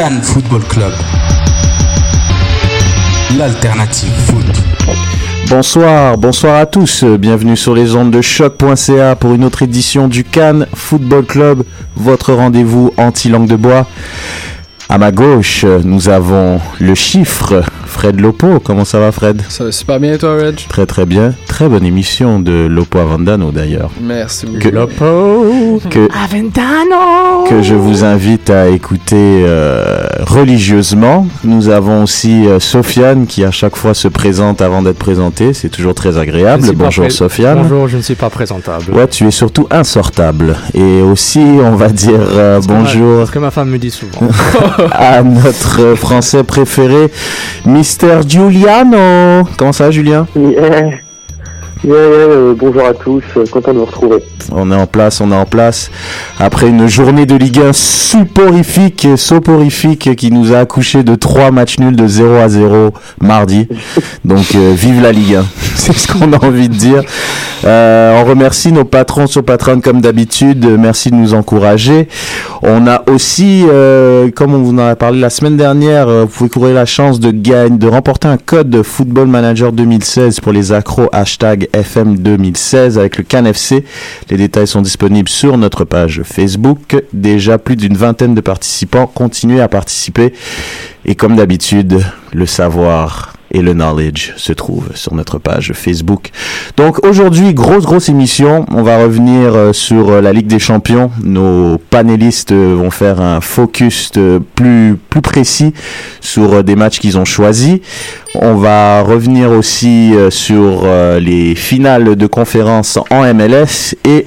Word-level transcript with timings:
Cannes 0.00 0.22
Football 0.22 0.62
Club. 0.62 0.92
L'alternative 3.36 4.08
foot. 4.24 4.46
Bonsoir, 5.50 6.16
bonsoir 6.16 6.56
à 6.56 6.64
tous. 6.64 7.04
Bienvenue 7.04 7.54
sur 7.54 7.74
les 7.74 7.94
ondes 7.94 8.10
de 8.10 8.22
choc.ca 8.22 9.14
pour 9.16 9.34
une 9.34 9.44
autre 9.44 9.60
édition 9.60 10.08
du 10.08 10.24
Cannes 10.24 10.66
Football 10.72 11.26
Club, 11.26 11.64
votre 11.96 12.32
rendez-vous 12.32 12.94
anti-langue 12.96 13.46
de 13.46 13.56
bois. 13.56 13.86
À 14.88 14.96
ma 14.96 15.12
gauche, 15.12 15.66
nous 15.84 16.08
avons 16.08 16.62
le 16.78 16.94
chiffre 16.94 17.62
Fred 17.90 18.20
Lopo. 18.20 18.60
Comment 18.60 18.84
ça 18.84 19.00
va, 19.00 19.12
Fred? 19.12 19.42
Ça 19.48 19.64
va 19.64 19.72
super 19.72 20.00
bien, 20.00 20.14
et 20.14 20.18
toi, 20.18 20.36
Reg? 20.36 20.56
Très, 20.68 20.86
très 20.86 21.04
bien. 21.04 21.34
Très 21.48 21.68
bonne 21.68 21.84
émission 21.84 22.40
de 22.40 22.66
Lopo 22.70 22.98
Avendano, 22.98 23.50
d'ailleurs. 23.50 23.90
Merci 24.00 24.46
beaucoup. 24.46 24.60
Que, 24.60 24.68
Lopo 24.68 25.80
que, 25.90 26.08
Avendano 26.24 27.44
que 27.48 27.62
je 27.62 27.74
vous 27.74 28.04
invite 28.04 28.48
à 28.48 28.68
écouter 28.68 29.42
euh, 29.44 30.06
religieusement. 30.20 31.26
Nous 31.42 31.68
avons 31.68 32.04
aussi 32.04 32.46
euh, 32.46 32.60
Sofiane 32.60 33.26
qui, 33.26 33.44
à 33.44 33.50
chaque 33.50 33.76
fois, 33.76 33.92
se 33.92 34.06
présente 34.08 34.62
avant 34.62 34.82
d'être 34.82 34.98
présenté. 34.98 35.52
C'est 35.52 35.68
toujours 35.68 35.94
très 35.94 36.16
agréable. 36.16 36.70
Bonjour, 36.74 37.10
Sofiane. 37.10 37.62
Bonjour, 37.62 37.88
je 37.88 37.96
ne 37.96 38.02
suis 38.02 38.14
pas 38.14 38.30
présentable. 38.30 38.92
Ouais, 38.92 39.08
tu 39.08 39.26
es 39.26 39.30
surtout 39.32 39.66
insortable. 39.70 40.56
Et 40.74 41.02
aussi, 41.02 41.40
on 41.40 41.74
va 41.74 41.88
dire 41.88 42.20
euh, 42.20 42.60
bonjour. 42.66 43.26
Ce 43.26 43.32
que 43.32 43.40
ma 43.40 43.50
femme 43.50 43.70
me 43.70 43.78
dit 43.78 43.90
souvent. 43.90 44.28
à 44.92 45.22
notre 45.22 45.96
français 45.96 46.44
préféré, 46.44 47.10
Mister 47.80 48.20
Giuliano. 48.28 49.48
Comment 49.56 49.72
ça, 49.72 49.90
Julien? 49.90 50.26
Yeah, 51.82 52.52
bonjour 52.58 52.84
à 52.84 52.92
tous, 52.92 53.22
content 53.50 53.72
de 53.72 53.78
vous 53.78 53.86
retrouver. 53.86 54.18
On 54.52 54.70
est 54.70 54.74
en 54.74 54.86
place, 54.86 55.22
on 55.22 55.32
est 55.32 55.36
en 55.36 55.46
place. 55.46 55.90
Après 56.38 56.68
une 56.68 56.86
journée 56.88 57.24
de 57.24 57.34
Ligue 57.34 57.58
1 57.60 57.72
soporifique, 57.72 59.08
soporifique 59.16 60.14
qui 60.14 60.30
nous 60.30 60.52
a 60.52 60.58
accouché 60.58 61.04
de 61.04 61.14
trois 61.14 61.50
matchs 61.50 61.78
nuls 61.78 61.96
de 61.96 62.06
0 62.06 62.34
à 62.34 62.50
0 62.50 62.92
mardi. 63.22 63.66
Donc 64.26 64.54
euh, 64.54 64.74
vive 64.76 65.00
la 65.00 65.10
Ligue 65.10 65.36
1, 65.36 65.44
c'est 65.74 65.94
ce 65.94 66.06
qu'on 66.12 66.34
a 66.34 66.44
envie 66.44 66.68
de 66.68 66.74
dire. 66.74 67.02
Euh, 67.64 68.20
on 68.20 68.28
remercie 68.28 68.72
nos 68.72 68.84
patrons 68.84 69.26
sur 69.26 69.42
Patreon 69.42 69.80
comme 69.80 70.02
d'habitude. 70.02 70.66
Merci 70.78 71.10
de 71.10 71.14
nous 71.14 71.32
encourager. 71.32 72.08
On 72.62 72.86
a 72.86 73.04
aussi, 73.10 73.64
euh, 73.66 74.30
comme 74.30 74.54
on 74.54 74.58
vous 74.58 74.74
en 74.74 74.78
a 74.86 74.96
parlé 74.96 75.18
la 75.18 75.30
semaine 75.30 75.56
dernière, 75.56 76.08
vous 76.08 76.26
pouvez 76.26 76.50
courir 76.50 76.74
la 76.74 76.86
chance 76.86 77.20
de 77.20 77.30
gagner, 77.30 77.78
de 77.78 77.88
remporter 77.88 78.28
un 78.28 78.36
code 78.36 78.68
de 78.68 78.82
Football 78.82 79.28
Manager 79.28 79.72
2016 79.72 80.40
pour 80.40 80.52
les 80.52 80.72
accros 80.72 81.08
hashtag 81.12 81.69
FM 81.72 82.18
2016 82.18 82.98
avec 82.98 83.18
le 83.18 83.24
CanFC. 83.24 83.84
Les 84.30 84.36
détails 84.36 84.66
sont 84.66 84.82
disponibles 84.82 85.28
sur 85.28 85.56
notre 85.58 85.84
page 85.84 86.22
Facebook. 86.24 87.02
Déjà 87.12 87.58
plus 87.58 87.76
d'une 87.76 87.96
vingtaine 87.96 88.34
de 88.34 88.40
participants. 88.40 89.06
Continuez 89.06 89.60
à 89.60 89.68
participer. 89.68 90.32
Et 91.04 91.14
comme 91.14 91.36
d'habitude, 91.36 92.00
le 92.32 92.46
savoir 92.46 93.34
et 93.50 93.62
le 93.62 93.72
knowledge 93.72 94.32
se 94.36 94.52
trouvent 94.52 94.90
sur 94.94 95.14
notre 95.14 95.38
page 95.38 95.72
Facebook. 95.74 96.30
Donc 96.76 97.04
aujourd'hui, 97.04 97.54
grosse 97.54 97.84
grosse 97.84 98.08
émission. 98.08 98.66
On 98.70 98.82
va 98.82 98.98
revenir 98.98 99.74
sur 99.74 100.20
la 100.20 100.32
Ligue 100.32 100.46
des 100.46 100.58
Champions. 100.58 101.10
Nos 101.22 101.78
panélistes 101.78 102.52
vont 102.52 102.90
faire 102.90 103.20
un 103.20 103.40
focus 103.40 104.12
plus 104.54 104.96
plus 105.10 105.22
précis 105.22 105.72
sur 106.20 106.62
des 106.62 106.76
matchs 106.76 106.98
qu'ils 107.00 107.18
ont 107.18 107.24
choisis. 107.24 107.80
On 108.34 108.54
va 108.54 109.02
revenir 109.02 109.50
aussi 109.50 110.14
sur 110.30 110.86
les 111.20 111.54
finales 111.54 112.16
de 112.16 112.26
conférence 112.26 112.98
en 113.10 113.34
MLS 113.34 113.96
et 114.04 114.26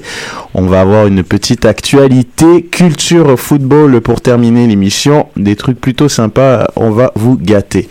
on 0.54 0.66
va 0.66 0.82
avoir 0.82 1.06
une 1.06 1.24
petite 1.24 1.64
actualité 1.64 2.62
culture 2.62 3.38
football 3.38 4.00
pour 4.00 4.20
terminer 4.20 4.66
l'émission. 4.66 5.26
Des 5.36 5.56
trucs 5.56 5.80
plutôt 5.80 6.08
sympas. 6.08 6.68
On 6.76 6.90
va 6.90 7.12
vous 7.16 7.36
gâter. 7.36 7.88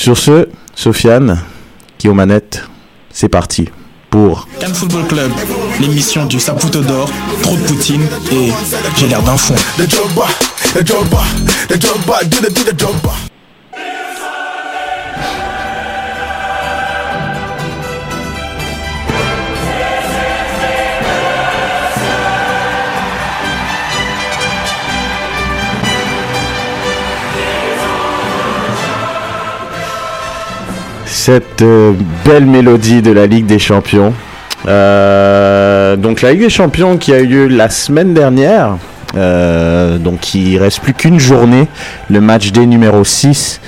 Sur 0.00 0.16
ce, 0.16 0.48
Sofiane, 0.74 1.42
qui 1.98 2.06
est 2.06 2.10
aux 2.10 2.14
manettes, 2.14 2.64
c'est 3.12 3.28
parti 3.28 3.68
pour 4.08 4.48
Cannes 4.58 4.72
Football 4.72 5.06
Club, 5.06 5.30
l'émission 5.78 6.24
du 6.24 6.40
Saputo 6.40 6.80
d'or, 6.80 7.10
trop 7.42 7.54
de 7.54 7.60
poutine 7.64 8.06
et 8.32 8.48
j'ai 8.96 9.08
l'air 9.08 9.22
d'un 9.22 9.36
fond. 9.36 9.54
Cette 31.20 31.60
euh, 31.60 31.92
belle 32.24 32.46
mélodie 32.46 33.02
de 33.02 33.12
la 33.12 33.26
Ligue 33.26 33.44
des 33.44 33.58
Champions. 33.58 34.14
Euh, 34.66 35.96
donc 35.96 36.22
la 36.22 36.32
Ligue 36.32 36.40
des 36.40 36.48
Champions 36.48 36.96
qui 36.96 37.12
a 37.12 37.20
eu 37.20 37.26
lieu 37.26 37.46
la 37.46 37.68
semaine 37.68 38.14
dernière. 38.14 38.78
Euh, 39.16 39.98
donc 39.98 40.34
il 40.34 40.56
reste 40.56 40.80
plus 40.80 40.94
qu'une 40.94 41.20
journée, 41.20 41.68
le 42.08 42.22
match 42.22 42.52
des 42.52 42.64
numéro 42.64 43.04
6. 43.04 43.60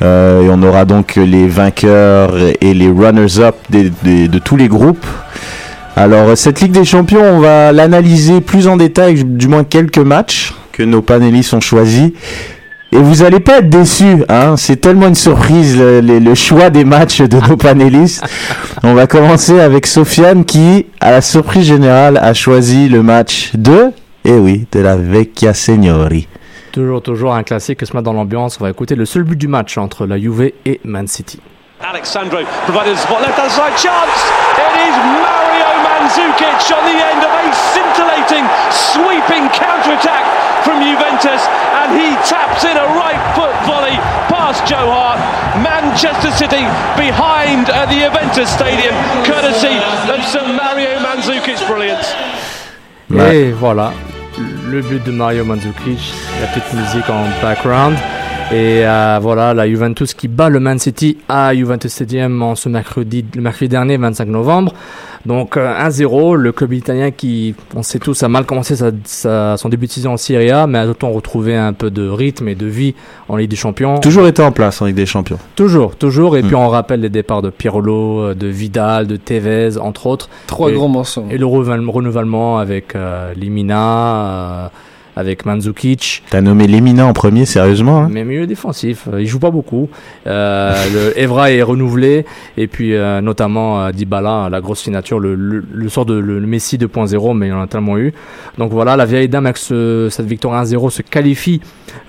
et 0.00 0.04
on 0.04 0.62
aura 0.62 0.84
donc 0.84 1.16
les 1.16 1.48
vainqueurs 1.48 2.34
et 2.60 2.72
les 2.72 2.88
runners-up 2.88 3.56
de 3.70 4.38
tous 4.38 4.56
les 4.56 4.68
groupes. 4.68 5.06
Alors 5.96 6.38
cette 6.38 6.60
Ligue 6.60 6.72
des 6.72 6.84
Champions, 6.84 7.24
on 7.24 7.40
va 7.40 7.72
l'analyser 7.72 8.40
plus 8.40 8.68
en 8.68 8.76
détail, 8.76 9.24
du 9.24 9.48
moins 9.48 9.64
quelques 9.64 9.98
matchs 9.98 10.54
que 10.70 10.84
nos 10.84 11.02
panélistes 11.02 11.52
ont 11.52 11.60
choisis. 11.60 12.12
Et 12.94 12.98
vous 12.98 13.22
allez 13.22 13.40
pas 13.40 13.58
être 13.58 13.70
déçus, 13.70 14.22
hein. 14.28 14.56
C'est 14.58 14.76
tellement 14.76 15.08
une 15.08 15.14
surprise 15.14 15.78
le, 15.78 16.00
le- 16.02 16.18
le 16.18 16.34
choix 16.34 16.68
des 16.68 16.84
matchs 16.84 17.22
de 17.22 17.38
nos 17.48 17.56
panélistes. 17.68 18.22
On 18.82 18.92
va 18.94 19.06
commencer 19.06 19.60
avec 19.60 19.86
Sofiane 19.86 20.44
qui, 20.44 20.86
à 21.00 21.10
la 21.10 21.20
surprise 21.22 21.64
générale, 21.66 22.18
a 22.18 22.34
choisi 22.34 22.90
le 22.90 23.02
match 23.02 23.52
de, 23.54 23.92
eh 24.26 24.32
oui, 24.34 24.66
de 24.72 24.80
la 24.80 24.96
Vecchia 24.96 25.54
Signori. 25.54 26.28
Toujours, 26.70 27.00
toujours 27.02 27.34
un 27.34 27.42
classique 27.44 27.78
qui 27.80 27.86
se 27.86 27.96
met 27.96 28.02
dans 28.02 28.12
l'ambiance. 28.12 28.58
On 28.60 28.64
va 28.64 28.70
écouter 28.70 28.94
le 28.94 29.06
seul 29.06 29.22
but 29.24 29.36
du 29.38 29.48
match 29.48 29.78
entre 29.78 30.04
la 30.06 30.18
Juve 30.18 30.50
et 30.66 30.80
Man 30.84 31.06
City. 31.06 31.40
Alexandro 31.80 32.38
provided 32.66 32.94
the 32.94 32.98
spot 32.98 33.20
left 33.22 33.38
hand 33.38 33.50
side 33.50 33.76
chance. 33.76 34.20
It 34.54 34.72
is 34.86 34.96
Mario 35.16 35.68
Mandzukic 35.82 36.60
on 36.70 36.84
the 36.84 36.96
end 37.00 37.24
of 37.24 37.32
a 37.40 37.52
scintillating, 37.72 38.44
sweeping 38.70 39.48
counter 39.50 39.92
attack 39.98 40.24
from 40.64 40.80
Juventus, 40.82 41.42
and 41.82 41.92
he 41.98 42.14
taps 42.26 42.64
in 42.64 42.76
a 42.76 42.86
right 42.98 43.20
foot 43.34 43.54
volley 43.66 43.96
past 44.30 44.64
Joe 44.66 44.90
Hart. 44.90 45.20
Manchester 45.62 46.30
City 46.32 46.64
behind 46.96 47.68
at 47.68 47.86
the 47.90 48.00
Juventus 48.00 48.48
Stadium, 48.50 48.94
courtesy 49.24 49.76
of 50.08 50.24
Sir 50.24 50.46
Mario 50.54 50.98
Mandzukic's 51.00 51.62
brilliance. 51.68 52.14
Et 53.10 53.52
voilà, 53.52 53.92
le 54.70 54.80
but 54.80 55.04
de 55.04 55.10
Mario 55.12 55.44
Mandzukic, 55.44 56.00
la 56.40 56.46
petite 56.48 56.72
musique 56.74 57.10
en 57.10 57.24
background. 57.42 57.98
Et 58.52 58.84
euh, 58.86 59.18
voilà, 59.22 59.54
la 59.54 59.66
Juventus 59.66 60.12
qui 60.12 60.28
bat 60.28 60.50
le 60.50 60.60
Man 60.60 60.78
City 60.78 61.16
à 61.26 61.54
Juventus 61.54 61.90
Stadium 61.90 62.42
en 62.42 62.54
ce 62.54 62.68
mercredi, 62.68 63.24
le 63.34 63.40
mercredi 63.40 63.70
dernier, 63.70 63.96
25 63.96 64.28
novembre. 64.28 64.74
Donc 65.24 65.56
euh, 65.56 65.72
1-0, 65.74 66.34
le 66.34 66.52
club 66.52 66.72
italien 66.74 67.10
qui, 67.12 67.54
on 67.74 67.82
sait 67.82 67.98
tous, 67.98 68.22
a 68.22 68.28
mal 68.28 68.44
commencé 68.44 68.76
sa, 68.76 68.90
sa- 69.04 69.56
son 69.56 69.68
début 69.70 69.86
de 69.86 69.92
saison 69.92 70.12
en 70.12 70.16
Serie 70.18 70.50
A, 70.50 70.66
mais 70.66 70.78
a 70.78 70.86
autant 70.86 71.12
retrouvé 71.12 71.56
un 71.56 71.72
peu 71.72 71.90
de 71.90 72.06
rythme 72.08 72.48
et 72.48 72.54
de 72.54 72.66
vie 72.66 72.94
en 73.28 73.36
Ligue 73.36 73.48
des 73.48 73.56
Champions? 73.56 73.98
Toujours 74.00 74.26
été 74.26 74.42
en 74.42 74.52
place 74.52 74.82
en 74.82 74.86
Ligue 74.86 74.96
des 74.96 75.06
Champions. 75.06 75.38
Toujours, 75.56 75.96
toujours. 75.96 76.36
Et 76.36 76.42
Mm. 76.42 76.46
puis 76.48 76.54
on 76.56 76.68
rappelle 76.68 77.00
les 77.00 77.08
départs 77.08 77.40
de 77.40 77.50
Pirlo, 77.50 78.20
euh, 78.20 78.34
de 78.34 78.48
Vidal, 78.48 79.06
de 79.06 79.16
Tevez, 79.16 79.78
entre 79.78 80.06
autres. 80.06 80.28
Trois 80.46 80.70
Et- 80.70 80.74
grands 80.74 80.88
morceaux. 80.88 81.24
Et 81.30 81.38
le 81.38 81.46
renouvellement- 81.46 81.92
renouvellement 81.92 82.58
avec 82.58 82.96
euh, 82.96 83.32
Limina, 83.34 84.24
euh, 84.26 84.68
avec 85.16 85.44
Mandzukic. 85.44 86.22
T'as 86.30 86.40
nommé 86.40 86.66
Lemina 86.66 87.04
en 87.06 87.12
premier, 87.12 87.44
sérieusement, 87.44 88.02
hein? 88.04 88.08
Mais 88.10 88.24
milieu 88.24 88.46
défensif, 88.46 89.08
euh, 89.12 89.20
il 89.20 89.26
joue 89.26 89.38
pas 89.38 89.50
beaucoup. 89.50 89.88
Euh, 90.26 90.74
le 91.14 91.20
Evra 91.20 91.50
est 91.50 91.62
renouvelé 91.62 92.24
et 92.56 92.66
puis 92.66 92.94
euh, 92.94 93.20
notamment 93.20 93.82
euh, 93.82 93.92
Dybala, 93.92 94.48
la 94.50 94.60
grosse 94.60 94.80
signature, 94.80 95.18
le, 95.20 95.34
le, 95.34 95.64
le 95.72 95.88
sort 95.88 96.06
de 96.06 96.14
le, 96.14 96.38
le 96.38 96.46
Messi 96.46 96.78
2.0, 96.78 97.36
mais 97.36 97.48
il 97.48 97.52
en 97.52 97.60
a 97.62 97.66
tellement 97.66 97.98
eu. 97.98 98.12
Donc 98.58 98.72
voilà, 98.72 98.96
la 98.96 99.04
vieille 99.04 99.28
dame 99.28 99.46
avec 99.46 99.58
ce- 99.58 100.08
cette 100.10 100.26
victoire 100.26 100.64
1-0 100.64 100.90
se 100.90 101.02
qualifie 101.02 101.60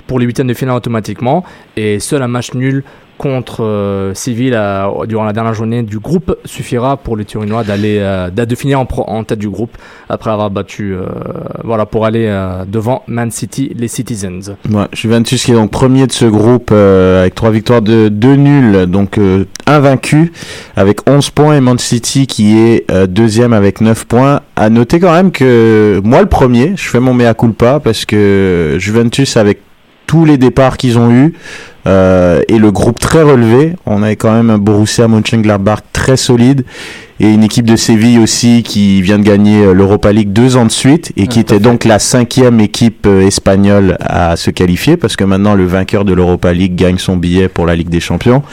pour 0.07 0.19
les 0.19 0.25
huitièmes 0.25 0.47
de 0.47 0.53
finale 0.53 0.75
automatiquement 0.75 1.43
et 1.77 1.99
seul 1.99 2.21
un 2.21 2.27
match 2.27 2.53
nul 2.53 2.83
contre 3.17 3.63
euh, 3.63 4.13
Séville 4.13 4.53
euh, 4.55 5.05
durant 5.05 5.23
la 5.23 5.33
dernière 5.33 5.53
journée 5.53 5.83
du 5.83 5.99
groupe 5.99 6.35
suffira 6.45 6.97
pour 6.97 7.15
les 7.15 7.25
Turinois 7.25 7.63
d'aller 7.63 7.97
euh, 7.99 8.29
de 8.29 8.55
finir 8.55 8.79
en, 8.79 9.23
tête 9.23 9.39
du 9.39 9.49
groupe 9.49 9.77
après 10.09 10.31
avoir 10.31 10.49
battu 10.49 10.93
euh, 10.93 11.05
voilà 11.63 11.85
pour 11.85 12.05
aller 12.05 12.25
euh, 12.27 12.65
devant 12.65 13.03
Man 13.07 13.31
City 13.31 13.71
les 13.75 13.87
Citizens. 13.87 14.55
Juventus 14.91 15.43
qui 15.43 15.51
est 15.51 15.55
donc 15.55 15.71
premier 15.71 16.07
de 16.07 16.11
ce 16.11 16.25
groupe 16.25 16.69
euh, 16.71 17.21
avec 17.21 17.35
trois 17.35 17.51
victoires 17.51 17.81
de 17.81 18.09
deux 18.09 18.35
nuls, 18.35 18.85
donc 18.87 19.19
invaincu 19.67 20.31
avec 20.75 21.09
11 21.09 21.29
points 21.29 21.55
et 21.57 21.61
Man 21.61 21.77
City 21.77 22.27
qui 22.27 22.57
est 22.57 22.85
deuxième 23.07 23.53
avec 23.53 23.81
9 23.81 24.05
points. 24.05 24.41
À 24.55 24.69
noter 24.69 24.99
quand 24.99 25.13
même 25.13 25.31
que 25.31 26.01
moi 26.03 26.21
le 26.21 26.27
premier, 26.27 26.73
je 26.75 26.87
fais 26.87 26.99
mon 26.99 27.13
mea 27.13 27.33
culpa 27.33 27.79
parce 27.79 28.05
que 28.05 28.75
Juventus 28.79 29.37
avec 29.37 29.59
tous 30.07 30.25
les 30.25 30.37
départs 30.37 30.77
qu'ils 30.77 30.97
ont 30.97 31.11
eu 31.11 31.33
euh, 31.85 32.41
et 32.47 32.59
le 32.59 32.71
groupe 32.71 32.99
très 32.99 33.21
relevé, 33.21 33.73
on 33.85 34.03
avait 34.03 34.15
quand 34.15 34.31
même 34.31 34.49
un 34.49 34.57
Borussia 34.57 35.07
Mönchengladbach 35.07 35.79
très 35.91 36.15
solide 36.15 36.63
et 37.19 37.29
une 37.29 37.43
équipe 37.43 37.65
de 37.65 37.75
Séville 37.75 38.19
aussi 38.19 38.63
qui 38.63 39.01
vient 39.01 39.19
de 39.19 39.23
gagner 39.23 39.63
euh, 39.63 39.73
l'Europa 39.73 40.11
League 40.13 40.31
deux 40.31 40.55
ans 40.55 40.65
de 40.65 40.71
suite 40.71 41.11
et 41.17 41.27
qui 41.27 41.39
était 41.39 41.59
donc 41.59 41.83
la 41.83 41.99
cinquième 41.99 42.59
équipe 42.61 43.05
euh, 43.05 43.27
espagnole 43.27 43.97
à 43.99 44.35
se 44.37 44.49
qualifier 44.49 44.95
parce 44.97 45.15
que 45.15 45.23
maintenant 45.23 45.55
le 45.55 45.65
vainqueur 45.65 46.05
de 46.05 46.13
l'Europa 46.13 46.53
League 46.53 46.75
gagne 46.75 46.97
son 46.97 47.17
billet 47.17 47.49
pour 47.49 47.65
la 47.65 47.75
Ligue 47.75 47.89
des 47.89 47.99
Champions. 47.99 48.43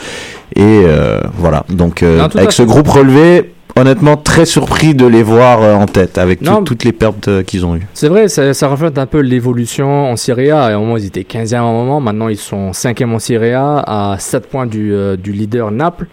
Et 0.55 0.83
euh, 0.85 1.21
voilà. 1.37 1.63
Donc 1.69 2.03
euh, 2.03 2.17
Non, 2.17 2.25
avec 2.35 2.51
ce 2.51 2.63
groupe 2.63 2.87
relevé 2.87 3.53
honnêtement 3.75 4.17
très 4.17 4.45
surpris 4.45 4.93
de 4.93 5.05
les 5.05 5.23
voir 5.23 5.61
euh, 5.61 5.73
en 5.75 5.85
tête 5.85 6.17
avec 6.17 6.41
Non. 6.41 6.63
toutes 6.63 6.83
les 6.83 6.91
pertes 6.91 7.27
euh, 7.27 7.43
qu'ils 7.43 7.65
ont 7.65 7.75
eues 7.75 7.87
C'est 7.93 8.07
vrai, 8.09 8.27
ça, 8.27 8.53
ça 8.53 8.67
reflète 8.67 8.97
un 8.97 9.05
peu 9.05 9.19
l'évolution 9.19 10.11
en 10.11 10.15
Serie 10.15 10.51
A. 10.51 10.63
À 10.65 10.73
un 10.73 10.79
moment, 10.79 10.97
ils 10.97 11.05
étaient 11.05 11.21
15e 11.21 11.55
à 11.55 11.59
un 11.61 11.71
moment. 11.71 11.99
Maintenant, 11.99 12.27
ils 12.27 12.37
sont 12.37 12.71
5e 12.71 13.13
en 13.13 13.19
Serie 13.19 13.53
A, 13.53 13.79
à 13.79 14.17
7 14.19 14.47
points 14.47 14.65
du, 14.65 14.93
euh, 14.93 15.15
du 15.15 15.31
leader 15.31 15.71
Naples 15.71 16.07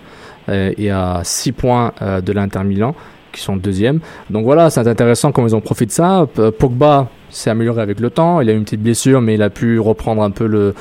euh, 0.48 0.72
et 0.78 0.90
à 0.90 1.20
6 1.24 1.52
points 1.52 1.92
euh, 2.00 2.20
de 2.20 2.32
l'Inter 2.32 2.64
Milan, 2.64 2.94
qui 3.32 3.40
sont 3.42 3.56
deuxième. 3.56 4.00
Donc 4.30 4.44
voilà, 4.44 4.70
c'est 4.70 4.86
intéressant 4.86 5.32
comment 5.32 5.46
ils 5.48 5.56
ont 5.56 5.60
profité 5.60 5.86
de 5.86 5.92
ça. 5.92 6.26
Pogba 6.58 7.08
s'est 7.30 7.50
amélioré 7.50 7.82
avec 7.82 8.00
le 8.00 8.10
temps. 8.10 8.40
Il 8.40 8.48
a 8.48 8.52
eu 8.52 8.56
une 8.56 8.64
petite 8.64 8.82
blessure, 8.82 9.20
mais 9.20 9.34
il 9.34 9.42
a 9.42 9.50
pu 9.50 9.78
reprendre 9.78 10.22
un 10.22 10.30
peu 10.30 10.46
le. 10.46 10.74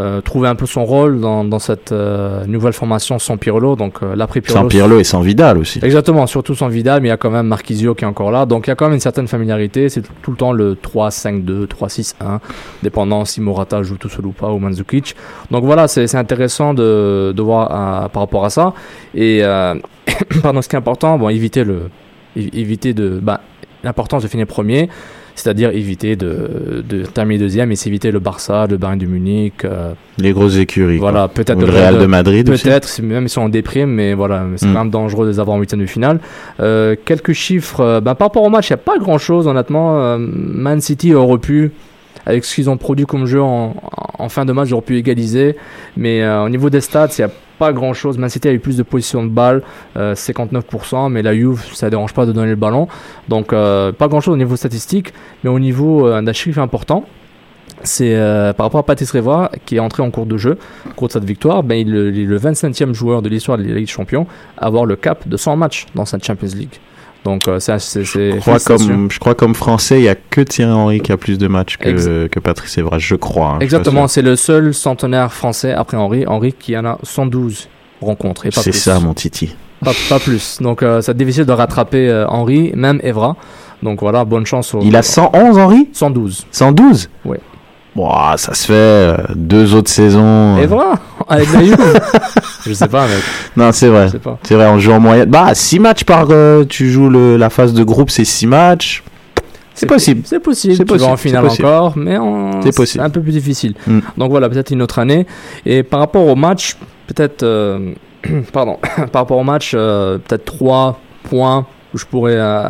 Euh, 0.00 0.20
trouver 0.20 0.48
un 0.48 0.56
peu 0.56 0.66
son 0.66 0.84
rôle 0.84 1.20
dans, 1.20 1.44
dans 1.44 1.60
cette 1.60 1.92
euh, 1.92 2.44
nouvelle 2.46 2.72
formation 2.72 3.20
sans 3.20 3.36
Pirlo. 3.36 3.76
Donc 3.76 4.02
euh, 4.02 4.16
l'après 4.16 4.40
Pirlo. 4.40 4.62
sans 4.62 4.68
Pirlo 4.68 4.98
et 4.98 5.04
sans 5.04 5.20
Vidal 5.20 5.56
aussi 5.56 5.78
Exactement, 5.84 6.26
surtout 6.26 6.56
sans 6.56 6.68
Vidal, 6.68 7.00
mais 7.00 7.08
il 7.08 7.10
y 7.10 7.14
a 7.14 7.16
quand 7.16 7.30
même 7.30 7.46
Marquisio 7.46 7.94
qui 7.94 8.04
est 8.04 8.08
encore 8.08 8.32
là. 8.32 8.44
Donc 8.44 8.66
il 8.66 8.70
y 8.70 8.72
a 8.72 8.74
quand 8.74 8.86
même 8.86 8.94
une 8.94 9.00
certaine 9.00 9.28
familiarité. 9.28 9.88
C'est 9.88 10.02
tout 10.22 10.32
le 10.32 10.36
temps 10.36 10.52
le 10.52 10.74
3-5-2, 10.74 11.66
3-6-1, 11.66 12.14
dépendant 12.82 13.24
si 13.24 13.40
Morata 13.40 13.82
joue 13.82 13.96
tout 13.96 14.08
seul 14.08 14.26
ou 14.26 14.32
pas, 14.32 14.50
ou 14.50 14.58
Mandzukic. 14.58 15.14
Donc 15.50 15.64
voilà, 15.64 15.86
c'est 15.86 16.12
intéressant 16.16 16.74
de, 16.74 17.32
de 17.34 17.42
voir 17.42 17.70
euh, 17.70 18.08
par 18.08 18.22
rapport 18.22 18.44
à 18.44 18.50
ça. 18.50 18.72
Et 19.14 19.42
pardon, 20.42 20.60
ce 20.60 20.68
qui 20.68 20.74
est 20.74 20.78
important, 20.78 21.18
bon, 21.18 21.28
éviter 21.28 21.62
le, 21.62 21.90
éviter 22.36 22.94
de, 22.94 23.20
bah, 23.22 23.40
l'importance 23.84 24.22
de 24.24 24.28
finir 24.28 24.46
premier. 24.46 24.88
C'est-à-dire 25.36 25.70
éviter 25.70 26.14
de, 26.16 26.84
de 26.88 27.02
terminer 27.06 27.40
deuxième 27.40 27.72
et 27.72 27.76
s'éviter 27.76 28.10
le 28.12 28.20
Barça, 28.20 28.66
le 28.70 28.76
Bayern 28.76 28.98
de 28.98 29.06
Munich, 29.06 29.64
euh, 29.64 29.92
les 30.18 30.32
grosses 30.32 30.56
écuries 30.58 30.98
voilà, 30.98 31.26
peut-être 31.28 31.58
le 31.58 31.66
Real 31.66 31.98
de 31.98 32.06
Madrid. 32.06 32.46
Peut-être, 32.48 33.00
même 33.02 33.24
ils 33.24 33.28
sont 33.28 33.40
en 33.42 33.48
déprime, 33.48 33.90
mais 33.90 34.14
voilà, 34.14 34.44
c'est 34.56 34.66
Mm. 34.66 34.72
quand 34.72 34.78
même 34.78 34.90
dangereux 34.90 35.26
de 35.26 35.32
les 35.32 35.40
avoir 35.40 35.56
en 35.56 35.60
huitième 35.60 35.80
de 35.80 35.86
finale. 35.86 36.20
Euh, 36.60 36.94
quelques 37.04 37.32
chiffres, 37.32 37.80
euh, 37.80 38.00
ben, 38.00 38.14
par 38.14 38.28
rapport 38.28 38.44
au 38.44 38.48
match, 38.48 38.70
il 38.70 38.74
n'y 38.74 38.80
a 38.80 38.84
pas 38.84 38.98
grand-chose, 38.98 39.48
honnêtement. 39.48 40.16
Man 40.18 40.80
City 40.80 41.14
aurait 41.14 41.38
pu, 41.38 41.72
avec 42.26 42.44
ce 42.44 42.54
qu'ils 42.54 42.70
ont 42.70 42.76
produit 42.76 43.06
comme 43.06 43.26
jeu 43.26 43.42
en, 43.42 43.74
en 44.18 44.28
fin 44.28 44.44
de 44.44 44.52
match, 44.52 44.68
ils 44.68 44.74
auraient 44.74 44.82
pu 44.82 44.96
égaliser. 44.96 45.56
Mais 45.96 46.22
euh, 46.22 46.44
au 46.44 46.48
niveau 46.48 46.70
des 46.70 46.80
stats, 46.80 47.08
il 47.18 47.20
n'y 47.20 47.30
a 47.30 47.34
pas 47.58 47.72
grand-chose. 47.72 48.18
Man 48.18 48.28
City 48.28 48.48
a 48.48 48.52
eu 48.52 48.58
plus 48.58 48.76
de 48.76 48.82
positions 48.82 49.24
de 49.24 49.28
balle, 49.28 49.62
euh, 49.96 50.14
59%, 50.14 51.10
mais 51.10 51.22
la 51.22 51.34
Juve, 51.34 51.62
ça 51.72 51.86
ne 51.86 51.90
dérange 51.90 52.12
pas 52.12 52.26
de 52.26 52.32
donner 52.32 52.50
le 52.50 52.56
ballon. 52.56 52.88
Donc, 53.28 53.52
euh, 53.52 53.92
pas 53.92 54.08
grand-chose 54.08 54.34
au 54.34 54.38
niveau 54.38 54.56
statistique, 54.56 55.12
mais 55.42 55.50
au 55.50 55.58
niveau 55.58 56.06
euh, 56.06 56.20
d'un 56.22 56.32
chiffre 56.32 56.60
important, 56.60 57.04
c'est 57.82 58.14
euh, 58.14 58.52
par 58.52 58.66
rapport 58.66 58.80
à 58.80 58.82
Patrice 58.84 59.10
Révois 59.10 59.50
qui 59.66 59.76
est 59.76 59.80
entré 59.80 60.02
en 60.02 60.10
cours 60.10 60.26
de 60.26 60.36
jeu, 60.36 60.58
au 60.86 60.94
cours 60.94 61.08
de 61.08 61.12
cette 61.12 61.24
victoire, 61.24 61.62
ben, 61.62 61.74
il, 61.74 61.94
est 61.94 62.24
le 62.24 62.38
25e 62.38 62.92
joueur 62.92 63.20
de 63.22 63.28
l'histoire 63.28 63.58
de 63.58 63.62
la 63.62 63.68
Ligue 63.68 63.86
des 63.86 63.86
Champions 63.86 64.26
à 64.56 64.66
avoir 64.66 64.86
le 64.86 64.96
cap 64.96 65.28
de 65.28 65.36
100 65.36 65.56
matchs 65.56 65.86
dans 65.94 66.04
cette 66.04 66.24
Champions 66.24 66.48
League. 66.54 66.80
Donc 67.24 67.48
euh, 67.48 67.58
c'est 67.58 67.78
c'est- 67.80 68.04
Je 68.04 68.38
crois, 68.38 68.58
comme, 68.60 69.10
je 69.10 69.18
crois 69.18 69.34
comme 69.34 69.54
français, 69.54 69.98
il 69.98 70.02
n'y 70.02 70.08
a 70.08 70.14
que 70.14 70.42
Thierry 70.42 70.70
Henry 70.72 71.00
qui 71.00 71.10
a 71.12 71.16
plus 71.16 71.38
de 71.38 71.48
matchs 71.48 71.78
que, 71.78 71.88
Ex- 71.88 72.30
que 72.30 72.38
Patrice 72.40 72.76
Evra, 72.78 72.98
je 72.98 73.14
crois. 73.14 73.54
hein, 73.56 73.58
Exactement, 73.60 74.06
c'est 74.08 74.22
le 74.22 74.36
seul 74.36 74.74
centenaire 74.74 75.32
français 75.32 75.72
après 75.72 75.96
Henri. 75.96 76.26
Henri 76.26 76.52
qui 76.52 76.76
en 76.76 76.84
a 76.84 76.98
112 77.02 77.68
rencontres 78.02 78.44
C'est 78.50 78.72
ça, 78.72 79.00
mon 79.00 79.14
Titi. 79.14 79.56
Pas, 79.82 79.92
pas 80.08 80.18
plus. 80.18 80.58
Donc 80.60 80.82
euh, 80.82 81.00
c'est 81.00 81.16
difficile 81.16 81.44
de 81.46 81.52
rattraper 81.52 82.08
euh, 82.08 82.26
Henri, 82.28 82.72
même 82.74 83.00
Evra. 83.02 83.36
Donc 83.82 84.00
voilà, 84.00 84.24
bonne 84.24 84.46
chance. 84.46 84.74
Au... 84.74 84.80
Il 84.82 84.94
a 84.96 85.02
111, 85.02 85.58
Henri 85.58 85.88
112. 85.92 86.46
112 86.50 87.08
Ouais. 87.24 87.40
Ouah, 87.96 88.34
ça 88.36 88.54
se 88.54 88.66
fait 88.66 88.72
euh, 88.74 89.16
deux 89.34 89.74
autres 89.74 89.90
saisons. 89.90 90.56
euh. 90.56 90.62
Evra? 90.62 90.94
Avec 91.28 91.52
la 91.52 91.64
Juve 91.64 91.76
Je 92.66 92.72
sais 92.72 92.88
pas, 92.88 93.06
mec. 93.06 93.16
Non, 93.56 93.72
c'est 93.72 93.88
vrai. 93.88 94.08
C'est 94.42 94.54
vrai, 94.54 94.66
on 94.68 94.78
joue 94.78 94.92
en 94.92 95.00
moyenne. 95.00 95.28
Bah, 95.28 95.54
6 95.54 95.78
matchs 95.80 96.04
par. 96.04 96.26
euh, 96.30 96.64
tu 96.64 96.90
joues 96.90 97.08
le, 97.08 97.36
la 97.36 97.50
phase 97.50 97.72
de 97.74 97.82
groupe, 97.84 98.10
c'est 98.10 98.24
6 98.24 98.46
matchs. 98.46 99.02
C'est 99.74 99.86
possible. 99.86 100.22
C'est 100.24 100.38
possible. 100.40 100.74
C'est 100.76 100.84
Tu 100.84 100.92
vas 100.92 100.94
possible, 100.98 101.12
en 101.12 101.16
finale 101.16 101.46
encore, 101.46 101.92
mais 101.96 102.16
en- 102.16 102.62
C'est 102.62 102.74
possible. 102.76 103.02
un 103.02 103.10
peu 103.10 103.20
plus 103.20 103.32
difficile. 103.32 103.74
Mm. 103.86 103.98
Donc 104.18 104.30
voilà, 104.30 104.48
peut-être 104.48 104.70
une 104.70 104.82
autre 104.82 104.98
année. 105.00 105.26
Et 105.66 105.82
par 105.82 105.98
rapport 106.00 106.26
au 106.26 106.36
match, 106.36 106.76
peut-être, 107.08 107.42
euh, 107.42 107.92
pardon, 108.52 108.78
par 109.12 109.22
rapport 109.22 109.38
au 109.38 109.42
match, 109.44 109.72
euh, 109.74 110.18
peut-être 110.18 110.44
trois 110.44 111.00
points 111.24 111.66
où 111.92 111.98
je 111.98 112.04
pourrais 112.06 112.36
euh, 112.36 112.68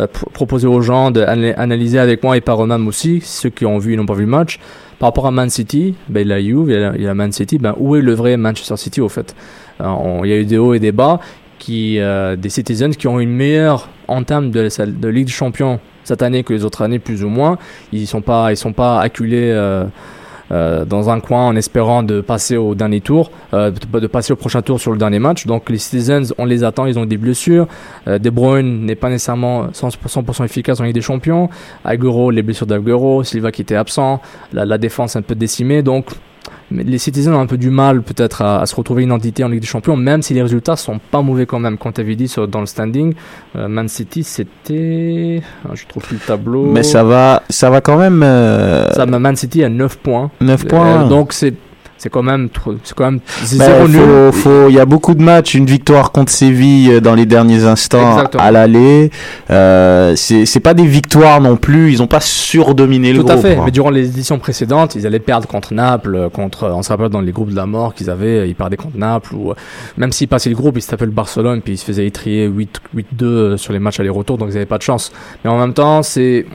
euh, 0.00 0.06
pr- 0.06 0.30
proposer 0.32 0.66
aux 0.66 0.80
gens 0.80 1.10
d'analyser 1.12 1.98
avec 2.00 2.22
moi 2.24 2.36
et 2.36 2.40
par 2.40 2.62
eux-mêmes 2.64 2.88
aussi, 2.88 3.20
ceux 3.24 3.50
qui 3.50 3.64
ont 3.64 3.78
vu 3.78 3.94
et 3.94 3.96
n'ont 3.96 4.06
pas 4.06 4.14
vu 4.14 4.22
le 4.24 4.30
match. 4.30 4.58
Par 5.00 5.08
rapport 5.08 5.26
à 5.26 5.30
Man 5.30 5.50
City, 5.50 5.94
ben, 6.08 6.28
Juve, 6.40 6.66
il 6.68 6.74
y 6.74 6.76
a, 6.76 6.92
il 6.94 7.02
y 7.02 7.08
a 7.08 7.14
Man 7.14 7.32
City, 7.32 7.58
ben, 7.58 7.74
où 7.78 7.96
est 7.96 8.02
le 8.02 8.12
vrai 8.12 8.36
Manchester 8.36 8.76
City 8.76 9.00
au 9.00 9.08
fait? 9.08 9.34
Il 9.80 10.28
y 10.28 10.32
a 10.32 10.36
eu 10.36 10.44
des 10.44 10.58
hauts 10.58 10.74
et 10.74 10.78
des 10.78 10.92
bas, 10.92 11.20
qui, 11.58 11.98
euh, 11.98 12.36
des 12.36 12.50
Citizens 12.50 12.90
qui 12.90 13.08
ont 13.08 13.18
une 13.18 13.30
meilleure 13.30 13.88
entame 14.08 14.50
de, 14.50 14.68
de 14.86 15.08
Ligue 15.08 15.26
des 15.26 15.32
Champions 15.32 15.80
cette 16.04 16.22
année 16.22 16.42
que 16.42 16.52
les 16.52 16.64
autres 16.64 16.82
années 16.82 16.98
plus 16.98 17.24
ou 17.24 17.28
moins. 17.28 17.56
Ils 17.92 18.06
sont 18.06 18.20
pas, 18.20 18.52
ils 18.52 18.56
sont 18.56 18.72
pas 18.72 19.00
acculés 19.00 19.50
euh, 19.52 19.84
dans 20.50 21.10
un 21.10 21.20
coin 21.20 21.46
en 21.46 21.56
espérant 21.56 22.02
de 22.02 22.20
passer 22.20 22.56
au 22.56 22.74
dernier 22.74 23.00
tour, 23.00 23.30
euh, 23.54 23.70
de, 23.70 24.06
passer 24.06 24.32
au 24.32 24.36
prochain 24.36 24.62
tour 24.62 24.80
sur 24.80 24.92
le 24.92 24.98
dernier 24.98 25.18
match. 25.18 25.46
Donc 25.46 25.70
les 25.70 25.78
Citizens, 25.78 26.32
on 26.38 26.44
les 26.44 26.64
attend, 26.64 26.86
ils 26.86 26.98
ont 26.98 27.06
des 27.06 27.16
blessures. 27.16 27.66
Euh, 28.08 28.18
De 28.18 28.30
Bruyne 28.30 28.84
n'est 28.84 28.96
pas 28.96 29.10
nécessairement 29.10 29.68
100%, 29.68 29.96
100% 30.06 30.44
efficace 30.44 30.80
en 30.80 30.84
Ligue 30.84 30.94
des 30.94 31.00
Champions. 31.00 31.48
Agüero, 31.84 32.30
les 32.30 32.42
blessures 32.42 32.66
d'Agüero, 32.66 33.22
Silva 33.22 33.52
qui 33.52 33.62
était 33.62 33.76
absent, 33.76 34.20
la, 34.52 34.64
la 34.64 34.78
défense 34.78 35.16
un 35.16 35.22
peu 35.22 35.34
décimée. 35.34 35.82
Donc 35.82 36.06
les 36.70 36.98
Citizens 36.98 37.32
ont 37.34 37.40
un 37.40 37.46
peu 37.46 37.56
du 37.58 37.70
mal 37.70 38.02
peut-être 38.02 38.42
à, 38.42 38.60
à 38.60 38.66
se 38.66 38.74
retrouver 38.76 39.02
une 39.02 39.08
identité 39.10 39.42
en 39.44 39.48
Ligue 39.48 39.60
des 39.60 39.66
Champions, 39.66 39.96
même 39.96 40.22
si 40.22 40.34
les 40.34 40.42
résultats 40.42 40.76
sont 40.76 40.98
pas 41.10 41.20
mauvais 41.22 41.46
quand 41.46 41.58
même. 41.58 41.76
Comme 41.78 41.92
tu 41.92 42.00
avais 42.00 42.14
dit 42.16 42.28
sur, 42.28 42.46
dans 42.46 42.60
le 42.60 42.66
standing, 42.66 43.14
euh, 43.56 43.68
Man 43.68 43.88
City 43.88 44.22
c'était, 44.22 45.42
ah, 45.64 45.72
je 45.74 45.86
trouve 45.86 46.02
plus 46.04 46.14
le 46.16 46.20
tableau. 46.26 46.66
Mais 46.66 46.82
ça 46.82 47.02
va, 47.04 47.42
ça 47.48 47.70
va 47.70 47.80
quand 47.80 47.96
même. 47.98 48.22
euh, 48.22 48.90
Ça, 48.92 49.06
Man 49.06 49.36
City 49.36 49.64
a 49.64 49.68
9 49.68 49.98
points. 49.98 50.30
9 50.40 50.64
Euh, 50.64 50.68
points. 50.68 51.06
donc 51.08 51.32
c'est 51.32 51.54
c'est 52.02 52.08
quand 52.08 52.22
même 52.22 52.48
trop- 52.48 52.74
c'est 52.82 52.94
quand 52.94 53.04
même 53.10 53.20
Ben, 53.20 53.46
zéro 53.46 53.86
nul. 53.86 54.70
il 54.70 54.74
y 54.74 54.80
a 54.80 54.86
beaucoup 54.86 55.12
de 55.14 55.22
matchs, 55.22 55.52
une 55.54 55.66
victoire 55.66 56.12
contre 56.12 56.32
Séville 56.32 56.92
euh, 56.92 57.00
dans 57.00 57.14
les 57.14 57.26
derniers 57.26 57.64
instants 57.64 58.12
Exactement. 58.12 58.42
à 58.42 58.50
l'aller. 58.50 59.10
Euh, 59.50 60.14
c'est 60.16 60.60
pas 60.60 60.72
des 60.72 60.86
victoires 60.86 61.42
non 61.42 61.56
plus. 61.56 61.92
Ils 61.92 62.02
ont 62.02 62.06
pas 62.06 62.20
surdominé 62.20 63.12
le 63.12 63.18
Tout 63.18 63.26
groupe. 63.26 63.38
à 63.38 63.42
fait. 63.42 63.58
Mais 63.62 63.70
durant 63.70 63.90
les 63.90 64.06
éditions 64.06 64.38
précédentes, 64.38 64.94
ils 64.94 65.06
allaient 65.06 65.18
perdre 65.18 65.46
contre 65.46 65.74
Naples, 65.74 66.14
euh, 66.14 66.28
contre, 66.30 66.70
on 66.74 66.82
se 66.82 66.88
rappelle 66.88 67.10
dans 67.10 67.20
les 67.20 67.32
groupes 67.32 67.50
de 67.50 67.56
la 67.56 67.66
mort 67.66 67.92
qu'ils 67.92 68.08
avaient, 68.08 68.38
euh, 68.40 68.46
ils 68.46 68.54
perdaient 68.54 68.78
contre 68.78 68.96
Naples, 68.96 69.34
ou 69.34 69.52
même 69.98 70.10
s'ils 70.12 70.26
passaient 70.28 70.48
le 70.50 70.56
groupe, 70.56 70.78
ils 70.78 70.82
se 70.82 70.88
tapaient 70.88 71.04
le 71.04 71.10
Barcelone, 71.10 71.60
puis 71.60 71.74
ils 71.74 71.78
se 71.78 71.84
faisaient 71.84 72.06
étrier 72.06 72.46
8 72.46 72.80
8-2 72.96 73.04
euh, 73.24 73.56
sur 73.58 73.74
les 73.74 73.78
matchs 73.78 74.00
aller-retour, 74.00 74.38
donc 74.38 74.48
ils 74.48 74.54
n'avaient 74.54 74.64
pas 74.64 74.78
de 74.78 74.82
chance. 74.82 75.12
Mais 75.44 75.50
en 75.50 75.58
même 75.58 75.74
temps, 75.74 76.02
c'est, 76.02 76.46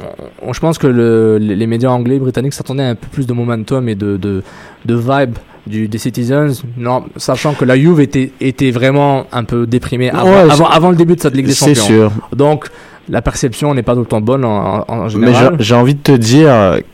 je 0.52 0.60
pense 0.60 0.80
que 0.80 0.88
le, 0.88 1.38
les, 1.38 1.68
médias 1.68 1.90
anglais, 1.92 2.18
britanniques 2.18 2.54
s'attendaient 2.54 2.84
à 2.84 2.90
un 2.90 2.96
peu 2.96 3.08
plus 3.12 3.28
de 3.28 3.34
momentum 3.34 3.88
et 3.90 3.96
de, 3.96 4.18
de, 4.18 4.44
de 4.86 4.96
vibe. 4.96 5.36
Du, 5.68 5.88
des 5.88 5.98
Citizens, 5.98 6.62
non, 6.78 7.06
sachant 7.18 7.54
que 7.56 7.66
la 7.66 7.76
Juve 7.76 8.00
était, 8.00 8.32
était 8.40 8.70
vraiment 8.70 9.26
un 9.32 9.44
peu 9.44 9.66
déprimée 9.66 10.12
avant, 10.12 10.30
Ouais, 10.30 10.52
avant, 10.72 10.92
le 10.92 10.96
début 10.96 11.16
de 11.16 11.22
cette 11.22 11.34
Ligue 11.36 11.48
des 11.48 11.56
Champions. 11.56 11.74
sûr. 11.84 12.12
Donc, 12.36 12.68
la 13.10 13.24
perception 13.24 13.74
n'est 13.74 13.82
pas 13.82 13.96
tout 13.96 14.02
le 14.02 14.06
temps 14.06 14.22
bonne 14.22 14.46
en, 14.46 14.82
en- 14.82 14.86
en 14.88 15.04
Mais 15.06 15.10
général. 15.10 15.56
j'ai- 15.58 15.74
envie 15.74 15.96
de 15.96 16.02
te 16.02 16.12
dire 16.12 16.52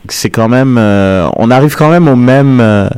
c'est 0.08 0.30
quand 0.30 0.48
même, 0.48 0.78
euh, 0.78 1.28
on 1.36 1.50
arrive 1.50 1.76
quand 1.76 1.90
même 1.90 2.08
au 2.08 2.16
même, 2.16 2.60
euh, 2.62 2.88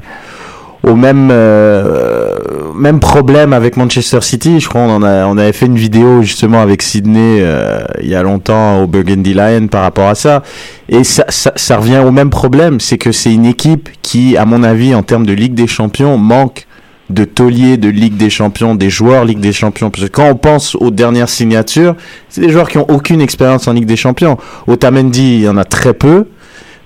au 0.85 0.95
même, 0.95 1.31
euh, 1.33 2.35
même 2.75 3.00
problème 3.00 3.53
avec 3.53 3.76
Manchester 3.76 4.21
City. 4.21 4.61
Je 4.61 4.69
crois 4.69 4.83
on 4.83 4.97
en 4.97 5.03
a, 5.03 5.26
on 5.26 5.38
avait 5.38 5.53
fait 5.53 5.67
une 5.67 5.76
vidéo 5.76 6.23
justement 6.23 6.61
avec 6.61 6.83
Sydney 6.83 7.38
euh, 7.41 7.81
il 8.03 8.09
y 8.09 8.14
a 8.14 8.23
longtemps 8.23 8.83
au 8.83 8.87
Burgundy 8.87 9.35
Lion 9.35 9.69
par 9.69 9.83
rapport 9.83 10.09
à 10.09 10.14
ça. 10.14 10.43
Et 10.88 11.05
ça, 11.05 11.25
ça, 11.29 11.53
ça 11.57 11.76
revient 11.79 12.03
au 12.07 12.11
même 12.11 12.31
problème, 12.31 12.81
c'est 12.81 12.99
que 12.99 13.12
c'est 13.12 13.33
une 13.33 13.47
équipe 13.47 13.88
qui, 14.03 14.37
à 14.37 14.45
mon 14.45 14.62
avis, 14.62 14.95
en 14.95 15.03
termes 15.03 15.26
de 15.26 15.33
Ligue 15.33 15.55
des 15.55 15.67
Champions, 15.67 16.19
manque 16.19 16.67
de 17.11 17.25
tauliers 17.25 17.76
de 17.76 17.88
Ligue 17.88 18.17
des 18.17 18.31
Champions, 18.31 18.75
des 18.75 18.91
joueurs 18.91 19.25
Ligue 19.25 19.41
des 19.41 19.53
Champions. 19.53 19.91
Parce 19.91 20.05
que 20.05 20.11
quand 20.11 20.29
on 20.29 20.37
pense 20.37 20.75
aux 20.75 20.91
dernières 20.91 21.29
signatures, 21.29 21.95
c'est 22.29 22.41
des 22.41 22.49
joueurs 22.50 22.69
qui 22.69 22.79
ont 22.79 22.87
aucune 22.91 23.21
expérience 23.21 23.69
en 23.69 23.73
Ligue 23.73 23.87
des 23.87 23.97
Champions. 23.97 24.38
Otamendi, 24.67 25.37
il 25.37 25.41
y 25.43 25.49
en 25.49 25.57
a 25.57 25.64
très 25.64 25.95
peu. 25.95 26.26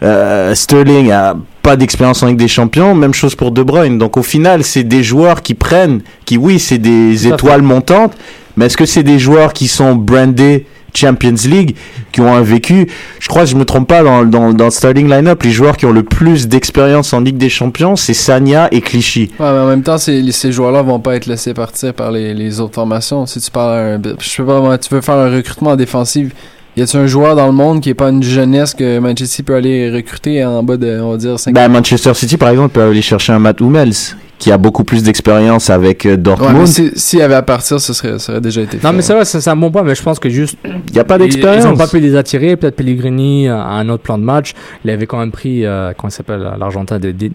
Euh, 0.03 0.55
Sterling 0.55 1.11
a 1.11 1.37
pas 1.63 1.77
d'expérience 1.77 2.23
en 2.23 2.27
Ligue 2.27 2.39
des 2.39 2.49
Champions. 2.49 2.95
Même 2.95 3.15
chose 3.15 3.35
pour 3.35 3.51
De 3.51 3.63
Bruyne. 3.63 3.99
Donc 3.99 4.17
au 4.17 4.23
final, 4.23 4.65
c'est 4.65 4.85
des 4.85 5.03
joueurs 5.03 5.43
qui 5.43 5.55
prennent, 5.55 6.01
qui 6.25 6.37
oui, 6.39 6.59
c'est 6.59 6.79
des 6.79 7.27
étoiles 7.27 7.63
montantes, 7.63 8.15
mais 8.57 8.67
est-ce 8.67 8.77
que 8.77 8.87
c'est 8.87 9.03
des 9.03 9.19
joueurs 9.19 9.53
qui 9.53 9.69
sont 9.69 9.95
brandés 9.95 10.67
Champions 10.95 11.35
League, 11.45 11.77
qui 12.13 12.21
ont 12.23 12.35
un 12.35 12.41
vécu? 12.41 12.89
Je 13.21 13.29
crois, 13.29 13.43
que 13.43 13.49
je 13.51 13.57
me 13.57 13.65
trompe 13.65 13.87
pas, 13.89 14.03
dans, 14.03 14.25
dans, 14.25 14.53
dans 14.53 14.65
le 14.65 14.71
starting 14.71 15.09
line-up, 15.09 15.43
les 15.43 15.51
joueurs 15.51 15.77
qui 15.77 15.85
ont 15.87 15.93
le 15.93 16.03
plus 16.03 16.49
d'expérience 16.49 17.13
en 17.13 17.21
Ligue 17.21 17.37
des 17.37 17.51
Champions, 17.51 17.95
c'est 17.95 18.15
Sanya 18.15 18.69
et 18.73 18.81
Clichy. 18.81 19.31
Ouais, 19.39 19.53
mais 19.53 19.59
en 19.59 19.67
même 19.67 19.83
temps, 19.83 19.99
ces, 19.99 20.33
ces 20.33 20.51
joueurs-là 20.51 20.83
vont 20.83 20.99
pas 20.99 21.15
être 21.17 21.27
laissés 21.27 21.55
partir 21.55 21.93
par 21.93 22.11
les, 22.11 22.33
les 22.35 22.59
autres 22.61 22.75
formations. 22.75 23.27
Si 23.27 23.39
tu 23.41 23.51
parles, 23.51 23.79
un- 23.79 24.15
je 24.19 24.29
sais 24.29 24.43
pas, 24.43 24.79
tu 24.79 24.93
veux 24.95 25.01
faire 25.03 25.17
un 25.17 25.31
recrutement 25.31 25.71
en 25.71 25.77
défensive, 25.77 26.33
y 26.79 26.83
a-tu 26.83 26.97
un 26.97 27.07
joueur 27.07 27.37
dans 27.37 27.47
le 27.47 27.53
monde 27.53 27.81
qui 27.81 27.91
est 27.91 27.95
pas 27.95 28.09
une 28.11 28.23
jeunesse 28.23 28.75
que 28.75 28.99
Manchester 28.99 29.43
peut 29.43 29.55
aller 29.57 29.91
recruter 29.91 30.45
en 30.45 30.63
bas 30.63 30.77
de, 30.77 31.01
on 31.01 31.13
va 31.13 31.17
dire, 31.17 31.39
5 31.39 31.55
Ben, 31.55 31.69
Manchester 31.69 32.15
City, 32.15 32.37
par 32.37 32.51
exemple, 32.51 32.71
peut 32.71 32.83
aller 32.83 33.03
chercher 33.03 33.33
un 33.33 33.39
Matt 33.39 33.61
Hummels, 33.61 33.93
qui 34.39 34.53
a 34.53 34.59
beaucoup 34.59 34.85
plus 34.85 35.03
d'expérience 35.03 35.69
avec 35.69 36.07
euh, 36.07 36.11
Ouais, 36.11 36.17
Dortmund. 36.17 36.67
si- 36.69 36.93
s'il 36.95 37.19
y 37.19 37.23
avait 37.23 37.35
à 37.35 37.43
partir, 37.43 37.81
ce 37.81 37.93
serait, 37.93 38.19
ça 38.21 38.33
aurait 38.33 38.41
déjà 38.41 38.61
été 38.63 38.79
fait. 38.79 38.87
Non, 38.87 38.93
mais 38.93 39.03
c'est 39.03 39.13
vrai, 39.13 39.25
c'est 39.25 39.49
un 39.49 39.57
bon 39.57 39.71
point, 39.73 39.83
mais 39.83 39.97
je 39.97 40.03
pense 40.03 40.19
que 40.21 40.29
juste. 40.29 40.57
Il 40.65 40.93
n'y 40.93 41.01
a 41.01 41.05
pas 41.05 41.17
Ils 41.17 41.23
d'expérience. 41.23 41.65
n'ont 41.65 41.77
pas 41.77 41.89
pu 41.89 41.99
les 41.99 42.15
attirer. 42.15 42.57
Peut-être 42.57 42.77
Pellegrini 42.77 43.49
a 43.49 43.57
un 43.65 43.89
autre 43.89 44.05
plan 44.05 44.17
de 44.17 44.23
match. 44.23 44.53
Il 44.85 44.91
avait 44.91 45.07
quand 45.07 45.19
même 45.19 45.33
pris, 45.33 45.67
euh, 45.67 45.93
comment 45.97 46.09
il 46.11 46.13
s'appelle, 46.13 46.49
l'Argentin 46.59 47.01
des, 47.01 47.13
des, 47.13 47.33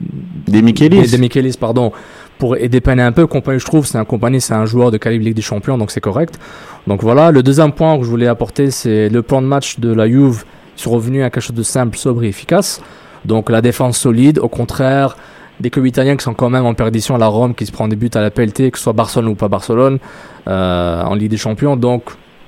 Des 0.48 0.62
Michelis. 0.62 1.02
des, 1.02 1.08
des 1.08 1.18
Michelis, 1.18 1.58
pardon, 1.60 1.92
pour 2.38 2.56
dépanner 2.58 3.04
un 3.04 3.12
peu. 3.12 3.28
Compagnie, 3.28 3.60
je 3.60 3.66
trouve, 3.66 3.86
c'est 3.86 3.98
un 3.98 4.06
compagnie, 4.06 4.42
c'est 4.42 4.54
un 4.54 4.66
joueur 4.66 4.92
de 4.92 4.98
calibre 4.98 5.26
Ligue 5.26 5.36
des 5.36 5.42
Champions, 5.42 5.78
donc 5.78 5.92
c'est 5.92 6.02
correct. 6.02 6.40
Donc 6.88 7.02
voilà. 7.02 7.32
Le 7.32 7.44
deuxième 7.44 7.72
point 7.72 7.98
que 7.98 8.04
je 8.04 8.10
voulais 8.10 8.28
apporter, 8.28 8.72
c'est 8.72 9.10
le 9.10 9.22
plan 9.22 9.42
de 9.42 9.48
match 9.48 9.80
de 9.80 9.94
la 9.94 10.08
Juve. 10.08 10.44
Ils 10.78 10.82
sont 10.82 10.92
revenus 10.92 11.24
à 11.24 11.30
quelque 11.30 11.44
chose 11.44 11.56
de 11.56 11.64
simple, 11.64 11.98
sobre 11.98 12.24
et 12.24 12.28
efficace. 12.28 12.82
Donc 13.26 13.50
la 13.50 13.62
défense 13.62 13.98
solide, 13.98 14.40
au 14.40 14.50
contraire 14.50 15.16
des 15.60 15.70
clubs 15.70 15.86
italiens 15.86 16.18
qui 16.18 16.24
sont 16.24 16.34
quand 16.34 16.50
même 16.50 16.66
en 16.66 16.74
perdition, 16.74 17.16
la 17.16 17.28
Rome 17.28 17.54
qui 17.54 17.66
se 17.66 17.72
prend 17.72 17.88
des 17.88 17.96
buts 17.96 18.10
à 18.16 18.22
la 18.22 18.32
PLT, 18.32 18.72
que 18.72 18.78
ce 18.78 18.84
soit 18.84 18.94
Barcelone 18.94 19.32
ou 19.32 19.36
pas 19.36 19.48
Barcelone, 19.48 20.00
euh, 20.48 21.04
en 21.04 21.14
Ligue 21.14 21.30
des 21.30 21.38
Champions. 21.38 21.78
Donc 21.78 22.06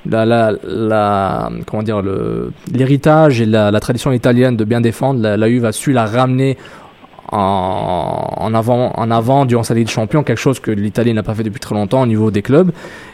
la, 0.09 0.25
la, 0.25 0.51
la 0.63 1.49
comment 1.65 1.83
dire 1.83 2.01
l'héritage 2.73 3.41
et 3.41 3.45
la, 3.45 3.71
la 3.71 3.79
tradition 3.79 4.11
italienne 4.11 4.57
de 4.57 4.65
bien 4.65 4.81
défendre, 4.81 5.21
la, 5.21 5.37
la 5.37 5.47
Juve 5.47 5.65
a 5.65 5.71
su 5.71 5.93
la 5.93 6.05
ramener 6.05 6.57
en, 7.31 8.53
avant 8.53 8.91
en 8.95 9.11
avant 9.11 9.45
durant 9.45 9.63
sa 9.63 9.73
Ligue 9.73 9.87
des 9.87 9.91
Champions, 9.91 10.23
quelque 10.23 10.39
chose 10.39 10.59
que 10.59 10.71
l'Italie 10.71 11.13
n'a 11.13 11.23
pas 11.23 11.33
fait 11.33 11.43
depuis 11.43 11.59
très 11.59 11.75
longtemps 11.75 12.01
au 12.01 12.05
niveau 12.05 12.31
des 12.31 12.41
clubs. 12.41 12.71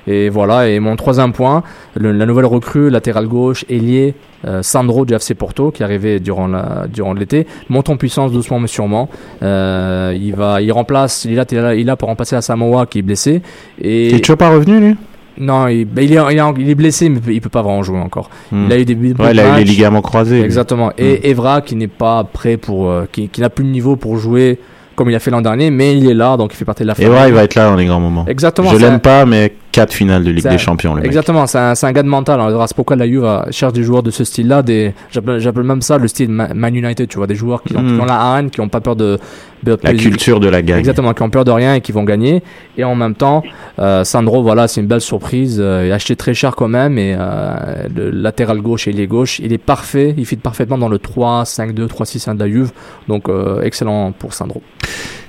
Et 0.08 0.30
voilà. 0.30 0.68
Et 0.68 0.80
mon 0.80 0.96
troisième 0.96 1.34
point, 1.34 1.64
la 1.96 2.26
nouvelle 2.26 2.46
recrue 2.46 2.90
latéral 2.90 3.28
gauche, 3.28 3.66
ailier 3.70 4.16
euh, 4.46 4.64
Sandro 4.64 5.06
du 5.06 5.14
FC 5.14 5.36
Porto, 5.36 5.72
qui 5.72 5.84
est 5.84 5.86
arrivé 5.86 6.20
durant 6.20 6.48
la 6.48 6.88
durant 6.92 7.14
l'été, 7.14 7.48
monte 7.70 7.90
en 7.90 7.98
puissance 7.98 8.32
doucement 8.32 8.60
mais 8.60 8.68
sûrement. 8.68 9.10
Euh, 9.44 10.16
il 10.20 10.36
va, 10.36 10.62
il 10.62 10.72
remplace, 10.72 11.26
il 11.26 11.38
est 11.38 11.52
là, 11.54 11.76
là 11.76 11.96
pour 11.96 12.10
remplacer 12.10 12.36
Asamoah 12.36 12.86
qui 12.88 13.00
est 13.00 13.04
blessé. 13.04 13.42
Et 13.80 14.10
Il 14.10 14.16
est 14.16 14.20
toujours 14.20 14.38
pas 14.38 14.50
revenu, 14.50 14.80
lui? 14.80 14.96
Non, 15.38 15.68
il, 15.68 15.86
ben, 15.86 16.04
il, 16.04 16.12
est, 16.14 16.20
il, 16.32 16.38
est, 16.38 16.42
en- 16.42 16.54
il 16.56 16.70
est 16.70 16.76
blessé, 16.76 17.10
mais 17.10 17.20
il 17.28 17.42
peut 17.42 17.50
pas 17.50 17.62
vraiment 17.62 17.84
jouer 17.84 18.00
encore. 18.00 18.30
Hmm. 18.52 18.66
Il 18.68 18.74
a 18.74 18.80
eu 18.80 18.86
des 18.86 18.96
Ouais, 18.96 19.32
il 19.32 19.40
a 19.40 19.56
eu 19.56 19.60
les 19.60 19.64
ligaments 19.64 20.02
croisés. 20.02 20.38
lui. 20.38 20.44
Exactement. 20.46 20.92
Et 20.98 21.30
Evra 21.30 21.62
qui 21.62 21.76
n'est 21.76 21.88
pas 21.88 22.24
prêt 22.24 22.58
pour, 22.58 22.90
euh, 22.90 23.08
qui, 23.12 23.30
qui 23.30 23.42
n'a 23.42 23.50
plus 23.50 23.64
le 23.66 23.72
niveau 23.72 23.96
pour 23.96 24.18
jouer 24.18 24.60
comme 24.96 25.10
il 25.10 25.16
a 25.16 25.20
fait 25.20 25.32
l'an 25.32 25.42
dernier, 25.42 25.72
mais 25.72 25.98
il 25.98 26.08
est 26.10 26.14
là, 26.14 26.38
donc 26.38 26.54
il 26.54 26.58
fait 26.58 26.66
partie 26.66 26.84
de 26.84 26.88
la 26.90 26.94
Et 27.00 27.08
ouais, 27.08 27.30
il 27.30 27.34
va 27.34 27.44
être 27.44 27.56
là 27.56 27.70
dans 27.70 27.76
les 27.76 27.86
grands 27.86 28.00
moments. 28.00 28.26
Exactement. 28.28 28.70
Je 28.72 28.78
l'aime 28.78 29.00
pas, 29.00 29.26
mais 29.26 29.54
4 29.72 29.94
finales 29.94 30.24
de 30.24 30.32
Ligue 30.32 30.44
des 30.48 30.58
Champions, 30.58 30.96
le. 30.96 31.06
Exactement, 31.06 31.48
c'est 31.48 31.58
un, 31.58 31.74
un 31.82 31.92
gars 31.92 32.04
de 32.04 32.08
mental. 32.08 32.40
Alors, 32.42 32.68
c'est 32.68 32.76
pourquoi 32.76 32.96
la 32.96 33.08
Juve 33.08 33.24
euh, 33.24 33.40
cherche 33.52 33.74
des 33.74 33.84
joueurs 33.84 34.04
de 34.04 34.12
ce 34.12 34.24
style-là. 34.24 34.62
Des, 34.64 34.94
j'appelle, 35.12 35.64
même 35.64 35.82
ça 35.82 35.98
le 35.98 36.08
style 36.08 36.30
Ma- 36.30 36.54
Man 36.54 36.76
United, 36.76 37.08
tu 37.08 37.18
vois, 37.18 37.28
des 37.28 37.36
joueurs 37.36 37.64
qui 37.64 37.76
ont, 37.78 37.84
qui 37.86 37.94
ont 38.02 38.06
la 38.06 38.38
haine, 38.40 38.50
qui 38.50 38.60
ont 38.62 38.68
pas 38.70 38.82
peur 38.82 38.96
de, 38.96 39.18
de- 39.64 39.78
La 39.84 39.94
culture 39.94 40.40
de 40.40 40.50
la 40.50 40.62
gagne. 40.62 40.80
Exactement, 40.80 41.14
qui 41.14 41.22
ont 41.24 41.30
peur 41.30 41.46
de 41.46 41.52
rien 41.52 41.76
et 41.76 41.82
qui 41.82 41.92
vont 41.92 42.04
gagner. 42.04 42.44
Et 42.78 42.84
en 42.84 42.96
même 42.96 43.16
temps, 43.16 43.44
euh, 43.80 44.04
Sandro, 44.04 44.44
voilà, 44.44 44.68
c'est 44.68 44.82
une 44.82 44.88
belle 44.88 45.02
surprise. 45.02 45.58
Euh, 45.62 45.84
il 45.88 45.92
a 45.92 45.96
acheté 45.96 46.16
très 46.16 46.34
cher 46.34 46.56
quand 46.56 46.68
même. 46.68 46.98
Et 46.98 47.16
euh, 47.18 47.88
le 47.96 48.10
latéral 48.12 48.60
gauche 48.62 48.88
et 48.88 48.92
les 48.92 49.08
gauche, 49.08 49.40
il 49.40 49.54
est 49.54 49.58
parfait. 49.58 50.14
Il 50.18 50.26
fit 50.26 50.36
parfaitement 50.36 50.78
dans 50.78 50.90
le 50.90 50.98
3-5-2, 50.98 51.88
3-6-1 51.88 52.36
de 52.36 52.40
la 52.44 52.50
Juve. 52.50 52.72
Donc, 53.08 53.30
euh, 53.30 53.62
excellent 53.62 54.12
pour 54.12 54.34
Sandro. 54.34 54.62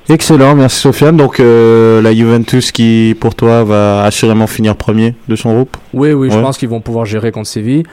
Excellent, 0.08 0.54
merci 0.54 0.80
Sofiane. 0.80 1.16
Donc 1.16 1.40
euh, 1.40 2.02
la 2.02 2.12
Juventus 2.12 2.72
qui, 2.72 3.16
pour 3.20 3.34
toi, 3.34 3.64
va 3.64 4.04
assurément 4.04 4.46
finir 4.46 4.76
premier 4.76 5.14
de 5.28 5.36
son 5.36 5.54
groupe? 5.54 5.76
Oui, 5.94 6.12
oui, 6.12 6.30
je 6.30 6.38
pense 6.38 6.58
qu'ils 6.58 6.68
vont 6.68 6.80
pouvoir 6.80 7.06
gérer 7.06 7.32
contre 7.32 7.48
Séville. 7.48 7.84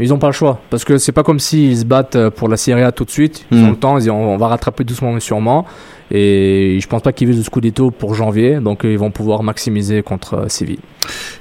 Ils 0.00 0.10
n'ont 0.10 0.18
pas 0.18 0.28
le 0.28 0.32
choix. 0.32 0.60
Parce 0.70 0.84
que 0.84 0.96
c'est 0.96 1.10
pas 1.10 1.24
comme 1.24 1.40
s'ils 1.40 1.78
se 1.78 1.84
battent 1.84 2.14
euh, 2.14 2.30
pour 2.30 2.48
la 2.48 2.56
Serie 2.56 2.84
A 2.84 2.92
tout 2.92 3.04
de 3.04 3.10
suite. 3.10 3.44
Ils 3.50 3.64
ont 3.64 3.70
le 3.70 3.76
temps. 3.76 3.98
Ils 3.98 4.08
on, 4.10 4.34
on 4.34 4.36
va 4.36 4.46
rattraper 4.46 4.84
doucement 4.84 5.12
mais 5.12 5.18
sûrement. 5.18 5.66
Et 6.12 6.78
je 6.80 6.86
pense 6.86 7.02
pas 7.02 7.12
qu'ils 7.12 7.26
visent 7.26 7.38
le 7.38 7.42
Scudetto 7.42 7.90
pour 7.90 8.14
janvier. 8.14 8.60
Donc 8.60 8.84
euh, 8.84 8.92
ils 8.92 8.98
vont 8.98 9.10
pouvoir 9.10 9.42
maximiser 9.42 10.02
contre 10.02 10.44
Séville. 10.48 10.78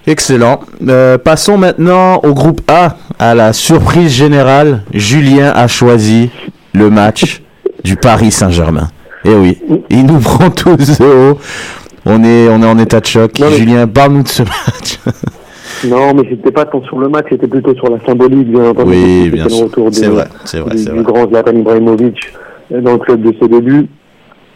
Excellent. 0.07 0.61
Euh, 0.87 1.19
passons 1.19 1.57
maintenant 1.57 2.15
au 2.23 2.33
groupe 2.33 2.61
A, 2.67 2.97
à 3.19 3.35
la 3.35 3.53
surprise 3.53 4.11
générale. 4.11 4.81
Julien 4.91 5.51
a 5.55 5.67
choisi 5.67 6.31
le 6.73 6.89
match 6.89 7.43
du 7.83 7.95
Paris 7.95 8.31
Saint-Germain. 8.31 8.89
Et 9.25 9.33
oui, 9.33 9.57
il 9.89 10.05
nous 10.05 10.19
prend 10.19 10.49
tous 10.49 10.99
de 10.99 11.05
haut. 11.05 11.37
On 12.05 12.23
est, 12.23 12.47
on 12.49 12.61
est 12.61 12.65
en 12.67 12.77
état 12.79 12.99
de 13.01 13.05
choc. 13.05 13.37
Non, 13.39 13.47
mais- 13.49 13.57
Julien, 13.57 13.87
parle-nous 13.87 14.23
de 14.23 14.27
ce 14.29 14.43
match. 14.43 14.99
Non, 15.85 16.11
mais 16.15 16.23
c'était 16.27 16.49
pas 16.51 16.65
tant 16.65 16.81
sur 16.85 16.97
le 16.97 17.07
match, 17.07 17.25
c'était 17.29 17.45
plutôt 17.47 17.75
sur 17.75 17.87
la 17.89 18.03
symbolique, 18.03 18.49
bien 18.49 18.69
entendu. 18.69 18.89
Oui, 18.89 19.29
bien 19.29 19.47
sûr. 19.47 19.65
retour 19.65 19.89
C'est 19.91 20.07
vrai, 20.07 20.25
c'est 20.43 20.59
vrai, 20.59 20.71
du, 20.71 20.77
c'est 20.79 20.89
du 20.91 21.01
vrai. 21.01 21.03
grand 21.03 21.27
Zlatan 21.29 21.51
Ibrahimovic 21.55 22.17
dans 22.71 22.93
le 22.93 22.97
club 22.97 23.21
de 23.21 23.35
ses 23.39 23.47
débuts. 23.47 23.87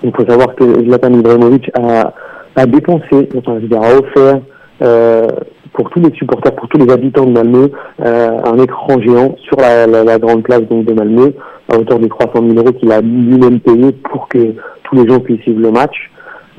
Il 0.03 0.12
faut 0.15 0.25
savoir 0.25 0.56
que 0.56 0.63
Zlatan 0.84 1.13
Ibrahimovic 1.13 1.70
a, 1.77 2.12
a 2.56 2.65
dépensé, 2.65 3.30
enfin, 3.38 3.58
je 3.58 3.62
veux 3.62 3.68
dire, 3.68 3.82
a 3.84 3.94
offert 3.94 4.39
euh, 4.82 5.27
pour 5.74 5.90
tous 5.90 6.00
les 6.01 6.12
supporters, 6.16 6.54
pour 6.56 6.68
tous 6.68 6.78
les 6.78 6.92
habitants 6.92 7.25
de 7.25 7.32
Malmö, 7.32 7.70
euh, 8.04 8.40
un 8.44 8.58
écran 8.60 9.00
géant 9.01 9.36
sur 9.48 9.58
la, 9.58 9.88
la, 9.88 10.04
la 10.04 10.20
grande 10.20 10.44
place 10.44 10.62
donc, 10.70 10.86
de 10.86 10.94
Malmö, 10.94 11.32
à 11.72 11.78
hauteur 11.78 12.00
de 12.00 12.08
300 12.08 12.32
000 12.46 12.54
euros 12.58 12.74
qu'il 12.74 12.92
a 12.92 13.01
lui-même 13.01 13.60
payé 13.60 13.92
pour 13.92 14.28
que 14.28 14.54
tous 14.84 14.96
les 14.96 15.08
gens 15.08 15.20
puissent 15.20 15.42
suivre 15.42 15.62
le 15.62 15.72
match. 15.72 15.96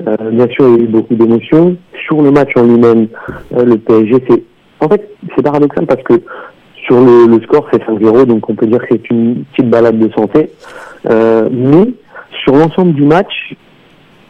Euh, 0.07 0.15
bien 0.31 0.47
sûr, 0.49 0.67
il 0.69 0.75
y 0.77 0.79
a 0.79 0.83
eu 0.83 0.87
beaucoup 0.87 1.13
d'émotions. 1.15 1.75
Sur 2.07 2.21
le 2.21 2.31
match 2.31 2.49
en 2.55 2.63
lui-même, 2.63 3.07
euh, 3.55 3.63
le 3.63 3.77
PSG, 3.77 4.23
c'est 4.27 4.43
en 4.79 4.89
fait 4.89 5.07
c'est 5.35 5.43
paradoxal 5.43 5.85
parce 5.85 6.01
que 6.03 6.15
sur 6.85 6.99
le, 6.99 7.27
le 7.27 7.41
score 7.43 7.67
c'est 7.71 7.81
5-0, 7.83 8.25
donc 8.25 8.49
on 8.49 8.55
peut 8.55 8.65
dire 8.65 8.79
que 8.79 8.87
c'est 8.91 9.09
une 9.11 9.43
petite 9.53 9.69
balade 9.69 9.99
de 9.99 10.11
santé. 10.13 10.49
Euh, 11.09 11.47
mais 11.51 11.93
sur 12.43 12.53
l'ensemble 12.53 12.93
du 12.93 13.03
match, 13.03 13.53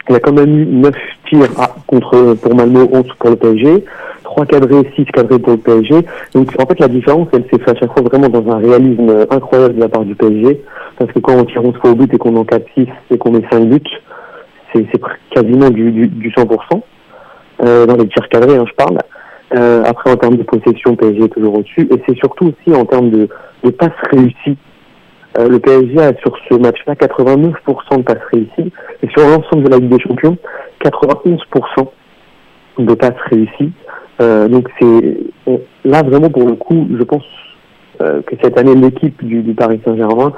il 0.10 0.14
y 0.14 0.16
a 0.16 0.20
quand 0.20 0.34
même 0.34 0.60
eu 0.60 0.66
9 0.66 0.94
tirs 1.30 1.48
à- 1.58 1.74
contre 1.88 2.34
pour 2.36 2.54
Malmo, 2.56 2.90
11 2.92 3.06
pour 3.18 3.30
le 3.30 3.36
PSG, 3.38 3.86
3 4.34 4.46
cadrés, 4.48 4.92
6 4.96 5.06
cadrés 5.06 5.40
pour 5.40 5.54
le 5.54 5.60
PSG. 5.60 6.06
Donc 6.34 6.50
en 6.60 6.66
fait 6.66 6.80
la 6.80 6.88
différence 6.88 7.28
elle 7.34 7.46
s'est 7.52 7.60
faite 7.60 7.78
à 7.78 7.80
chaque 7.80 7.94
fois 7.94 8.02
vraiment 8.04 8.30
dans 8.30 8.52
un 8.52 8.58
réalisme 8.58 9.26
incroyable 9.30 9.76
de 9.76 9.80
la 9.80 9.90
part 9.90 10.06
du 10.06 10.16
PSG. 10.16 10.62
Parce 10.98 11.12
que 11.12 11.20
quand 11.20 11.34
on 11.38 11.46
tire 11.46 11.64
11 11.64 11.76
fois 11.78 11.92
au 11.92 11.96
but 11.96 12.14
et 12.14 12.18
qu'on 12.18 12.36
en 12.36 12.44
4-6 12.44 12.88
et 13.12 13.18
qu'on 13.18 13.32
met 13.32 13.44
5 13.52 13.66
buts, 13.66 13.82
c'est 14.74 14.86
quasiment 15.30 15.70
du, 15.70 15.92
du, 15.92 16.08
du 16.08 16.30
100%. 16.32 16.82
Euh, 17.62 17.86
dans 17.86 17.96
les 17.96 18.08
tirs 18.08 18.28
cadrés, 18.30 18.58
hein, 18.58 18.66
je 18.68 18.74
parle. 18.74 18.98
Euh, 19.56 19.84
après, 19.86 20.12
en 20.12 20.18
termes 20.18 20.38
de 20.38 20.44
possession, 20.44 20.96
PSG 20.96 21.26
est 21.26 21.30
toujours 21.30 21.60
au-dessus. 21.60 21.88
Et 21.92 22.02
c'est 22.08 22.18
surtout 22.18 22.48
aussi 22.48 22.76
en 22.76 22.86
termes 22.86 23.10
de, 23.12 23.30
de 23.64 23.70
passes 23.70 23.92
réussies. 24.12 24.58
Euh, 25.38 25.48
le 25.48 25.60
PSG 25.60 26.00
a 26.00 26.16
sur 26.18 26.36
ce 26.50 26.56
match-là 26.56 26.96
89% 26.96 27.98
de 27.98 28.02
passes 28.02 28.18
réussies. 28.32 28.72
Et 29.04 29.10
sur 29.10 29.22
l'ensemble 29.28 29.64
de 29.64 29.70
la 29.70 29.78
Ligue 29.78 29.90
des 29.90 30.00
Champions, 30.00 30.38
91% 30.84 31.88
de 32.80 32.94
passes 32.96 33.14
réussies. 33.30 33.72
Euh, 34.22 34.48
donc 34.48 34.70
c'est 34.80 35.20
là 35.86 36.04
vraiment 36.04 36.30
pour 36.30 36.46
le 36.48 36.54
coup, 36.54 36.88
je 36.98 37.04
pense 37.04 37.24
euh, 38.02 38.22
que 38.22 38.36
cette 38.42 38.58
année 38.60 38.76
l'équipe 38.76 39.24
du, 39.24 39.42
Paris 39.54 39.80
Saint-Germain 39.84 40.34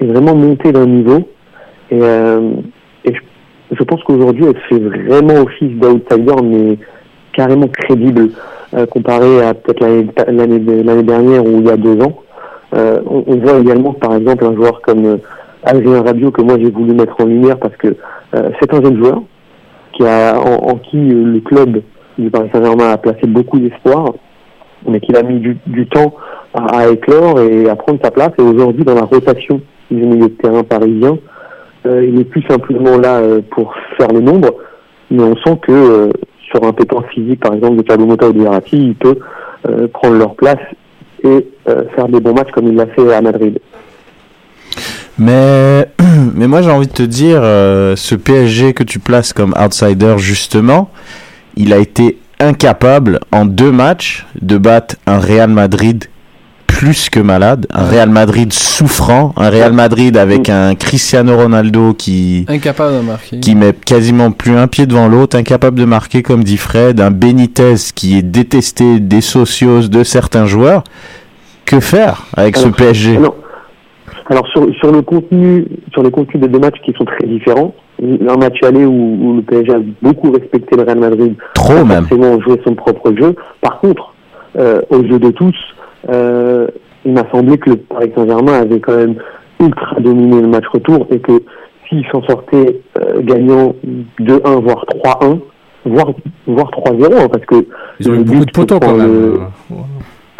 est 0.00 0.06
vraiment 0.06 0.34
montée 0.34 0.72
d'un 0.72 0.86
niveau. 0.86 1.20
Et, 1.90 1.98
euh, 2.00 2.52
je, 3.72 3.84
pense 3.84 4.02
qu'aujourd'hui 4.02 4.44
elle 4.46 4.58
fait 4.68 4.78
vraiment 4.78 5.42
office 5.42 5.72
d'outsider, 5.78 6.42
mais 6.42 6.78
carrément 7.32 7.68
crédible 7.68 8.30
comparé 8.90 9.42
à 9.42 9.54
peut-être 9.54 9.80
l'année 9.80 10.58
l'année 10.82 11.02
dernière 11.02 11.44
ou 11.44 11.60
il 11.60 11.66
y 11.66 11.70
a 11.70 11.76
deux 11.76 12.00
ans. 12.02 12.20
On, 12.72 13.36
voit 13.36 13.58
également 13.58 13.92
par 13.92 14.14
exemple 14.14 14.44
un 14.44 14.54
joueur 14.54 14.80
comme 14.82 15.18
Adrien 15.64 16.02
Rabiot 16.02 16.30
que 16.30 16.42
moi 16.42 16.56
j'ai 16.58 16.70
voulu 16.70 16.92
mettre 16.92 17.20
en 17.20 17.24
lumière 17.24 17.58
parce 17.58 17.74
que 17.76 17.96
c'est 18.32 18.74
un 18.74 18.82
jeune 18.82 18.98
joueur 18.98 19.22
qui 19.92 20.04
a 20.04 20.38
en, 20.38 20.76
qui 20.76 20.98
le 20.98 21.40
club 21.40 21.82
du 22.20 22.30
Paris 22.30 22.50
Saint-Germain 22.52 22.90
a 22.90 22.98
placé 22.98 23.26
beaucoup 23.26 23.58
d'espoir, 23.58 24.12
mais 24.86 25.00
qu'il 25.00 25.16
a 25.16 25.22
mis 25.22 25.40
du, 25.40 25.86
temps 25.86 26.14
à, 26.54 26.88
éclore 26.88 27.40
et 27.40 27.68
à 27.68 27.76
prendre 27.76 28.00
sa 28.02 28.10
place. 28.10 28.30
Et 28.38 28.42
aujourd'hui, 28.42 28.84
dans 28.84 28.94
la 28.94 29.04
rotation 29.04 29.60
du 29.90 30.02
milieu 30.02 30.28
de 30.28 30.34
terrain 30.34 30.62
parisien, 30.62 31.18
euh, 31.86 32.04
il 32.06 32.20
est 32.20 32.24
plus 32.24 32.42
simplement 32.48 32.98
là 32.98 33.16
euh, 33.16 33.40
pour 33.50 33.74
faire 33.96 34.08
le 34.08 34.20
nombre, 34.20 34.50
mais 35.10 35.22
on 35.22 35.36
sent 35.36 35.58
que 35.62 35.72
euh, 35.72 36.10
sur 36.50 36.62
un 36.64 36.72
pétant 36.72 37.02
physique, 37.14 37.40
par 37.40 37.54
exemple, 37.54 37.82
de 37.82 38.04
Motta 38.04 38.28
ou 38.28 38.32
de 38.32 38.42
Verratti, 38.42 38.76
il 38.88 38.94
peut 38.94 39.18
prendre 39.92 40.16
leur 40.16 40.34
place 40.36 40.58
et 41.22 41.46
faire 41.94 42.08
des 42.08 42.18
bons 42.18 42.32
matchs 42.32 42.50
comme 42.50 42.68
il 42.68 42.76
l'a 42.76 42.86
fait 42.86 43.12
à 43.12 43.20
Madrid. 43.20 43.58
Mais, 45.18 45.86
mais 46.34 46.48
moi 46.48 46.62
j'ai 46.62 46.70
envie 46.70 46.86
de 46.86 46.92
te 46.92 47.02
dire, 47.02 47.42
ce 47.42 48.14
PSG 48.14 48.72
que 48.72 48.82
tu 48.82 48.98
places 49.00 49.34
comme 49.34 49.54
outsider 49.62 50.14
justement, 50.16 50.90
il 51.56 51.72
a 51.72 51.78
été 51.78 52.18
incapable 52.38 53.20
en 53.32 53.44
deux 53.44 53.70
matchs 53.70 54.26
de 54.40 54.56
battre 54.56 54.96
un 55.06 55.18
Real 55.18 55.50
Madrid 55.50 56.06
plus 56.66 57.10
que 57.10 57.20
malade, 57.20 57.66
un 57.74 57.84
Real 57.84 58.08
Madrid 58.08 58.52
souffrant, 58.54 59.34
un 59.36 59.50
Real 59.50 59.74
Madrid 59.74 60.16
avec 60.16 60.48
un 60.48 60.74
Cristiano 60.74 61.36
Ronaldo 61.36 61.92
qui 61.92 62.46
Incapable 62.48 62.96
de 62.96 63.02
marquer. 63.02 63.40
qui 63.40 63.54
met 63.54 63.74
quasiment 63.74 64.30
plus 64.30 64.56
un 64.56 64.66
pied 64.66 64.86
devant 64.86 65.06
l'autre, 65.06 65.36
incapable 65.36 65.78
de 65.78 65.84
marquer 65.84 66.22
comme 66.22 66.42
dit 66.42 66.56
Fred, 66.56 67.00
un 67.00 67.10
Benitez 67.10 67.74
qui 67.94 68.16
est 68.16 68.22
détesté 68.22 68.98
des 68.98 69.20
socios 69.20 69.88
de 69.88 70.02
certains 70.04 70.46
joueurs. 70.46 70.84
Que 71.66 71.80
faire 71.80 72.24
avec 72.34 72.56
ce 72.56 72.62
Alors, 72.64 72.76
PSG 72.76 73.16
alors, 73.16 73.36
alors 74.30 74.46
sur, 74.48 74.74
sur 74.76 74.90
le 74.90 75.02
contenu, 75.02 75.66
sur 75.92 76.02
les 76.02 76.10
contenus 76.10 76.40
des 76.40 76.48
deux 76.48 76.58
matchs 76.58 76.80
qui 76.84 76.92
sont 76.96 77.04
très 77.04 77.26
différents, 77.26 77.74
un 78.02 78.36
match 78.36 78.62
aller 78.62 78.84
où, 78.86 79.18
où 79.22 79.36
le 79.36 79.42
PSG 79.42 79.72
a 79.74 79.78
beaucoup 80.02 80.30
respecté 80.32 80.76
le 80.76 80.82
Real 80.84 80.98
Madrid, 80.98 81.34
Trop 81.54 81.72
a 81.74 81.84
même. 81.84 82.04
forcément 82.06 82.40
joué 82.40 82.60
son 82.64 82.74
propre 82.74 83.12
jeu. 83.16 83.34
Par 83.60 83.78
contre, 83.80 84.14
euh, 84.58 84.80
au 84.90 85.04
jeu 85.06 85.18
de 85.18 85.30
tous, 85.30 85.54
euh, 86.08 86.66
il 87.04 87.12
m'a 87.12 87.24
semblé 87.30 87.58
que 87.58 87.70
le 87.70 87.76
Paris 87.76 88.10
Saint-Germain 88.14 88.60
avait 88.62 88.80
quand 88.80 88.96
même 88.96 89.16
ultra 89.60 90.00
dominé 90.00 90.40
le 90.40 90.48
match 90.48 90.64
retour 90.72 91.06
et 91.10 91.18
que 91.18 91.42
s'il 91.88 92.04
s'en 92.10 92.22
sortait 92.22 92.80
euh, 93.00 93.20
gagnant 93.22 93.74
2-1 94.20 94.60
voire 94.62 94.84
3-1, 95.04 95.38
voire 95.84 96.12
voire 96.46 96.70
3-0 96.70 97.04
hein, 97.18 97.28
parce 97.30 97.44
que 97.46 97.66
Ils 98.00 98.10
ont 98.10 98.14
eu 98.14 98.18
le 98.18 98.24
beaucoup 98.24 98.38
but 98.40 98.46
de 98.46 98.52
poteaux 98.52 98.78
quand 98.80 98.94
même. 98.96 99.06
le- 99.12 99.40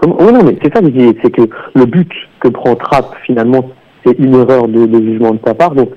non, 0.06 0.42
mais 0.44 0.56
c'est 0.62 0.72
ça 0.74 0.80
c'est 1.22 1.30
que 1.30 1.42
le 1.74 1.84
but 1.84 2.10
que 2.40 2.48
prend 2.48 2.74
Trapp, 2.74 3.14
finalement, 3.26 3.70
c'est 4.04 4.18
une 4.18 4.34
erreur 4.34 4.68
de, 4.68 4.86
de 4.86 5.00
jugement 5.00 5.32
de 5.32 5.38
sa 5.46 5.54
part. 5.54 5.74
Donc, 5.74 5.90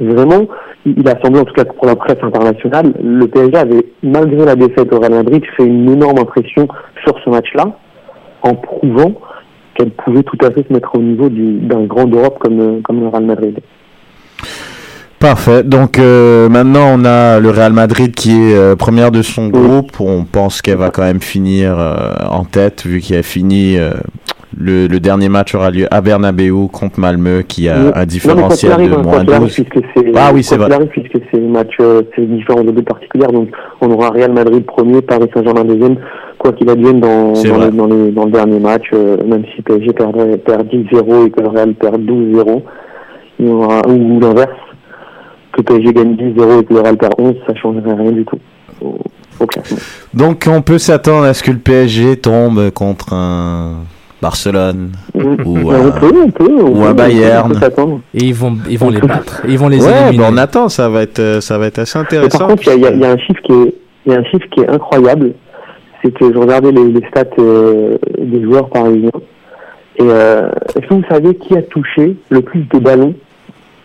vraiment, 0.00 0.46
il 0.86 0.94
il 0.98 1.08
a 1.08 1.20
semblé, 1.22 1.40
en 1.40 1.44
tout 1.44 1.54
cas 1.54 1.64
pour 1.64 1.86
la 1.86 1.96
presse 1.96 2.18
internationale, 2.22 2.92
le 3.02 3.26
PSG 3.26 3.56
avait, 3.56 3.84
malgré 4.02 4.44
la 4.44 4.56
défaite 4.56 4.92
au 4.92 4.98
Real 5.00 5.12
Madrid, 5.14 5.42
fait 5.56 5.64
une 5.66 5.90
énorme 5.90 6.18
impression 6.18 6.68
sur 7.04 7.14
ce 7.24 7.30
match-là, 7.30 7.66
en 8.42 8.54
prouvant 8.54 9.12
qu'elle 9.74 9.90
pouvait 9.90 10.22
tout 10.22 10.38
à 10.44 10.50
fait 10.50 10.64
se 10.66 10.72
mettre 10.72 10.94
au 10.94 11.00
niveau 11.00 11.28
du- 11.28 11.58
d'un 11.58 11.84
grand 11.84 12.04
d'Europe 12.04 12.38
comme, 12.40 12.80
comme 12.82 13.00
le 13.00 13.08
Real 13.08 13.24
Madrid. 13.24 13.58
Parfait. 15.18 15.64
Donc 15.64 15.98
euh, 15.98 16.48
maintenant 16.48 16.92
on 16.94 17.04
a 17.04 17.40
le 17.40 17.50
Real 17.50 17.72
Madrid 17.72 18.14
qui 18.14 18.30
est 18.30 18.54
euh, 18.56 18.76
première 18.76 19.10
de 19.10 19.22
son 19.22 19.48
groupe. 19.48 19.90
On 20.00 20.24
pense 20.24 20.62
qu'elle 20.62 20.76
va 20.78 20.90
quand 20.90 21.02
même 21.02 21.20
finir 21.20 21.76
euh, 21.76 22.14
en 22.30 22.44
tête 22.44 22.86
vu 22.86 23.00
qu'elle 23.00 23.18
a 23.18 23.22
fini 23.24 23.76
le, 24.56 24.86
le 24.86 25.00
dernier 25.00 25.28
match 25.28 25.54
aura 25.54 25.70
lieu 25.70 25.86
à 25.90 26.00
Bernabeu 26.00 26.52
contre 26.72 26.98
Malmö 27.00 27.42
qui 27.42 27.68
a 27.68 27.76
Oui. 27.78 27.90
un 27.94 28.00
Non, 28.00 28.06
différentiel 28.06 28.72
arrive, 28.72 28.90
de 28.90 28.94
quoi 28.94 29.02
moins 29.02 29.20
qu'il 29.24 29.30
arrive, 29.34 29.42
12. 29.48 29.54
puisque 29.54 29.86
c'est- 29.94 30.12
Ah 30.16 30.30
oui, 30.32 30.42
c'est 30.42 30.56
vrai. 30.56 30.72
arrive, 30.72 30.88
puisque 30.88 31.18
c'est 31.30 31.38
un 31.38 31.48
match, 31.48 31.74
euh, 31.80 32.02
c'est 32.16 32.24
différent 32.26 32.64
de 32.64 32.70
deux 32.70 32.82
particulières, 32.82 33.30
donc 33.32 33.48
on 33.80 33.90
aura 33.90 34.10
Real 34.10 34.32
Madrid 34.32 34.64
premier, 34.64 35.02
Paris 35.02 35.28
Saint-Germain 35.34 35.64
deuxième, 35.64 35.96
quoi 36.38 36.52
qu'il 36.52 36.68
advienne 36.70 37.00
dans, 37.00 37.32
dans, 37.34 37.58
le, 37.64 37.70
dans, 37.70 37.86
les- 37.86 38.10
dans 38.10 38.24
le 38.24 38.30
dernier 38.30 38.58
match, 38.60 38.84
euh, 38.94 39.16
même 39.26 39.42
si 39.54 39.60
PSG 39.62 39.92
perdrait, 39.92 40.38
perd 40.38 40.66
10-0 40.68 41.26
et 41.26 41.30
que 41.30 41.40
le 41.40 41.48
Real 41.48 41.74
perd 41.74 42.00
12-0, 42.02 42.62
il 43.40 43.46
y 43.46 43.50
aura, 43.50 43.82
ou 43.88 44.18
l'inverse, 44.20 44.48
que 45.52 45.62
PSG 45.62 45.92
gagne 45.92 46.14
10-0 46.16 46.60
et 46.60 46.64
que 46.64 46.72
le 46.74 46.80
Real 46.80 46.96
perd 46.96 47.14
11, 47.18 47.34
ça 47.46 47.54
changerait 47.54 47.94
rien 47.94 48.12
du 48.12 48.24
tout 48.24 48.38
au, 48.80 48.98
au 49.40 49.46
classement. 49.46 49.78
Donc 50.14 50.46
on 50.50 50.62
peut 50.62 50.78
s'attendre 50.78 51.24
à 51.24 51.34
ce 51.34 51.42
que 51.42 51.50
le 51.50 51.58
PSG 51.58 52.16
tombe 52.16 52.70
contre 52.70 53.12
un 53.12 53.74
Barcelone 54.20 54.92
ou, 55.14 55.20
on 55.20 55.70
un, 55.70 55.90
peut, 55.90 56.12
on 56.24 56.30
peut, 56.30 56.44
on 56.60 56.66
ou 56.68 56.74
peut, 56.74 56.86
un 56.86 56.90
on 56.90 56.94
Bayern. 56.94 57.60
Et 58.14 58.24
ils 58.24 58.34
vont, 58.34 58.56
ils 58.68 58.78
vont 58.78 58.90
les 58.90 59.00
battre. 59.00 59.42
Ils 59.48 59.58
vont 59.58 59.68
les 59.68 59.84
ouais, 59.84 60.02
éliminer. 60.08 60.18
ben 60.18 60.34
on 60.34 60.36
attend, 60.36 60.68
ça 60.68 60.88
va 60.88 61.02
être, 61.02 61.20
euh, 61.20 61.40
ça 61.40 61.56
va 61.58 61.66
être 61.66 61.78
assez 61.78 61.98
Mais 61.98 62.04
intéressant. 62.04 62.38
par 62.38 62.48
contre, 62.48 62.62
il 62.74 62.80
y 62.80 62.86
a, 62.86 62.90
y 62.90 62.98
y 62.98 63.04
un 63.06 63.18
chiffre 63.18 63.40
qui 63.42 63.52
est, 63.52 63.74
il 64.06 64.12
y 64.12 64.14
a 64.16 64.18
un 64.18 64.24
chiffre 64.24 64.46
qui 64.50 64.60
est 64.60 64.68
incroyable. 64.68 65.34
C'est 66.02 66.12
que 66.12 66.32
je 66.32 66.38
regardais 66.38 66.72
les, 66.72 66.84
les 66.92 67.06
stats 67.08 67.24
euh, 67.38 67.96
des 68.18 68.42
joueurs 68.42 68.68
parisiens. 68.70 69.10
Et 69.98 70.02
euh, 70.02 70.48
est-ce 70.76 70.86
que 70.86 70.94
vous 70.94 71.04
savez 71.10 71.34
qui 71.36 71.56
a 71.56 71.62
touché 71.62 72.16
le 72.30 72.40
plus 72.40 72.60
de 72.72 72.78
ballons 72.78 73.14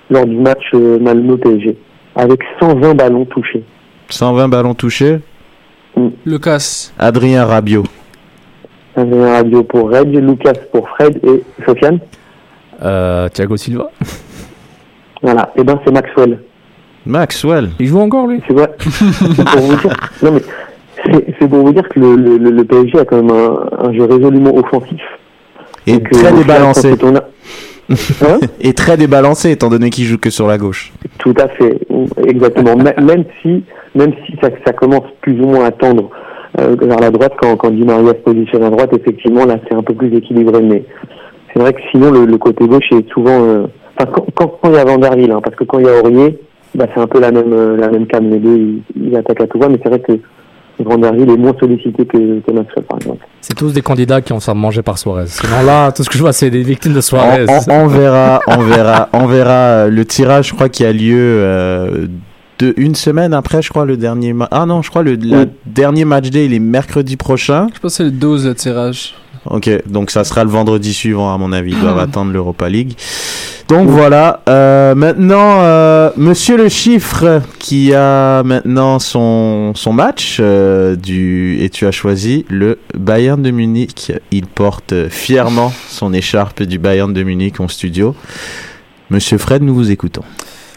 lors 0.10 0.26
du 0.26 0.36
match 0.38 0.64
euh, 0.76 1.00
Malmö 1.00 1.38
PSG 1.38 1.76
Avec 2.16 2.40
120 2.60 2.94
ballons 2.94 3.26
touchés. 3.26 3.64
120 4.10 4.48
ballons 4.48 4.76
touchés. 4.76 5.20
Lucas. 6.26 6.92
Adrien 7.00 7.46
Rabiot. 7.46 7.84
Un 8.96 9.32
radio 9.32 9.64
pour 9.64 9.90
Red, 9.92 10.14
Lucas 10.14 10.54
pour 10.72 10.88
Fred 10.90 11.20
et 11.24 11.44
Sofiane. 11.66 12.00
Euh, 12.84 13.28
Thiago 13.30 13.58
Silva. 13.58 13.90
Voilà. 15.22 15.52
Et 15.56 15.64
ben 15.64 15.80
c'est 15.86 15.92
Maxwell. 15.92 16.40
Maxwell. 17.06 17.70
Il 17.80 17.88
joue 17.88 18.00
encore 18.00 18.28
lui? 18.28 18.42
C'est 18.48 18.54
vrai. 18.54 18.70
C'est 18.80 19.46
pour 19.46 19.62
vous 19.62 19.76
dire. 19.78 19.98
Non 20.22 20.32
mais 20.34 20.42
c'est 21.06 21.26
c'est 21.40 21.48
pour 21.48 21.60
vous 21.66 21.74
dire 21.74 21.88
que 21.90 22.00
le, 22.00 22.16
le, 22.16 22.38
le- 22.38 22.52
le 22.52 22.64
PSG 22.66 23.00
a 23.00 23.06
quand 23.06 23.22
même 23.22 23.32
un, 23.32 23.88
un 23.88 23.94
jeu 23.94 24.06
résolument 24.06 24.56
offensif. 24.56 25.02
Et 25.88 26.00
que, 26.00 26.16
très 26.16 26.32
débalancé. 26.34 26.92
a- 26.92 27.24
Hein? 27.90 28.40
Et 28.62 28.74
très 28.74 28.96
débalancé 28.96 29.52
étant 29.52 29.70
donné 29.70 29.90
qu'il 29.90 30.06
joue 30.06 30.18
que 30.18 30.30
sur 30.30 30.48
la 30.48 30.58
gauche. 30.58 30.94
Tout 31.20 31.34
à 31.38 31.50
fait, 31.50 31.78
exactement. 32.26 32.76
Même 33.02 33.26
si, 33.42 33.64
même 33.94 34.14
si 34.26 34.36
ça, 34.42 34.48
ça 34.66 34.72
commence 34.72 35.04
plus 35.22 35.34
ou 35.42 35.48
moins 35.48 35.66
à 35.66 35.72
tendre 35.72 36.10
euh, 36.10 36.10
vers 36.58 37.00
la 37.00 37.10
droite 37.12 37.34
quand, 37.42 37.56
quand 37.58 37.72
Di 37.72 37.84
Maria 37.84 38.10
se 38.10 38.14
positionne 38.32 38.64
à 38.64 38.70
droite, 38.70 38.92
effectivement, 38.94 39.46
là, 39.46 39.58
c'est 39.68 39.76
un 39.76 39.84
peu 39.84 39.94
plus 39.94 40.16
équilibré. 40.16 40.62
Mais 40.62 40.84
c'est 41.54 41.60
vrai 41.60 41.74
que 41.74 41.82
sinon, 41.92 42.12
le, 42.12 42.26
le 42.26 42.38
côté 42.38 42.68
gauche 42.68 42.92
est 42.92 43.08
souvent. 43.12 43.42
euh, 43.44 43.66
Enfin, 44.00 44.10
quand, 44.12 44.26
quand, 44.36 44.48
quand 44.62 44.70
il 44.70 44.76
y 44.76 44.78
a 44.80 44.86
Vanderville, 44.86 45.32
hein, 45.32 45.40
parce 45.44 45.56
que 45.56 45.64
quand 45.66 45.78
il 45.80 45.86
y 45.86 45.90
a 45.90 46.00
Aurier, 46.00 46.40
bah, 46.74 46.88
c'est 46.94 47.00
un 47.02 47.06
peu 47.08 47.20
la 47.20 47.32
même, 47.32 47.54
euh, 47.54 47.78
la 47.78 47.90
même 47.90 48.08
cam. 48.08 48.28
Les 48.30 48.40
deux, 48.40 48.56
ils, 48.58 48.82
ils 49.10 49.16
attaquent 49.16 49.42
à 49.42 49.48
tout 49.48 49.60
va. 49.60 49.70
Mais 49.70 49.78
c'est 49.84 49.90
vrai 49.90 50.00
que 50.00 50.14
Van 50.80 50.98
der 50.98 51.14
Hill 51.14 51.30
est 51.30 51.38
moins 51.38 51.54
sollicité 51.60 52.04
que, 52.04 52.40
que 52.40 52.52
Maxwell, 52.52 52.86
par 52.86 52.98
exemple. 52.98 53.28
C'est 53.42 53.54
tous 53.56 53.72
des 53.72 53.84
candidats 53.84 54.22
qui 54.22 54.34
ont 54.34 54.40
ça 54.40 54.56
mangé 54.56 54.82
par 54.82 54.98
Suarez. 54.98 55.28
Sinon 55.28 55.62
là, 55.64 55.92
tout 55.92 56.02
ce 56.04 56.10
que 56.10 56.18
je 56.18 56.24
vois, 56.24 56.34
c'est 56.34 56.50
des 56.50 56.64
victimes 56.64 56.94
de 56.94 57.02
Suarez. 57.02 57.46
On, 57.48 57.72
on- 57.72 57.84
on 57.84 57.88
verra, 57.88 58.40
on 58.48 58.58
verra, 58.64 59.10
on 59.14 59.28
verra. 59.28 59.88
Le 59.88 60.06
tirage, 60.06 60.48
je 60.50 60.54
crois, 60.56 60.70
qui 60.70 60.84
a 60.84 60.92
lieu 60.92 61.16
euh, 61.20 62.08
de 62.60 62.74
une 62.78 62.96
semaine 62.96 63.34
après, 63.34 63.62
je 63.62 63.70
crois, 63.70 63.86
le 63.86 63.98
dernier. 63.98 64.34
ma- 64.34 64.48
Ah 64.52 64.66
non, 64.66 64.82
je 64.82 64.90
crois 64.90 65.04
le 65.04 65.16
la 65.16 65.46
dernier 65.66 66.06
match 66.06 66.30
day, 66.30 66.46
il 66.46 66.54
est 66.54 66.60
mercredi 66.60 67.18
prochain. 67.18 67.68
Je 67.74 67.80
pense 67.80 67.92
que 67.92 67.98
c'est 67.98 68.04
le 68.04 68.12
12 68.12 68.46
le 68.48 68.56
tirage. 68.56 69.16
Ok, 69.46 69.70
donc 69.88 70.10
ça 70.12 70.24
sera 70.24 70.44
le 70.46 70.50
vendredi 70.50 70.94
suivant, 70.94 71.34
à 71.34 71.38
mon 71.38 71.52
avis. 71.52 71.72
Ils 71.72 71.80
doivent 71.80 72.00
attendre 72.10 72.32
l'Europa 72.32 72.70
League. 72.70 72.94
Donc 73.68 73.88
voilà. 73.90 74.42
euh, 74.48 74.94
maintenant, 74.96 75.62
euh, 75.64 76.12
Monsieur 76.16 76.58
le 76.58 76.70
Chiffre, 76.70 77.42
qui 77.60 77.94
a 77.94 78.44
maintenant 78.44 79.00
son, 79.00 79.74
son 79.76 79.92
match 79.94 80.38
euh, 80.40 80.96
du 80.96 81.58
et 81.62 81.70
tu 81.70 81.86
as 81.88 81.92
choisi 81.92 82.46
le 82.50 82.80
Bayern 82.98 83.42
de 83.42 83.52
Munich. 83.52 84.12
Il 84.32 84.46
porte 84.48 84.94
fièrement 85.10 85.74
son 85.90 86.14
écharpe 86.14 86.64
du 86.64 86.78
Bayern 86.78 87.12
de 87.14 87.24
Munich 87.24 87.60
en 87.60 87.68
studio. 87.68 88.16
Monsieur 89.10 89.38
Fred, 89.38 89.62
nous 89.64 89.74
vous 89.76 89.92
écoutons. 89.92 90.24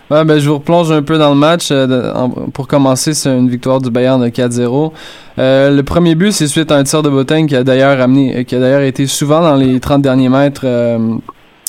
Ben, 0.08 0.38
je 0.38 0.48
vous 0.48 0.54
replonge 0.56 0.92
un 0.92 1.02
peu 1.02 1.18
dans 1.18 1.30
le 1.30 1.34
match. 1.36 1.68
Euh, 1.72 2.12
en- 2.14 2.28
pour 2.30 2.68
commencer, 2.68 3.12
c'est 3.12 3.36
une 3.36 3.48
victoire 3.48 3.80
du 3.80 3.90
Bayern 3.90 4.22
de 4.22 4.28
4-0. 4.28 4.92
Euh, 5.38 5.70
le 5.74 5.82
premier 5.82 6.14
but, 6.14 6.30
c'est 6.32 6.46
suite 6.46 6.70
à 6.70 6.76
un 6.76 6.84
tir 6.84 7.02
de 7.02 7.10
Boateng 7.10 7.46
qui 7.46 7.56
a 7.56 7.64
d'ailleurs 7.64 8.00
amené, 8.00 8.36
euh, 8.38 8.42
qui 8.44 8.54
a 8.54 8.60
d'ailleurs 8.60 8.82
été 8.82 9.06
souvent 9.08 9.40
dans 9.40 9.56
les 9.56 9.80
30 9.80 10.02
derniers 10.02 10.28
mètres. 10.28 10.64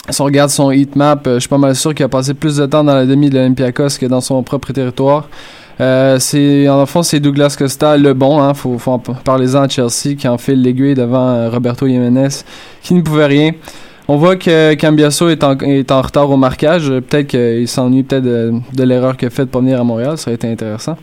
Si 0.09 0.21
on 0.21 0.25
regarde 0.25 0.49
son 0.51 0.71
heat 0.71 0.95
map, 0.95 1.19
je 1.25 1.39
suis 1.39 1.49
pas 1.49 1.57
mal 1.57 1.75
sûr 1.75 1.93
qu'il 1.95 2.05
a 2.05 2.09
passé 2.09 2.33
plus 2.33 2.57
de 2.57 2.65
temps 2.67 2.83
dans 2.83 2.95
la 2.95 3.05
demi 3.05 3.29
de 3.29 3.35
l'Olympiakos 3.35 3.97
que 3.99 4.05
dans 4.05 4.21
son 4.21 4.41
propre 4.43 4.71
territoire. 4.71 5.27
C'est 5.79 6.69
en 6.69 6.85
fond 6.85 7.03
c'est 7.03 7.19
Douglas 7.19 7.55
Costa 7.57 7.97
le 7.97 8.13
bon 8.13 8.41
hein, 8.41 8.53
faut, 8.55 8.77
faut 8.79 8.91
en 8.93 8.99
p- 8.99 9.11
parler-en 9.23 9.63
à 9.63 9.67
Chelsea 9.67 10.15
qui 10.17 10.27
enfile 10.27 10.61
l'aiguille 10.61 10.95
devant 10.95 11.49
Roberto 11.51 11.85
Jiménez 11.87 12.29
qui 12.81 12.93
ne 12.95 13.01
pouvait 13.01 13.25
rien. 13.27 13.51
On 14.09 14.15
voit 14.15 14.37
que 14.37 14.73
Cambiasso 14.75 15.27
est 15.27 15.43
en, 15.43 16.01
retard 16.01 16.29
au 16.29 16.37
marquage. 16.37 16.89
Peut-être 16.89 17.27
qu'il 17.27 17.67
s'ennuie 17.67 18.03
peut-être 18.03 18.23
de, 18.23 18.53
de 18.73 18.83
l'erreur 18.83 19.17
qu'il 19.17 19.27
a 19.27 19.31
faite 19.31 19.49
pour 19.49 19.61
venir 19.61 19.81
à 19.81 19.83
Montréal. 19.83 20.17
Ça 20.17 20.29
aurait 20.29 20.35
été 20.35 20.49
intéressant. 20.49 20.97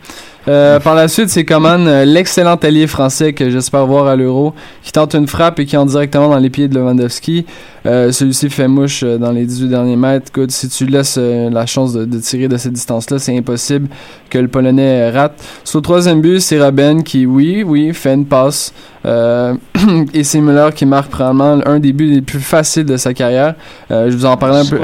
Euh, 0.47 0.79
par 0.79 0.95
la 0.95 1.07
suite, 1.07 1.29
c'est 1.29 1.45
Coman, 1.45 1.87
euh, 1.87 2.05
l'excellent 2.05 2.55
allié 2.55 2.87
français 2.87 3.33
que 3.33 3.49
j'espère 3.49 3.85
voir 3.85 4.07
à 4.07 4.15
l'Euro, 4.15 4.53
qui 4.83 4.91
tente 4.91 5.13
une 5.13 5.27
frappe 5.27 5.59
et 5.59 5.65
qui 5.65 5.75
entre 5.77 5.91
directement 5.91 6.29
dans 6.29 6.37
les 6.37 6.49
pieds 6.49 6.67
de 6.67 6.75
Lewandowski. 6.75 7.45
Euh, 7.85 8.11
Celui-ci 8.11 8.49
fait 8.49 8.67
mouche 8.67 9.01
euh, 9.03 9.17
dans 9.17 9.31
les 9.31 9.45
18 9.45 9.67
derniers 9.69 9.95
mètres. 9.95 10.27
Écoute, 10.35 10.51
si 10.51 10.67
tu 10.69 10.85
laisses 10.85 11.17
euh, 11.19 11.49
la 11.49 11.65
chance 11.65 11.93
de, 11.93 12.05
de 12.05 12.17
tirer 12.19 12.47
de 12.47 12.57
cette 12.57 12.73
distance-là, 12.73 13.19
c'est 13.19 13.37
impossible 13.37 13.87
que 14.29 14.37
le 14.37 14.47
Polonais 14.47 15.09
rate. 15.11 15.33
Sur 15.63 15.79
le 15.79 15.83
troisième 15.83 16.21
but, 16.21 16.39
c'est 16.39 16.61
Robben 16.61 17.03
qui, 17.03 17.25
oui, 17.25 17.63
oui, 17.63 17.93
fait 17.93 18.13
une 18.13 18.25
passe. 18.25 18.73
Et 20.15 20.23
c'est 20.23 20.41
Müller 20.41 20.69
qui 20.73 20.87
marque 20.87 21.11
probablement 21.11 21.59
un 21.67 21.77
des 21.79 21.93
buts 21.93 22.09
les 22.09 22.21
plus 22.23 22.39
faciles 22.39 22.85
de 22.85 22.97
sa 22.97 23.13
carrière. 23.13 23.53
Je 23.91 24.09
vous 24.09 24.25
en 24.25 24.35
parlais 24.35 24.61
un 24.61 24.65
peu. 24.65 24.79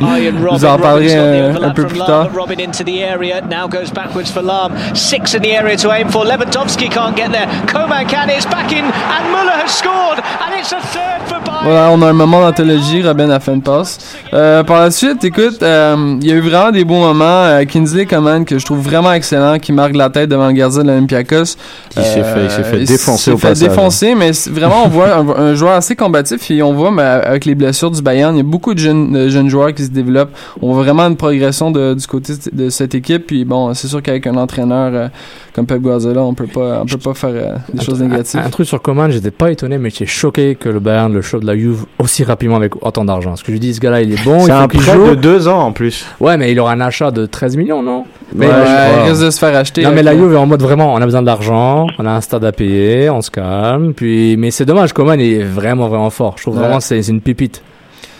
Ian 0.00 0.32
Vous 0.50 0.64
en 0.64 0.78
euh, 0.80 1.50
overlap 1.50 1.62
un 1.62 1.70
peu 1.70 1.86
plus 1.86 1.98
tard. 2.00 2.28
but 2.30 2.36
Robin 2.36 2.60
into 2.60 2.82
the 2.84 3.02
area, 3.02 3.40
now 3.42 3.68
goes 3.68 3.90
backwards 3.90 4.30
for 4.30 4.42
Lahm. 4.42 4.72
Six 4.96 5.34
in 5.34 5.42
the 5.42 5.52
area 5.52 5.76
to 5.76 5.92
aim 5.92 6.08
for. 6.08 6.24
Lewandowski 6.24 6.90
can't 6.90 7.16
get 7.16 7.30
there. 7.32 7.46
Coman 7.66 8.06
can, 8.06 8.28
it's 8.30 8.46
back 8.46 8.72
in, 8.72 8.84
and 8.84 9.32
Muller 9.32 9.58
has 9.62 9.70
scored, 9.76 10.18
Voilà, 11.64 11.90
on 11.92 12.00
a 12.02 12.06
un 12.08 12.12
moment 12.12 12.40
d'anthologie. 12.40 13.02
Robin 13.02 13.28
a 13.30 13.40
fait 13.40 13.52
une 13.52 13.62
passe. 13.62 13.98
Euh, 14.32 14.62
par 14.62 14.80
la 14.80 14.90
suite, 14.90 15.22
écoute, 15.24 15.62
euh, 15.62 16.16
il 16.20 16.26
y 16.26 16.32
a 16.32 16.36
eu 16.36 16.40
vraiment 16.40 16.70
des 16.70 16.84
bons 16.84 17.00
moments. 17.00 17.24
Euh, 17.44 17.64
Kinsley 17.64 18.06
Coman, 18.06 18.44
que 18.44 18.58
je 18.58 18.64
trouve 18.64 18.78
vraiment 18.80 19.12
excellent, 19.12 19.58
qui 19.58 19.72
marque 19.72 19.96
la 19.96 20.08
tête 20.08 20.28
devant 20.30 20.46
le 20.46 20.52
gardien 20.52 20.82
de 20.82 20.88
l'Olympiakos. 20.88 21.56
Qui 21.90 22.02
s'est 22.02 22.22
fait- 22.22 22.44
il 22.44 22.50
s'est 22.50 22.62
fait 22.64 22.80
il 22.80 22.86
défoncer 22.86 23.24
s'est 23.24 23.30
au 23.32 23.38
fait 23.38 23.48
passage. 23.48 23.68
défoncer, 23.68 24.14
mais 24.14 24.30
vraiment, 24.50 24.84
on 24.84 24.88
voit 24.88 25.14
un, 25.16 25.28
un 25.28 25.54
joueur 25.54 25.72
assez 25.74 25.96
combatif. 25.96 26.50
Et 26.50 26.62
on 26.62 26.72
voit, 26.74 26.90
mais 26.90 27.02
avec 27.02 27.44
les 27.44 27.54
blessures 27.54 27.90
du 27.90 28.02
Bayern, 28.02 28.34
il 28.34 28.38
y 28.38 28.40
a 28.40 28.44
beaucoup 28.44 28.72
de 28.74 28.78
jeunes, 28.78 29.12
de 29.12 29.28
jeunes 29.28 29.48
joueurs 29.48 29.74
qui 29.74 29.84
se 29.84 29.90
développent. 29.90 30.32
On 30.62 30.72
voit 30.72 30.84
vraiment 30.84 31.06
une 31.08 31.16
progression 31.16 31.70
de- 31.70 31.94
du 31.94 32.06
côté 32.06 32.34
de 32.52 32.70
cette 32.70 32.94
équipe. 32.94 33.26
Puis 33.26 33.44
bon, 33.44 33.74
c'est 33.74 33.88
sûr 33.88 34.00
qu'avec 34.02 34.26
un 34.26 34.36
entraîneur 34.36 34.90
euh, 34.94 35.08
comme 35.58 35.66
Pep 35.66 35.82
Guardiola, 35.82 36.22
on 36.22 36.34
peut 36.34 36.46
pas, 36.46 36.80
on 36.82 36.86
peut 36.86 36.98
pas 36.98 37.14
faire 37.14 37.30
euh, 37.32 37.54
des 37.74 37.84
choses 37.84 38.00
négatives. 38.00 38.40
Un, 38.40 38.46
un 38.46 38.50
truc 38.50 38.66
sur 38.66 38.80
Coman, 38.80 39.10
j'étais 39.10 39.30
pas 39.30 39.50
étonné, 39.50 39.76
mais 39.78 39.90
j'étais 39.90 40.06
choqué 40.06 40.54
que 40.54 40.68
le 40.68 40.80
Bayern 40.80 41.12
le 41.12 41.20
chope 41.22 41.42
de 41.42 41.46
la 41.46 41.56
Juve 41.56 41.84
aussi 41.98 42.24
rapidement 42.24 42.56
avec 42.56 42.76
autant 42.84 43.04
d'argent. 43.04 43.36
Ce 43.36 43.44
que 43.44 43.52
je 43.52 43.58
dis, 43.58 43.74
ce 43.74 43.80
gars-là, 43.80 44.00
il 44.02 44.12
est 44.12 44.24
bon, 44.24 44.40
C'est 44.40 44.52
un 44.52 44.68
prêt 44.68 44.80
joue. 44.94 45.10
de 45.10 45.14
deux 45.16 45.48
ans 45.48 45.60
en 45.60 45.72
plus. 45.72 46.06
Ouais, 46.20 46.36
mais 46.36 46.52
il 46.52 46.60
aura 46.60 46.72
un 46.72 46.80
achat 46.80 47.10
de 47.10 47.26
13 47.26 47.56
millions, 47.56 47.82
non? 47.82 48.04
Mais, 48.34 48.46
Ouais, 48.46 48.52
je 48.52 49.04
il 49.06 49.10
risque 49.10 49.24
de 49.24 49.30
se 49.30 49.38
faire 49.38 49.56
acheter. 49.56 49.82
Non, 49.82 49.90
mais 49.94 50.02
la 50.02 50.12
euh, 50.12 50.16
Juve 50.18 50.32
est 50.34 50.36
en 50.36 50.46
mode 50.46 50.62
vraiment, 50.62 50.94
on 50.94 50.96
a 50.98 51.04
besoin 51.04 51.22
d'argent, 51.22 51.86
on 51.98 52.06
a 52.06 52.10
un 52.10 52.20
stade 52.20 52.44
à 52.44 52.52
payer, 52.52 53.10
on 53.10 53.20
se 53.22 53.30
calme. 53.30 53.94
Puis, 53.94 54.36
mais 54.36 54.50
c'est 54.50 54.64
dommage, 54.64 54.92
Coman 54.92 55.18
est 55.18 55.42
vraiment, 55.42 55.88
vraiment 55.88 56.10
fort. 56.10 56.34
Je 56.36 56.42
trouve 56.42 56.54
Ouais. 56.54 56.60
vraiment 56.60 56.78
que 56.78 56.84
c'est 56.84 57.02
c'est 57.02 57.12
une 57.12 57.20
pépite 57.20 57.62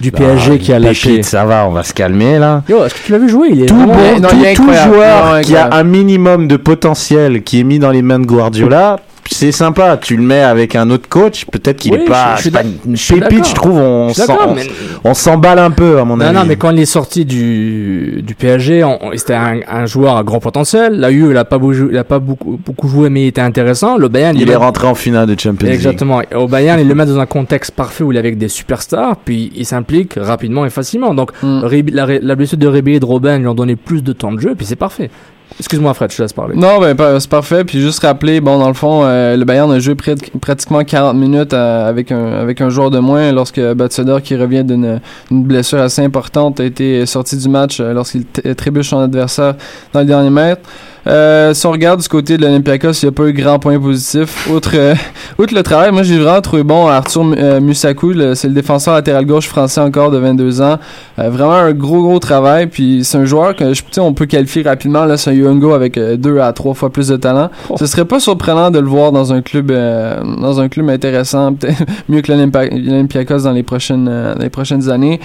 du 0.00 0.11
Bah, 0.11 0.18
PSG 0.18 0.58
qui 0.58 0.72
a 0.72 0.78
lâché. 0.78 1.11
pépite, 1.11 1.24
ça 1.24 1.44
va, 1.44 1.66
on 1.66 1.72
va 1.72 1.82
se 1.82 1.92
calmer 1.92 2.38
là. 2.38 2.62
Yo, 2.68 2.84
est-ce 2.84 2.94
que 2.94 3.00
tu 3.06 3.12
l'as 3.12 3.18
vu 3.18 3.28
jouer? 3.28 3.48
Il 3.52 3.62
est 3.62 3.66
Tout, 3.66 3.74
bon, 3.74 3.87
non, 4.20 4.28
tout, 4.28 4.37
il 4.38 4.44
est 4.46 4.54
tout 4.54 4.72
joueur 4.72 5.34
Non, 5.37 5.40
qui 5.42 5.56
a 5.56 5.70
un 5.72 5.82
minimum 5.84 6.46
de 6.48 6.56
potentiel 6.56 7.42
qui 7.42 7.61
est 7.61 7.64
mis 7.64 7.78
dans 7.78 7.90
les 7.90 8.02
mains 8.02 8.18
de 8.20 8.26
Guardiola, 8.26 9.00
c'est 9.31 9.53
sympa. 9.53 9.97
Tu 9.97 10.17
le 10.17 10.23
mets 10.23 10.41
avec 10.43 10.75
un 10.77 10.88
autre 10.91 11.09
coach, 11.09 11.45
peut-être 11.47 11.77
qu'il 11.79 11.93
Oui, 11.93 12.01
est 12.03 12.05
pas, 12.05 12.37
je- 12.37 12.45
je 12.45 12.51
pas 12.51 12.62
une 12.62 13.21
pépite, 13.21 13.49
je 13.49 13.55
trouve. 13.55 13.77
On 13.79 14.09
Je 14.09 14.14
suis 14.14 14.23
s'en- 14.23 14.33
d'accord, 14.35 14.49
on- 14.51 14.55
mais- 14.55 14.67
on 15.05 15.14
s'emballe 15.14 15.59
un 15.59 15.71
peu 15.71 15.99
à 15.99 16.05
mon 16.05 16.17
Non, 16.17 16.25
avis. 16.27 16.35
non, 16.35 16.45
mais 16.47 16.57
quand 16.57 16.71
il 16.71 16.81
est 16.81 16.87
sorti 16.87 17.25
du, 17.25 18.23
du 18.23 18.35
PSG, 18.35 18.85
on- 18.85 18.99
on- 19.07 19.11
c'était 19.17 19.35
un, 19.35 19.61
un 19.69 19.87
joueur 19.87 20.17
à 20.17 20.23
grand 20.23 20.41
potentiel. 20.41 20.95
La 20.99 21.11
Juve, 21.11 21.29
il 21.31 21.37
a 21.37 21.45
pas, 21.45 21.59
beaucoup, 21.59 21.88
il 21.91 21.97
a 21.97 22.05
pas 22.05 22.19
beaucoup, 22.19 22.59
beaucoup 22.64 22.88
joué, 22.88 23.11
mais 23.11 23.25
il 23.25 23.27
était 23.29 23.41
intéressant. 23.41 23.97
Le 23.97 24.09
Bayern, 24.09 24.37
il 24.37 24.43
est 24.43 24.47
met- 24.47 24.55
rentré 24.57 24.87
en 24.87 24.95
finale 24.95 25.27
de 25.27 25.38
Champions 25.38 25.67
League. 25.67 25.75
Exactement. 25.77 26.21
Et 26.23 26.35
Au 26.35 26.47
Bayern, 26.49 26.81
il 26.81 26.88
le 26.88 26.95
met 26.95 27.07
dans 27.07 27.19
un 27.19 27.27
contexte 27.27 27.73
parfait 27.73 28.05
où 28.05 28.12
il 28.12 28.17
est 28.17 28.21
avec 28.21 28.38
des 28.38 28.49
superstars, 28.49 29.17
puis 29.25 29.53
il 29.55 29.64
s'implique 29.67 30.14
rapidement 30.17 30.64
et 30.67 30.71
facilement. 30.71 31.14
Donc, 31.14 31.31
Mm. 31.43 31.64
Ribi- 31.64 31.93
la, 31.93 32.07
la 32.21 32.35
blessure 32.35 32.59
de 32.59 32.67
Ribéry 32.67 32.97
et 32.97 33.01
de 33.01 33.05
Robben 33.05 33.41
lui 33.41 33.47
ont 33.49 33.55
donné 33.55 33.77
plus 33.77 34.03
de 34.03 34.12
temps 34.12 34.33
de 34.33 34.41
jeu, 34.41 34.55
puis 34.57 34.67
c'est 34.67 34.77
parfait. 34.77 35.11
Excuse-moi, 35.58 35.92
Fred, 35.94 36.11
je 36.12 36.16
te 36.18 36.22
laisse 36.22 36.32
parler. 36.32 36.56
Non, 36.56 36.78
ben 36.78 37.18
c'est 37.18 37.30
parfait. 37.30 37.64
Puis 37.64 37.80
juste 37.80 38.00
rappeler, 38.04 38.40
bon, 38.40 38.58
dans 38.58 38.68
le 38.68 38.74
fond, 38.74 39.00
euh, 39.02 39.37
le 39.37 39.44
Bayern 39.44 39.70
a 39.72 39.78
joué 39.80 39.94
pratiquement 39.94 40.84
40 40.84 41.16
minutes 41.16 41.52
euh, 41.52 41.88
avec 41.88 42.12
un 42.12 42.32
avec 42.32 42.61
un 42.61 42.68
joueur 42.68 42.90
de 42.90 42.98
moins 42.98 43.32
lorsque 43.32 43.61
Batsuder, 43.61 44.18
qui 44.22 44.37
revient 44.37 44.64
d'une 44.64 45.00
blessure 45.30 45.80
assez 45.80 46.02
importante, 46.02 46.61
a 46.61 46.64
été 46.64 47.06
sorti 47.06 47.37
du 47.37 47.48
match 47.48 47.80
euh, 47.80 47.92
lorsqu'il 47.92 48.24
trébuche 48.56 48.90
son 48.90 49.00
adversaire 49.00 49.54
dans 49.92 50.00
les 50.00 50.06
derniers 50.06 50.30
mètres. 50.30 50.62
Euh, 51.09 51.55
si 51.55 51.66
on 51.66 51.71
regarde 51.71 52.01
du 52.01 52.09
côté 52.09 52.37
de 52.37 52.42
l'Olympiakos, 52.42 52.92
il 53.03 53.07
n'y 53.07 53.09
a 53.09 53.12
pas 53.12 53.25
eu 53.25 53.33
grand 53.33 53.59
point 53.59 53.79
positif. 53.81 54.49
Outre, 54.51 54.73
euh, 54.75 54.94
outre 55.38 55.55
le 55.55 55.62
travail, 55.62 55.90
moi 55.90 56.03
j'ai 56.03 56.18
vraiment 56.18 56.40
trouvé 56.42 56.62
bon 56.64 56.87
Arthur 56.87 57.35
euh, 57.38 57.61
Musaku, 57.61 58.14
c'est 58.35 58.49
le 58.49 58.55
défenseur 58.55 58.94
latéral 58.94 59.25
gauche 59.25 59.49
français 59.49 59.81
encore 59.81 60.11
de 60.11 60.18
22 60.18 60.61
ans. 60.61 60.79
Euh, 61.18 61.31
vraiment 61.31 61.55
un 61.55 61.73
gros 61.73 62.03
gros 62.03 62.18
travail. 62.18 62.66
Puis 62.66 63.05
c'est 63.05 63.16
un 63.16 63.25
joueur 63.25 63.57
que 63.57 63.73
je, 63.73 63.83
on 63.99 64.12
peut 64.12 64.27
qualifier 64.27 64.62
rapidement. 64.62 65.05
Là, 65.05 65.16
c'est 65.16 65.31
un 65.31 65.35
Youngo 65.35 65.73
avec 65.73 65.97
euh, 65.97 66.16
deux 66.16 66.40
à 66.40 66.53
trois 66.53 66.75
fois 66.75 66.90
plus 66.90 67.09
de 67.09 67.16
talent. 67.16 67.51
Ce 67.77 67.87
serait 67.87 68.05
pas 68.05 68.21
surprenant 68.21 68.71
de 68.71 68.79
le 68.79 68.87
voir 68.87 69.12
dans 69.12 69.33
un 69.33 69.40
club 69.40 69.68
dans 69.68 70.61
un 70.61 70.68
club 70.68 70.88
intéressant, 70.90 71.53
peut-être 71.55 71.85
mieux 72.09 72.21
que 72.21 72.33
l'Olympiakos 72.33 73.40
dans 73.40 73.53
les 73.53 73.62
prochaines 73.62 74.35
les 74.38 74.51
prochaines 74.51 74.90
années. 74.90 75.21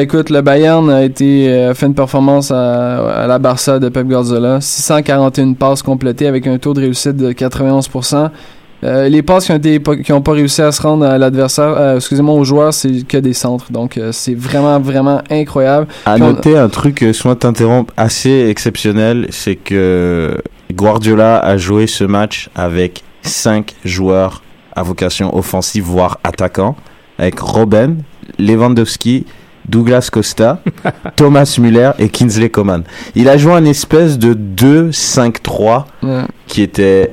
Écoute, 0.00 0.30
le 0.30 0.40
Bayern 0.42 0.90
a 0.90 1.04
été 1.04 1.70
fait 1.74 1.86
une 1.86 1.94
performance 1.94 2.50
à, 2.50 3.22
à 3.22 3.26
la 3.26 3.38
Barça 3.38 3.78
de 3.78 3.88
Pep 3.88 4.06
Guardiola, 4.06 4.60
641 5.00 5.54
passes 5.54 5.82
complétées 5.82 6.26
avec 6.26 6.46
un 6.46 6.58
taux 6.58 6.74
de 6.74 6.80
réussite 6.80 7.16
de 7.16 7.32
91%. 7.32 8.30
Euh, 8.84 9.08
les 9.08 9.22
passes 9.22 9.46
qui 9.46 9.52
ont 9.52 9.56
été 9.56 9.78
pas- 9.78 9.96
qui 9.96 10.12
ont 10.12 10.20
pas 10.22 10.32
réussi 10.32 10.60
à 10.60 10.72
se 10.72 10.82
rendre 10.82 11.06
à 11.06 11.16
l'adversaire, 11.16 11.68
euh, 11.78 11.96
excusez-moi 11.96 12.34
aux 12.34 12.42
joueurs, 12.44 12.74
c'est 12.74 13.06
que 13.06 13.16
des 13.18 13.32
centres. 13.32 13.70
Donc 13.70 13.96
euh, 13.96 14.10
c'est 14.10 14.34
vraiment 14.34 14.80
vraiment 14.80 15.22
incroyable. 15.30 15.86
À 16.04 16.14
Puis 16.14 16.22
on- 16.24 16.32
noter 16.32 16.58
un 16.58 16.68
truc, 16.68 17.04
soit 17.12 17.36
t'interrompre, 17.36 17.92
assez 17.96 18.48
exceptionnel, 18.50 19.28
c'est 19.30 19.54
que 19.54 20.36
Guardiola 20.72 21.38
a 21.38 21.56
joué 21.56 21.86
ce 21.86 22.02
match 22.02 22.50
avec 22.56 23.04
cinq 23.22 23.74
joueurs 23.84 24.42
à 24.74 24.82
vocation 24.82 25.36
offensive, 25.36 25.84
voire 25.84 26.18
attaquant, 26.24 26.74
avec 27.18 27.38
Robben, 27.38 28.02
Lewandowski, 28.40 29.26
Douglas 29.68 30.08
Costa, 30.12 30.62
Thomas 31.16 31.56
Müller 31.60 31.92
et 31.98 32.08
Kinsley 32.08 32.48
Coman. 32.50 32.82
Il 33.14 33.28
a 33.28 33.36
joué 33.36 33.52
un 33.52 33.64
espèce 33.64 34.18
de 34.18 34.34
2-5-3 34.34 35.84
Ouais. 36.02 36.22
qui 36.46 36.62
était... 36.62 37.10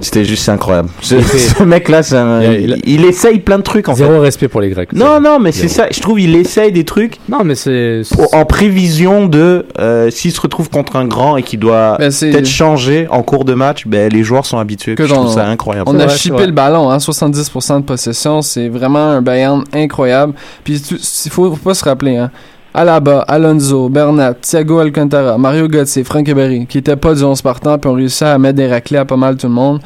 C'était 0.00 0.24
juste 0.24 0.48
incroyable. 0.48 0.88
Ce, 1.00 1.62
mec-là, 1.62 2.00
un- 2.14 2.42
Il 2.84 3.04
essaye 3.04 3.38
plein 3.40 3.58
de 3.58 3.62
trucs 3.62 3.88
en 3.88 3.94
fait. 3.94 4.04
Zéro 4.04 4.20
respect 4.20 4.48
pour 4.48 4.60
les 4.60 4.70
Grecs. 4.70 4.92
Non, 4.92 5.20
non, 5.20 5.38
mais 5.38 5.52
c'est 5.52 5.68
ça. 5.68 5.86
Je 5.90 6.00
trouve 6.00 6.20
il 6.20 6.34
essaye 6.36 6.72
des 6.72 6.84
trucs 6.84 7.18
Non, 7.28 7.44
mais 7.44 7.54
c'est. 7.54 8.02
en 8.32 8.44
prévision 8.44 9.26
de 9.26 9.66
euh, 9.78 10.10
s'il 10.10 10.32
se 10.32 10.40
retrouve 10.40 10.70
contre 10.70 10.96
un 10.96 11.06
grand 11.06 11.36
et 11.36 11.42
qu'il 11.42 11.58
doit 11.58 11.96
Ben, 11.98 12.10
peut-être 12.12 12.46
changer 12.46 13.06
en 13.10 13.22
cours 13.22 13.44
de 13.44 13.54
match, 13.54 13.86
ben, 13.86 14.10
les 14.12 14.22
joueurs 14.22 14.46
sont 14.46 14.58
habitués. 14.58 14.94
Que 14.94 15.06
je 15.06 15.14
trouve 15.14 15.32
ça 15.32 15.46
incroyable. 15.46 15.88
On 15.92 15.98
a 15.98 16.06
vrai, 16.06 16.16
chippé 16.16 16.46
le 16.46 16.52
ballon, 16.52 16.90
hein, 16.90 16.98
70% 16.98 17.80
de 17.80 17.84
possession, 17.84 18.42
c'est 18.42 18.68
vraiment 18.68 19.10
un 19.10 19.22
Bayern 19.22 19.64
incroyable. 19.72 20.34
Puis 20.64 20.82
il 20.90 21.30
faut, 21.30 21.50
faut 21.50 21.56
pas 21.56 21.74
se 21.74 21.84
rappeler, 21.84 22.16
hein. 22.16 22.30
Alaba, 22.76 23.24
Alonso, 23.26 23.88
Bernat, 23.88 24.34
Thiago 24.42 24.80
Alcantara, 24.80 25.38
Mario 25.38 25.66
Götze, 25.66 26.04
Franck 26.04 26.26
Ribéry, 26.26 26.66
qui 26.66 26.76
étaient 26.76 26.94
pas 26.94 27.14
du 27.14 27.24
11 27.24 27.40
partant, 27.40 27.78
puis 27.78 27.90
ont 27.90 27.94
réussi 27.94 28.22
à 28.22 28.36
mettre 28.36 28.56
des 28.56 28.68
raclés 28.68 28.98
à 28.98 29.06
pas 29.06 29.16
mal 29.16 29.38
tout 29.38 29.46
le 29.46 29.54
monde. 29.54 29.80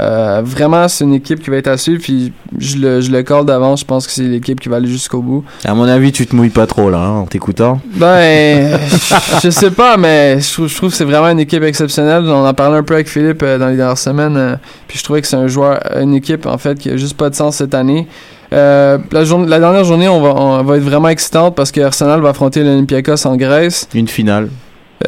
Euh, 0.00 0.40
vraiment, 0.44 0.88
c'est 0.88 1.04
une 1.04 1.14
équipe 1.14 1.40
qui 1.40 1.50
va 1.50 1.56
être 1.58 1.68
à 1.68 1.76
suivre, 1.76 2.02
puis 2.02 2.32
je 2.58 2.78
le, 2.78 3.00
je 3.00 3.12
le 3.12 3.22
call 3.22 3.44
d'avance, 3.44 3.80
je 3.80 3.84
pense 3.84 4.06
que 4.08 4.12
c'est 4.12 4.24
l'équipe 4.24 4.58
qui 4.58 4.68
va 4.68 4.76
aller 4.76 4.88
jusqu'au 4.88 5.22
bout. 5.22 5.44
À 5.64 5.72
mon 5.72 5.84
avis, 5.84 6.10
tu 6.10 6.26
te 6.26 6.34
mouilles 6.34 6.50
pas 6.50 6.66
trop 6.66 6.90
là, 6.90 6.98
hein, 6.98 7.20
en 7.20 7.26
t'écoutant. 7.26 7.80
Ben, 7.94 8.76
je 9.44 9.50
sais 9.50 9.70
pas, 9.70 9.96
mais 9.96 10.40
je 10.40 10.52
trouve, 10.52 10.68
je 10.68 10.76
trouve 10.76 10.90
que 10.90 10.96
c'est 10.96 11.04
vraiment 11.04 11.28
une 11.28 11.40
équipe 11.40 11.62
exceptionnelle. 11.62 12.24
On 12.26 12.44
en 12.44 12.54
parlait 12.54 12.78
un 12.78 12.82
peu 12.82 12.94
avec 12.94 13.08
Philippe 13.08 13.44
euh, 13.44 13.56
dans 13.56 13.68
les 13.68 13.76
dernières 13.76 13.98
semaines, 13.98 14.36
euh, 14.36 14.56
puis 14.88 14.98
je 14.98 15.04
trouvais 15.04 15.20
que 15.20 15.28
c'est 15.28 15.36
un 15.36 15.46
joueur, 15.46 15.78
une 16.00 16.14
équipe 16.14 16.46
en 16.46 16.58
fait 16.58 16.76
qui 16.76 16.90
a 16.90 16.96
juste 16.96 17.16
pas 17.16 17.30
de 17.30 17.36
sens 17.36 17.56
cette 17.58 17.74
année. 17.74 18.08
Euh, 18.52 18.98
la, 19.10 19.22
la 19.22 19.58
dernière 19.58 19.84
journée, 19.84 20.08
on 20.08 20.20
va, 20.20 20.34
on 20.34 20.62
va 20.62 20.76
être 20.76 20.82
vraiment 20.82 21.08
excitante 21.08 21.54
parce 21.54 21.72
que 21.72 21.80
Arsenal 21.80 22.20
va 22.20 22.30
affronter 22.30 22.62
l'Olympiakos 22.62 23.26
en 23.26 23.36
Grèce. 23.36 23.88
Une 23.94 24.08
finale. 24.08 24.48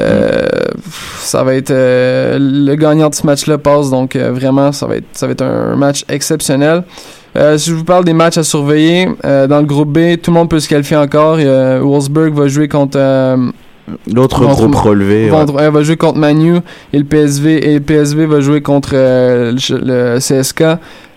Euh, 0.00 0.42
ça 1.18 1.44
va 1.44 1.54
être 1.54 1.70
euh, 1.70 2.36
le 2.40 2.74
gagnant 2.74 3.10
de 3.10 3.14
ce 3.14 3.24
match-là 3.24 3.58
passe 3.58 3.90
donc 3.90 4.16
vraiment 4.16 4.72
ça 4.72 4.88
va 4.88 4.96
être 4.96 5.06
ça 5.12 5.26
va 5.26 5.32
être 5.32 5.42
un 5.42 5.76
match 5.76 6.04
exceptionnel. 6.08 6.82
Si 7.56 7.70
je 7.70 7.74
vous 7.74 7.84
parle 7.84 8.04
des 8.04 8.12
matchs 8.12 8.38
à 8.38 8.44
surveiller 8.44 9.08
dans 9.24 9.58
le 9.58 9.66
groupe 9.66 9.92
B, 9.92 10.20
tout 10.22 10.30
le 10.30 10.38
monde 10.38 10.48
peut 10.48 10.60
se 10.60 10.68
qualifier 10.68 10.96
encore. 10.96 11.36
Wolfsburg 11.36 12.32
va 12.32 12.46
jouer 12.46 12.68
contre 12.68 12.96
L'autre 14.12 14.40
groupe 14.46 14.74
relevé. 14.74 15.28
contre- 15.28 15.54
ouais, 15.54 15.70
va 15.70 15.82
jouer 15.82 15.96
contre 15.96 16.18
Manu 16.18 16.56
et 16.92 16.98
le 16.98 17.04
PSV 17.04 17.68
et 17.68 17.74
le 17.74 17.80
PSV 17.80 18.26
va 18.26 18.40
jouer 18.40 18.62
contre 18.62 18.90
euh, 18.94 19.52
le, 19.52 20.14
le 20.14 20.18
CSK. 20.18 20.62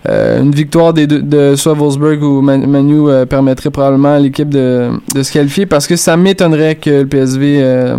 Euh, 0.08 0.40
une 0.42 0.52
victoire 0.52 0.92
des 0.92 1.06
deux, 1.06 1.20
de 1.22 1.56
soit 1.56 1.74
Wolfsburg 1.74 2.22
ou 2.22 2.40
Man- 2.40 2.66
Manu 2.66 3.08
euh, 3.10 3.26
permettrait 3.26 3.70
probablement 3.70 4.14
à 4.14 4.18
l'équipe 4.18 4.48
de, 4.48 4.90
de 5.14 5.22
se 5.22 5.32
qualifier 5.32 5.66
parce 5.66 5.86
que 5.86 5.96
ça 5.96 6.16
m'étonnerait 6.16 6.76
que 6.76 6.90
le 6.90 7.06
PSV 7.06 7.94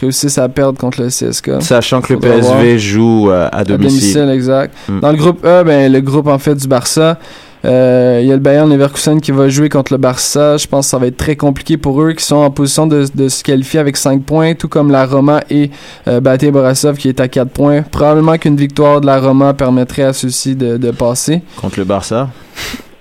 réussisse 0.00 0.38
à 0.38 0.48
perdre 0.48 0.78
contre 0.78 1.00
le 1.00 1.08
CSK. 1.08 1.60
Sachant 1.60 2.00
que 2.00 2.12
le 2.12 2.20
PSV 2.20 2.40
voir. 2.40 2.78
joue 2.78 3.30
euh, 3.30 3.48
à 3.50 3.58
À 3.58 3.64
domicile. 3.64 4.14
domicile, 4.14 4.34
exact. 4.34 4.74
Mm. 4.88 5.00
Dans 5.00 5.10
le 5.10 5.16
groupe 5.16 5.44
E, 5.44 5.64
ben, 5.64 5.90
le 5.92 6.00
groupe 6.00 6.28
en 6.28 6.38
fait 6.38 6.54
du 6.54 6.68
Barça, 6.68 7.18
euh, 7.64 8.18
il 8.22 8.28
y 8.28 8.32
a 8.32 8.34
le 8.34 8.40
Bayern 8.40 8.70
Leverkusen 8.70 9.20
qui 9.20 9.32
va 9.32 9.48
jouer 9.48 9.68
contre 9.68 9.92
le 9.92 9.98
Barça. 9.98 10.56
Je 10.56 10.66
pense 10.66 10.86
que 10.86 10.90
ça 10.90 10.98
va 10.98 11.06
être 11.06 11.16
très 11.16 11.36
compliqué 11.36 11.76
pour 11.76 12.02
eux 12.02 12.12
qui 12.12 12.24
sont 12.24 12.36
en 12.36 12.50
position 12.50 12.86
de, 12.86 13.28
se 13.28 13.42
qualifier 13.42 13.80
avec 13.80 13.96
5 13.96 14.22
points, 14.22 14.54
tout 14.54 14.68
comme 14.68 14.90
la 14.90 15.06
Roma 15.06 15.42
et 15.50 15.70
euh, 16.06 16.20
Bate 16.20 16.44
Borisov 16.46 16.96
qui 16.96 17.08
est 17.08 17.20
à 17.20 17.28
4 17.28 17.50
points. 17.50 17.82
Probablement 17.82 18.36
qu'une 18.38 18.56
victoire 18.56 19.00
de 19.00 19.06
la 19.06 19.20
Roma 19.20 19.54
permettrait 19.54 20.02
à 20.02 20.12
ceux-ci 20.12 20.56
de 20.56 20.90
passer. 20.90 21.42
Contre 21.56 21.78
le 21.78 21.84
Barça? 21.84 22.28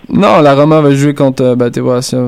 Non, 0.09 0.39
la 0.41 0.55
Roma 0.55 0.79
va 0.79 0.93
jouer 0.95 1.13
contre 1.13 1.43
euh, 1.43 1.55
Bate. 1.55 1.79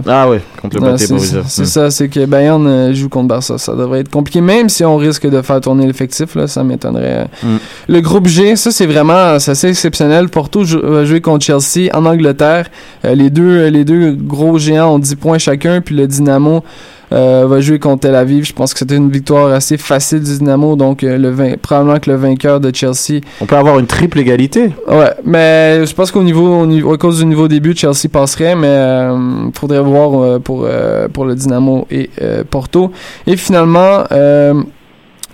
Ah 0.07 0.29
ouais, 0.29 0.41
contre 0.61 0.75
le 0.75 0.81
Bate 0.81 0.97
c'est- 0.99 1.13
Hmm. 1.13 1.65
ça, 1.65 1.89
c'est 1.91 2.09
que 2.09 2.25
Bayern 2.25 2.65
euh, 2.67 2.93
joue 2.93 3.07
contre 3.07 3.29
Barça. 3.29 3.57
Ça 3.57 3.73
devrait 3.73 4.01
être 4.01 4.09
compliqué, 4.11 4.41
même 4.41 4.67
si 4.67 4.83
on 4.83 4.97
risque 4.97 5.27
de 5.29 5.41
faire 5.41 5.61
tourner 5.61 5.87
l'effectif, 5.87 6.35
là, 6.35 6.47
ça 6.47 6.63
m'étonnerait. 6.63 7.27
Mm. 7.41 7.47
Le 7.87 8.01
groupe 8.01 8.27
G, 8.27 8.55
ça 8.57 8.71
c'est 8.71 8.85
vraiment 8.85 9.39
c'est 9.39 9.51
assez 9.51 9.69
exceptionnel. 9.69 10.27
Porto 10.29 10.63
va 10.63 11.05
jouer 11.05 11.21
contre 11.21 11.45
Chelsea 11.45 11.89
en 11.93 12.05
Angleterre. 12.05 12.67
Euh, 13.05 13.15
les, 13.15 13.29
deux, 13.29 13.67
les 13.67 13.85
deux 13.85 14.11
gros 14.11 14.57
géants 14.59 14.95
ont 14.95 14.99
10 14.99 15.15
points 15.15 15.37
chacun, 15.37 15.79
puis 15.81 15.95
le 15.95 16.05
Dynamo 16.05 16.63
va 17.11 17.59
jouer 17.61 17.79
contre 17.79 18.01
Tel 18.01 18.15
Aviv. 18.15 18.45
Je 18.45 18.53
pense 18.53 18.73
que 18.73 18.79
c'était 18.79 18.95
une 18.95 19.09
victoire 19.09 19.51
assez 19.51 19.77
facile 19.77 20.21
du 20.21 20.37
Dynamo, 20.37 20.75
donc 20.75 21.03
euh, 21.03 21.17
le 21.17 21.29
vain- 21.29 21.55
probablement 21.61 21.99
que 21.99 22.09
le 22.09 22.17
vainqueur 22.17 22.59
de 22.59 22.71
Chelsea 22.73 23.21
On 23.41 23.45
peut 23.45 23.55
avoir 23.55 23.79
une 23.79 23.87
triple 23.87 24.19
égalité. 24.19 24.71
Ouais, 24.87 25.13
mais 25.25 25.85
je 25.85 25.93
pense 25.95 26.11
qu'au 26.11 26.23
niveau, 26.23 26.61
au 26.61 26.65
niveau- 26.65 26.93
à 26.93 26.97
cause 26.97 27.19
du 27.19 27.25
niveau 27.25 27.47
début, 27.47 27.75
Chelsea 27.75 28.07
passerait, 28.11 28.55
mais 28.55 28.67
euh, 28.67 29.49
faudrait 29.53 29.81
voir 29.81 30.21
euh, 30.21 30.39
pour, 30.39 30.65
euh, 30.65 31.07
pour 31.07 31.25
le 31.25 31.35
Dynamo 31.35 31.87
et 31.89 32.09
euh, 32.21 32.43
Porto. 32.49 32.91
Et 33.27 33.37
finalement, 33.37 34.03
euh, 34.11 34.53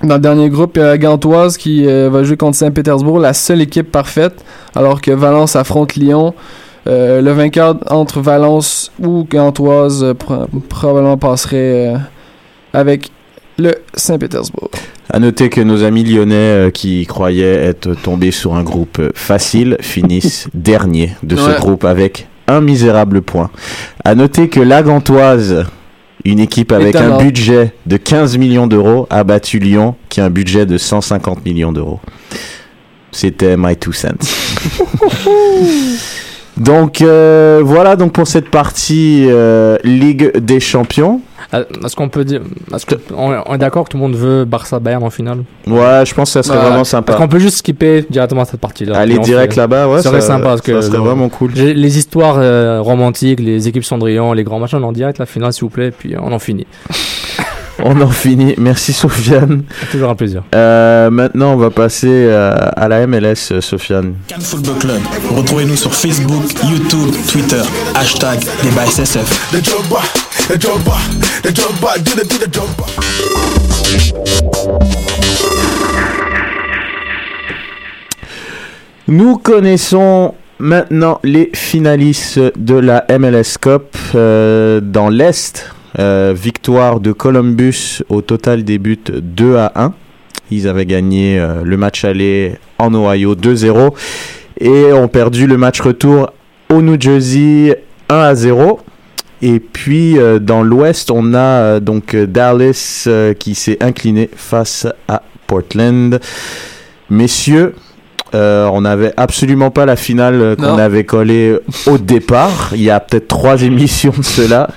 dans 0.03 0.15
le 0.15 0.21
dernier 0.21 0.49
groupe, 0.49 0.73
il 0.75 0.79
y 0.79 0.83
a 0.83 0.87
la 0.87 0.97
Gantoise 0.97 1.57
qui 1.57 1.85
euh, 1.87 2.09
va 2.11 2.23
jouer 2.23 2.37
contre 2.37 2.57
Saint-Pétersbourg, 2.57 3.19
la 3.19 3.33
seule 3.33 3.61
équipe 3.61 3.91
parfaite, 3.91 4.43
alors 4.75 5.01
que 5.01 5.11
Valence 5.11 5.55
affronte 5.55 5.95
Lyon. 5.95 6.33
Euh, 6.87 7.21
le 7.21 7.31
vainqueur 7.31 7.77
entre 7.89 8.21
Valence 8.21 8.91
ou 9.01 9.25
Gantoise 9.29 10.03
euh, 10.03 10.13
pro- 10.13 10.45
probablement 10.69 11.17
passerait 11.17 11.95
euh, 11.95 11.97
avec 12.73 13.09
le 13.57 13.73
Saint-Pétersbourg. 13.95 14.69
À 15.09 15.19
noter 15.19 15.49
que 15.49 15.61
nos 15.61 15.83
amis 15.83 16.03
lyonnais 16.03 16.35
euh, 16.35 16.69
qui 16.71 17.05
croyaient 17.07 17.55
être 17.55 17.93
tombés 17.95 18.31
sur 18.31 18.53
un 18.55 18.63
groupe 18.63 19.01
facile 19.15 19.77
finissent 19.81 20.47
dernier 20.53 21.15
de 21.23 21.35
ce 21.35 21.41
groupe 21.59 21.85
avec 21.85 22.27
un 22.47 22.61
misérable 22.61 23.21
point. 23.23 23.49
À 24.03 24.13
noter 24.13 24.49
que 24.49 24.59
la 24.59 24.83
Gantoise, 24.83 25.65
une 26.23 26.39
équipe 26.39 26.71
avec 26.71 26.95
un 26.95 27.17
budget 27.17 27.73
de 27.87 27.97
15 27.97 28.37
millions 28.37 28.67
d'euros, 28.67 29.07
a 29.09 29.23
battu 29.23 29.57
Lyon 29.57 29.95
qui 30.09 30.21
a 30.21 30.25
un 30.25 30.29
budget 30.29 30.67
de 30.67 30.77
150 30.77 31.43
millions 31.45 31.71
d'euros. 31.71 31.99
C'était 33.11 33.55
my 33.57 33.75
two 33.77 33.93
cents. 33.93 34.09
donc 36.57 37.01
euh, 37.01 37.61
voilà 37.63 37.95
donc 37.95 38.13
pour 38.13 38.27
cette 38.27 38.49
partie 38.49 39.25
euh, 39.29 39.77
Ligue 39.83 40.37
des 40.37 40.59
Champions. 40.59 41.21
Euh, 41.53 41.63
Est-ce 41.85 41.95
qu'on 41.95 42.09
peut 42.09 42.25
dire. 42.25 42.41
Est-ce 42.73 42.87
que- 42.87 42.95
on, 43.15 43.35
on 43.45 43.53
est 43.53 43.57
d'accord 43.59 43.83
que 43.85 43.89
tout 43.89 43.97
le 43.97 44.03
monde 44.03 44.15
veut 44.15 44.45
Barça-Bayern 44.45 45.03
en 45.03 45.11
finale? 45.11 45.43
Ouais, 45.67 46.03
je 46.03 46.13
pense 46.15 46.29
que 46.29 46.41
ça 46.41 46.43
serait 46.43 46.57
vraiment 46.57 46.83
sympa. 46.83 47.11
Est-ce 47.13 47.21
qu'on 47.21 47.27
peut 47.27 47.39
juste 47.39 47.57
skipper 47.57 48.03
directement 48.09 48.45
cette 48.45 48.59
partie-là 48.59 48.97
Aller 48.97 49.19
direct 49.19 49.53
fait- 49.53 49.59
là-bas, 49.61 49.87
ouais, 49.87 50.01
Ça 50.01 50.09
serait 50.09 50.21
sympa 50.21 50.43
parce 50.49 50.61
que. 50.61 50.81
ça 50.81 50.87
serait 50.87 50.97
le- 50.97 51.03
vraiment 51.03 51.29
cool. 51.29 51.51
Les 51.53 51.97
histoires 51.99 52.37
euh, 52.39 52.81
romantiques, 52.81 53.39
les 53.41 53.67
équipes 53.67 53.85
Cendrillon, 53.85 54.33
les 54.33 54.43
grands 54.43 54.59
machins, 54.59 54.79
on 54.81 54.87
en 54.87 54.91
direct 54.91 55.19
la 55.19 55.27
finale 55.27 55.53
s'il 55.53 55.65
vous 55.65 55.69
plaît, 55.69 55.91
puis 55.91 56.15
on 56.19 56.31
en 56.31 56.39
finit. 56.39 56.65
On 57.87 58.01
en 58.01 58.09
finit. 58.09 58.55
Merci 58.57 58.93
Sofiane. 58.93 59.63
Toujours 59.91 60.09
un 60.09 60.15
plaisir. 60.15 60.41
Euh, 60.55 61.11
maintenant, 61.11 61.53
on 61.53 61.57
va 61.57 61.69
passer 61.69 62.09
euh, 62.09 62.51
à 62.75 62.87
la 62.87 63.05
MLS, 63.05 63.51
euh, 63.51 63.61
Sofiane. 63.61 64.15
Cannes 64.27 64.41
Football 64.41 64.79
Club. 64.79 65.01
Retrouvez-nous 65.29 65.75
sur 65.75 65.93
Facebook, 65.93 66.45
YouTube, 66.67 67.13
Twitter. 67.31 67.61
Hashtag 67.93 68.39
débat 68.63 68.87
SSF. 68.87 69.53
Nous 79.07 79.37
connaissons 79.37 80.33
maintenant 80.57 81.19
les 81.23 81.51
finalistes 81.53 82.39
de 82.57 82.73
la 82.73 83.05
MLS 83.19 83.59
Cup 83.61 83.95
euh, 84.15 84.81
dans 84.81 85.09
l'Est. 85.09 85.74
Euh, 85.97 86.33
victoire 86.35 86.99
de 86.99 87.13
Columbus 87.13 88.03
au 88.09 88.21
total 88.21 88.63
des 88.65 88.79
buts 88.79 88.99
2 89.07 89.55
à 89.55 89.71
1. 89.75 89.93
Ils 90.51 90.67
avaient 90.67 90.85
gagné 90.85 91.39
euh, 91.39 91.63
le 91.63 91.77
match 91.77 92.03
aller 92.03 92.55
en 92.77 92.93
Ohio 92.93 93.33
2-0 93.33 93.93
et 94.59 94.91
ont 94.91 95.07
perdu 95.07 95.47
le 95.47 95.57
match 95.57 95.79
retour 95.79 96.31
au 96.69 96.81
New 96.81 96.99
Jersey 96.99 97.81
1 98.09 98.15
à 98.15 98.35
0. 98.35 98.81
Et 99.41 99.59
puis 99.61 100.17
euh, 100.17 100.39
dans 100.39 100.63
l'Ouest, 100.63 101.11
on 101.11 101.33
a 101.33 101.79
donc 101.79 102.13
Dallas 102.13 103.07
qui 103.39 103.55
s'est 103.55 103.77
incliné 103.81 104.29
face 104.35 104.87
à 105.07 105.21
Portland. 105.47 106.19
Messieurs, 107.09 107.73
euh, 108.33 108.67
on 108.73 108.81
n'avait 108.81 109.13
absolument 109.15 109.71
pas 109.71 109.85
la 109.85 109.95
finale 109.95 110.57
qu'on 110.57 110.77
avait 110.77 111.05
collée 111.05 111.57
au 111.85 111.97
départ. 111.97 112.71
Il 112.73 112.81
y 112.81 112.89
a 112.89 112.99
peut-être 112.99 113.29
trois 113.29 113.61
émissions 113.63 114.13
de 114.17 114.23
cela. 114.23 114.69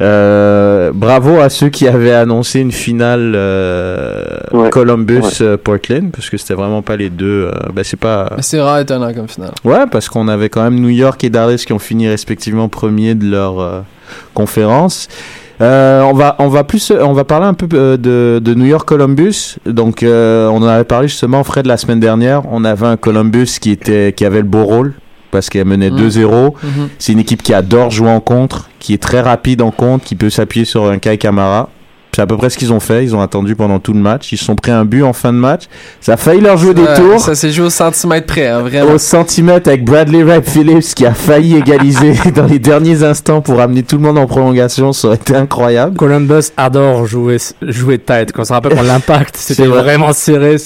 Euh, 0.00 0.92
bravo 0.94 1.40
à 1.40 1.48
ceux 1.48 1.68
qui 1.70 1.88
avaient 1.88 2.12
annoncé 2.12 2.60
une 2.60 2.70
finale 2.72 3.32
euh, 3.34 4.24
Ouais. 4.52 4.70
Columbus-Portland, 4.70 6.10
parce 6.12 6.30
que 6.30 6.36
c'était 6.36 6.54
vraiment 6.54 6.82
pas 6.82 6.96
les 6.96 7.10
deux. 7.10 7.46
euh, 7.48 7.52
ben, 7.74 7.82
c'est 7.84 7.98
pas. 7.98 8.30
C'est 8.40 8.60
rare 8.60 8.78
étonnant 8.78 9.12
comme 9.12 9.28
finale. 9.28 9.50
Ouais, 9.64 9.86
parce 9.90 10.08
qu'on 10.08 10.28
avait 10.28 10.48
quand 10.48 10.62
même 10.62 10.78
New 10.80 10.88
York 10.88 11.22
et 11.24 11.30
Dallas 11.30 11.62
qui 11.66 11.72
ont 11.72 11.78
fini 11.78 12.08
respectivement 12.08 12.68
premiers 12.68 13.14
de 13.14 13.28
leur 13.30 13.60
euh, 13.60 13.80
conférence. 14.34 15.08
Euh, 15.60 16.02
on 16.02 16.12
va 16.12 16.36
on 16.38 16.46
va 16.46 16.62
plus 16.62 16.92
on 16.92 17.12
va 17.14 17.24
parler 17.24 17.46
un 17.46 17.54
peu 17.54 17.66
euh, 17.74 17.96
de, 17.96 18.38
de 18.38 18.54
New 18.54 18.66
York 18.66 18.86
Columbus. 18.88 19.56
Donc 19.66 20.04
euh, 20.04 20.46
on 20.46 20.58
en 20.58 20.66
avait 20.68 20.84
parlé 20.84 21.08
justement 21.08 21.42
Fred 21.42 21.66
la 21.66 21.76
semaine 21.76 21.98
dernière. 21.98 22.42
On 22.52 22.64
avait 22.64 22.86
un 22.86 22.96
Columbus 22.96 23.58
qui 23.60 23.72
était 23.72 24.12
qui 24.16 24.24
avait 24.24 24.38
le 24.38 24.44
beau 24.44 24.62
rôle 24.62 24.94
parce 25.30 25.48
qu'elle 25.50 25.64
menait 25.66 25.90
Mm. 25.90 25.96
2-0. 25.96 26.54
Mhm. 26.62 26.88
C'est 26.98 27.12
une 27.12 27.18
équipe 27.20 27.42
qui 27.42 27.54
adore 27.54 27.90
jouer 27.90 28.10
en 28.10 28.20
contre, 28.20 28.68
qui 28.78 28.94
est 28.94 29.02
très 29.02 29.20
rapide 29.20 29.62
en 29.62 29.70
contre, 29.70 30.04
qui 30.04 30.14
peut 30.16 30.30
s'appuyer 30.30 30.64
sur 30.64 30.86
un 30.86 30.98
Kai 30.98 31.18
Kamara. 31.18 31.68
C'est 32.16 32.22
à 32.22 32.26
peu 32.26 32.36
près 32.36 32.50
ce 32.50 32.58
qu'ils 32.58 32.72
ont 32.72 32.80
fait. 32.80 33.04
Ils 33.04 33.14
ont 33.14 33.20
attendu 33.20 33.54
pendant 33.54 33.78
tout 33.78 33.92
le 33.92 34.00
match. 34.00 34.32
Ils 34.32 34.38
se 34.38 34.44
sont 34.44 34.56
pris 34.56 34.72
un 34.72 34.84
but 34.84 35.04
en 35.04 35.12
fin 35.12 35.32
de 35.32 35.38
match. 35.38 35.64
Ça 36.00 36.14
a 36.14 36.16
failli 36.16 36.40
leur 36.40 36.56
jouer 36.56 36.74
des 36.74 36.82
Ouais, 36.82 36.96
tours 36.96 37.20
Ça 37.20 37.36
s'est 37.36 37.52
joué 37.52 37.66
au 37.66 37.70
centimètre 37.70 38.26
près, 38.26 38.48
hein, 38.48 38.62
vraiment. 38.62 38.92
au 38.94 38.98
centimètre 38.98 39.68
avec 39.68 39.84
Bradley 39.84 40.24
Wright 40.24 40.48
Phillips 40.48 40.94
qui 40.96 41.06
a 41.06 41.12
failli 41.14 41.54
égaliser 41.56 42.14
dans 42.34 42.46
les 42.46 42.58
derniers 42.58 43.04
instants 43.04 43.40
pour 43.40 43.60
amener 43.60 43.84
tout 43.84 43.96
le 43.98 44.02
monde 44.02 44.18
en 44.18 44.26
prolongation. 44.26 44.92
Ça 44.92 45.08
aurait 45.08 45.16
été 45.18 45.36
incroyable. 45.36 45.96
Columbus 45.96 46.50
adore 46.56 47.06
jouer, 47.06 47.36
jouer 47.62 47.98
tête. 47.98 48.32
Quand 48.32 48.42
on 48.42 48.46
se 48.46 48.52
rappelle 48.52 48.74
l'impact, 48.84 49.36
c'était 49.38 49.66
vrai. 49.66 49.82
vraiment 49.82 50.12
serré. 50.12 50.56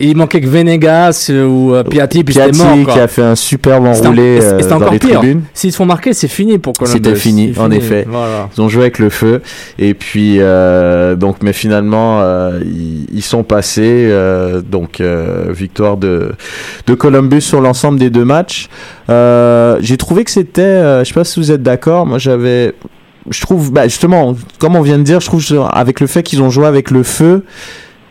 Il 0.00 0.16
manquait 0.16 0.40
que 0.40 0.46
Venegas 0.46 1.28
ou 1.30 1.74
euh, 1.74 1.82
Piatti, 1.82 2.22
puis 2.22 2.34
Piatti 2.34 2.56
mort. 2.62 2.94
qui 2.94 3.00
a 3.00 3.08
fait 3.08 3.22
un 3.22 3.34
superbe 3.34 3.84
enroulé 3.84 4.36
et 4.36 4.40
c'était 4.40 4.68
dans 4.68 4.76
encore 4.76 4.92
les 4.92 5.00
pire. 5.00 5.18
tribunes. 5.18 5.42
S'ils 5.54 5.72
se 5.72 5.76
font 5.76 5.86
marquer, 5.86 6.12
c'est 6.12 6.28
fini 6.28 6.58
pour 6.58 6.72
Columbus. 6.74 6.98
C'était 6.98 7.16
fini, 7.16 7.52
en 7.58 7.68
effet. 7.72 8.06
Voilà. 8.08 8.48
Ils 8.56 8.60
ont 8.60 8.68
joué 8.68 8.82
avec 8.82 9.00
le 9.00 9.10
feu. 9.10 9.42
Et 9.80 9.94
puis, 9.94 10.36
euh, 10.38 11.16
donc, 11.16 11.38
mais 11.42 11.52
finalement, 11.52 12.20
euh, 12.20 12.60
ils, 12.64 13.06
ils 13.12 13.22
sont 13.22 13.42
passés. 13.42 13.82
euh, 14.10 14.60
donc, 14.60 15.02
victoire 15.50 15.96
de, 15.96 16.32
de 16.86 16.94
Columbus 16.94 17.40
sur 17.40 17.60
l'ensemble 17.60 17.98
des 17.98 18.10
deux 18.10 18.24
matchs. 18.24 18.68
J'ai 19.08 19.96
trouvé 19.96 20.22
que 20.22 20.30
c'était, 20.30 21.00
je 21.00 21.08
sais 21.08 21.14
pas 21.14 21.24
si 21.24 21.40
vous 21.40 21.50
êtes 21.50 21.62
d'accord, 21.62 22.06
moi 22.06 22.18
j'avais, 22.18 22.74
je 23.30 23.40
trouve, 23.40 23.72
bah, 23.72 23.88
justement, 23.88 24.36
comme 24.60 24.76
on 24.76 24.82
vient 24.82 24.98
de 24.98 25.02
dire, 25.02 25.20
je 25.20 25.26
trouve 25.26 25.44
avec 25.72 25.98
le 25.98 26.06
fait 26.06 26.22
qu'ils 26.22 26.40
ont 26.40 26.50
joué 26.50 26.66
avec 26.66 26.90
le 26.92 27.02
feu, 27.02 27.44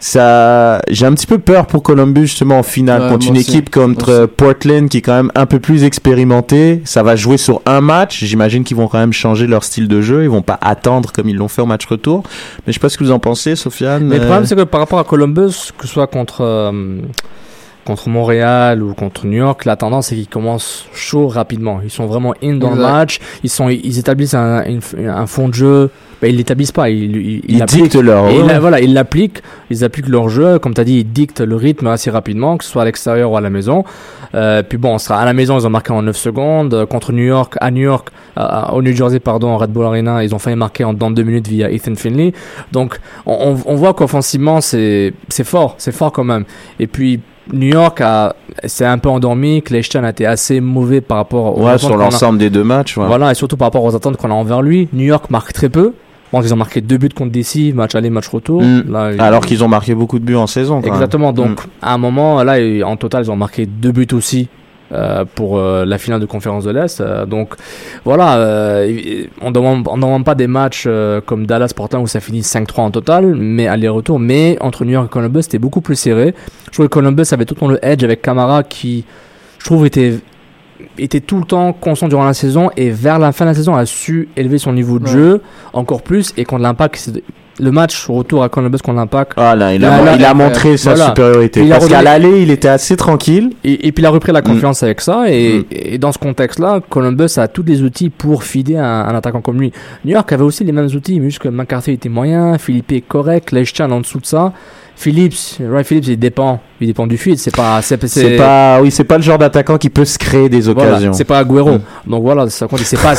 ça, 0.03 0.81
j'ai 0.89 1.05
un 1.05 1.13
petit 1.13 1.27
peu 1.27 1.37
peur 1.37 1.67
pour 1.67 1.83
Columbus 1.83 2.21
justement 2.25 2.57
en 2.57 2.63
finale 2.63 3.03
Ouais, 3.03 3.09
contre 3.09 3.27
une 3.27 3.37
aussi. 3.37 3.51
équipe 3.51 3.69
contre 3.69 4.25
Portland 4.25 4.89
qui 4.89 4.97
est 4.97 5.01
quand 5.01 5.13
même 5.15 5.31
un 5.35 5.45
peu 5.45 5.59
plus 5.59 5.83
expérimentée. 5.83 6.81
Ça 6.85 7.03
va 7.03 7.15
jouer 7.15 7.37
sur 7.37 7.61
un 7.67 7.81
match. 7.81 8.23
J'imagine 8.25 8.63
qu'ils 8.63 8.77
vont 8.77 8.87
quand 8.87 8.97
même 8.97 9.13
changer 9.13 9.45
leur 9.45 9.63
style 9.63 9.87
de 9.87 10.01
jeu. 10.01 10.23
Ils 10.23 10.29
vont 10.29 10.41
pas 10.41 10.57
attendre 10.59 11.11
comme 11.11 11.29
ils 11.29 11.35
l'ont 11.37 11.47
fait 11.47 11.61
au 11.61 11.67
match 11.67 11.85
retour. 11.85 12.23
Mais 12.65 12.73
je 12.73 12.73
sais 12.73 12.79
pas 12.79 12.89
ce 12.89 12.97
que 12.97 13.03
vous 13.03 13.11
en 13.11 13.19
pensez, 13.19 13.55
Sofiane. 13.55 14.03
Mais 14.05 14.15
le 14.17 14.23
Euh, 14.23 14.25
problème, 14.25 14.45
c'est 14.47 14.55
que 14.55 14.63
par 14.63 14.79
rapport 14.81 14.97
à 14.97 15.03
Columbus, 15.03 15.71
que 15.77 15.85
ce 15.85 15.93
soit 15.93 16.07
contre, 16.07 16.41
euh, 16.41 16.71
contre 17.85 18.09
Montréal 18.09 18.83
ou 18.83 18.93
contre 18.93 19.25
New 19.25 19.37
York, 19.37 19.65
la 19.65 19.75
tendance 19.75 20.07
c'est 20.07 20.15
qu'ils 20.15 20.27
commencent 20.27 20.85
chaud 20.93 21.27
rapidement. 21.27 21.79
Ils 21.83 21.89
sont 21.89 22.05
vraiment 22.05 22.33
in 22.43 22.55
dans 22.55 22.71
le 22.71 22.81
match. 22.81 23.19
Ils, 23.43 23.49
sont, 23.49 23.69
ils 23.69 23.97
établissent 23.99 24.33
un, 24.35 24.63
fond 25.27 25.47
de 25.49 25.53
jeu. 25.53 25.89
Ben, 26.21 26.27
ils 26.29 26.37
l'établissent 26.37 26.71
pas. 26.71 26.89
Ils, 26.91 27.15
ils, 27.15 27.41
Ils 27.47 27.65
dictent 27.65 27.95
leur- 27.95 28.29
Et 28.29 28.39
ouais. 28.39 28.59
voilà, 28.59 28.79
ils 28.79 28.93
l'appliquent. 28.93 29.41
Ils 29.71 29.83
appliquent 29.83 30.07
leur 30.09 30.29
jeu. 30.29 30.59
Comme 30.59 30.75
tu 30.75 30.81
as 30.81 30.83
dit, 30.83 30.99
ils 30.99 31.03
dictent 31.11 31.41
le 31.41 31.55
rythme 31.55 31.87
assez 31.87 32.11
rapidement, 32.11 32.57
que 32.57 32.63
ce 32.63 32.69
soit 32.69 32.83
à 32.83 32.85
l'extérieur 32.85 33.31
ou 33.31 33.37
à 33.37 33.41
la 33.41 33.49
maison. 33.49 33.83
Euh, 34.35 34.61
puis 34.61 34.77
bon, 34.77 34.93
on 34.93 34.97
sera 34.99 35.19
à 35.19 35.25
la 35.25 35.33
maison, 35.33 35.57
ils 35.59 35.65
ont 35.65 35.71
marqué 35.71 35.91
en 35.91 36.03
9 36.03 36.15
secondes. 36.15 36.73
Euh, 36.75 36.85
Contre 36.85 37.11
New 37.11 37.23
York, 37.23 37.55
à 37.59 37.71
New 37.71 37.81
York, 37.81 38.09
au 38.71 38.81
New 38.83 38.95
Jersey, 38.95 39.19
pardon, 39.19 39.49
en 39.49 39.57
Red 39.57 39.71
Bull 39.71 39.85
Arena, 39.85 40.23
ils 40.23 40.33
ont 40.35 40.39
failli 40.39 40.55
marquer 40.55 40.83
en 40.83 40.93
dans 40.93 41.09
deux 41.09 41.23
minutes 41.23 41.47
via 41.47 41.71
Ethan 41.71 41.95
Finley. 41.95 42.33
Donc, 42.71 42.99
on, 43.25 43.33
on- 43.55 43.71
on 43.73 43.75
voit 43.75 43.93
qu'offensivement, 43.95 44.61
c'est 44.61 45.13
c'est 45.27 45.43
fort, 45.43 45.73
c'est 45.79 45.91
fort 45.91 46.11
quand 46.11 46.23
même. 46.23 46.45
Et 46.79 46.85
puis, 46.87 47.19
New 47.51 47.67
York 47.69 48.01
s'est 48.65 48.85
un 48.85 48.97
peu 48.97 49.09
endormi, 49.09 49.61
Clayton 49.61 50.03
a 50.03 50.09
été 50.11 50.25
assez 50.25 50.61
mauvais 50.61 51.01
par 51.01 51.17
rapport 51.17 51.57
aux 51.57 51.65
Ouais, 51.65 51.77
sur 51.77 51.97
l'ensemble 51.97 52.37
des 52.37 52.49
deux 52.49 52.63
matchs. 52.63 52.97
ouais. 52.97 53.05
Voilà, 53.07 53.31
et 53.31 53.35
surtout 53.35 53.57
par 53.57 53.67
rapport 53.67 53.83
aux 53.83 53.95
attentes 53.95 54.17
qu'on 54.17 54.29
a 54.31 54.33
envers 54.33 54.61
lui. 54.61 54.87
New 54.93 55.05
York 55.05 55.29
marque 55.29 55.51
très 55.53 55.69
peu. 55.69 55.93
Bon, 56.31 56.41
ils 56.41 56.53
ont 56.53 56.57
marqué 56.57 56.79
deux 56.79 56.97
buts 56.97 57.09
contre 57.09 57.31
DC, 57.31 57.73
match 57.73 57.93
aller, 57.93 58.09
match 58.09 58.27
retour. 58.29 58.61
Mm. 58.61 58.83
Là, 58.89 59.11
ils- 59.11 59.19
Alors 59.19 59.45
qu'ils 59.45 59.63
ont 59.65 59.67
marqué 59.67 59.93
beaucoup 59.95 60.17
de 60.17 60.23
buts 60.23 60.35
en 60.37 60.47
saison. 60.47 60.75
quand 60.79 60.85
même. 60.85 60.93
Exactement. 60.93 61.33
Donc, 61.33 61.49
Mm. 61.65 61.69
à 61.81 61.93
un 61.93 61.97
moment, 61.97 62.41
là, 62.43 62.55
en 62.85 62.95
total, 62.95 63.25
ils 63.25 63.31
ont 63.31 63.35
marqué 63.35 63.65
deux 63.65 63.91
buts 63.91 64.07
aussi. 64.13 64.47
Euh, 64.93 65.23
pour 65.35 65.57
euh, 65.57 65.85
la 65.85 65.97
finale 65.97 66.19
de 66.19 66.25
conférence 66.25 66.63
de 66.65 66.71
l'Est. 66.71 66.99
Euh, 67.01 67.25
donc 67.25 67.55
voilà, 68.05 68.85
il- 68.85 69.29
on 69.41 69.49
ne 69.49 69.53
demande, 69.53 69.87
on 69.89 69.97
demande 69.97 70.25
pas 70.25 70.35
des 70.35 70.47
matchs 70.47 70.87
comme 71.25 71.45
Dallas 71.45 71.71
Portland 71.75 72.03
où 72.03 72.07
ça 72.07 72.19
finit 72.19 72.41
5-3 72.43 72.81
en 72.83 72.91
total, 72.91 73.35
mais 73.35 73.67
aller-retour. 73.67 74.19
Mais 74.19 74.57
entre 74.61 74.85
New 74.85 74.91
York 74.91 75.07
et 75.07 75.09
Columbus, 75.09 75.43
c'était 75.43 75.59
beaucoup 75.59 75.81
plus 75.81 75.95
serré. 75.95 76.33
Je 76.65 76.71
trouve 76.71 76.87
que 76.87 76.93
Columbus 76.93 77.25
avait 77.31 77.45
tout 77.45 77.53
le 77.55 77.59
temps 77.59 77.67
le 77.67 77.79
edge 77.85 78.03
avec 78.03 78.21
Camara 78.21 78.63
qui, 78.63 79.05
je 79.59 79.65
trouve, 79.65 79.85
était 79.85 80.19
était 80.97 81.19
tout 81.19 81.37
le 81.37 81.45
temps 81.45 81.73
constant 81.73 82.07
durant 82.07 82.25
la 82.25 82.33
saison 82.33 82.71
et 82.75 82.89
vers 82.89 83.19
la 83.19 83.31
fin 83.31 83.45
de 83.45 83.51
la 83.51 83.53
saison 83.53 83.75
a 83.75 83.85
su 83.85 84.29
élever 84.35 84.57
son 84.57 84.73
niveau 84.73 84.97
de 84.97 85.05
Ouais. 85.05 85.11
jeu 85.11 85.41
encore 85.73 86.01
plus 86.01 86.33
et 86.37 86.43
contre 86.43 86.63
l'impact 86.63 87.11
le 87.59 87.71
match 87.71 88.07
retour 88.07 88.43
à 88.43 88.49
Columbus 88.49 88.77
contre 88.83 88.97
l'impact 88.97 89.33
Ah 89.37 89.55
là, 89.55 89.73
il 89.75 89.83
a, 89.85 89.89
Là, 89.97 90.03
là, 90.03 90.15
il 90.15 90.25
a 90.25 90.31
euh, 90.31 90.33
montré 90.33 90.77
sa 90.77 90.91
voilà. 90.91 91.07
supériorité. 91.07 91.67
Parce 91.69 91.87
qu'à 91.87 92.01
l'aller, 92.01 92.41
il 92.41 92.49
était 92.51 92.67
assez 92.69 92.95
tranquille. 92.95 93.51
et, 93.63 93.87
et 93.87 93.91
puis 93.91 94.01
il 94.03 94.05
a 94.05 94.09
repris 94.09 94.31
la 94.31 94.41
Mm. 94.41 94.45
confiance 94.45 94.83
avec 94.83 95.01
ça. 95.01 95.25
Et, 95.29 95.65
et 95.71 95.97
dans 95.97 96.11
ce 96.11 96.17
contexte-là, 96.17 96.79
Columbus 96.89 97.37
a 97.37 97.47
tous 97.47 97.63
les 97.63 97.83
outils 97.83 98.09
pour 98.09 98.43
fider 98.43 98.77
un, 98.77 98.83
un 98.83 99.15
attaquant 99.15 99.41
comme 99.41 99.59
lui. 99.59 99.71
New 100.05 100.13
York 100.13 100.31
avait 100.31 100.43
aussi 100.43 100.63
les 100.63 100.71
mêmes 100.71 100.87
outils, 100.95 101.19
mais 101.19 101.25
juste 101.29 101.39
que 101.39 101.49
McCarthy 101.49 101.91
était 101.91 102.09
moyen, 102.09 102.57
Philippe 102.57 102.91
est 102.93 103.01
correct, 103.01 103.51
Leschan 103.51 103.91
en 103.91 103.99
dessous 103.99 104.19
de 104.19 104.25
ça. 104.25 104.53
Phillips, 104.95 105.57
Ray 105.59 105.83
Phillips, 105.83 106.07
il 106.07 106.17
dépend, 106.17 106.59
il 106.79 106.87
dépend 106.87 107.07
du 107.07 107.17
feed. 107.17 107.37
C'est 107.39 107.55
pas, 107.55 107.81
c'est, 107.81 107.97
pas, 108.37 108.79
oui, 108.81 108.91
c'est 108.91 109.03
pas 109.03 109.17
le 109.17 109.23
genre 109.23 109.39
d'attaquant 109.39 109.77
qui 109.77 109.89
peut 109.89 110.05
se 110.05 110.19
créer 110.19 110.47
des 110.47 110.61
voilà, 110.61 110.91
occasions. 110.91 111.13
c'est 111.13 111.25
pas 111.25 111.39
Agüero. 111.39 111.77
Mm. 111.77 111.81
Donc 112.07 112.21
voilà, 112.23 112.49
ça 112.49 112.67
compte. 112.67 112.79
C'est 112.81 113.01
pas, 113.01 113.15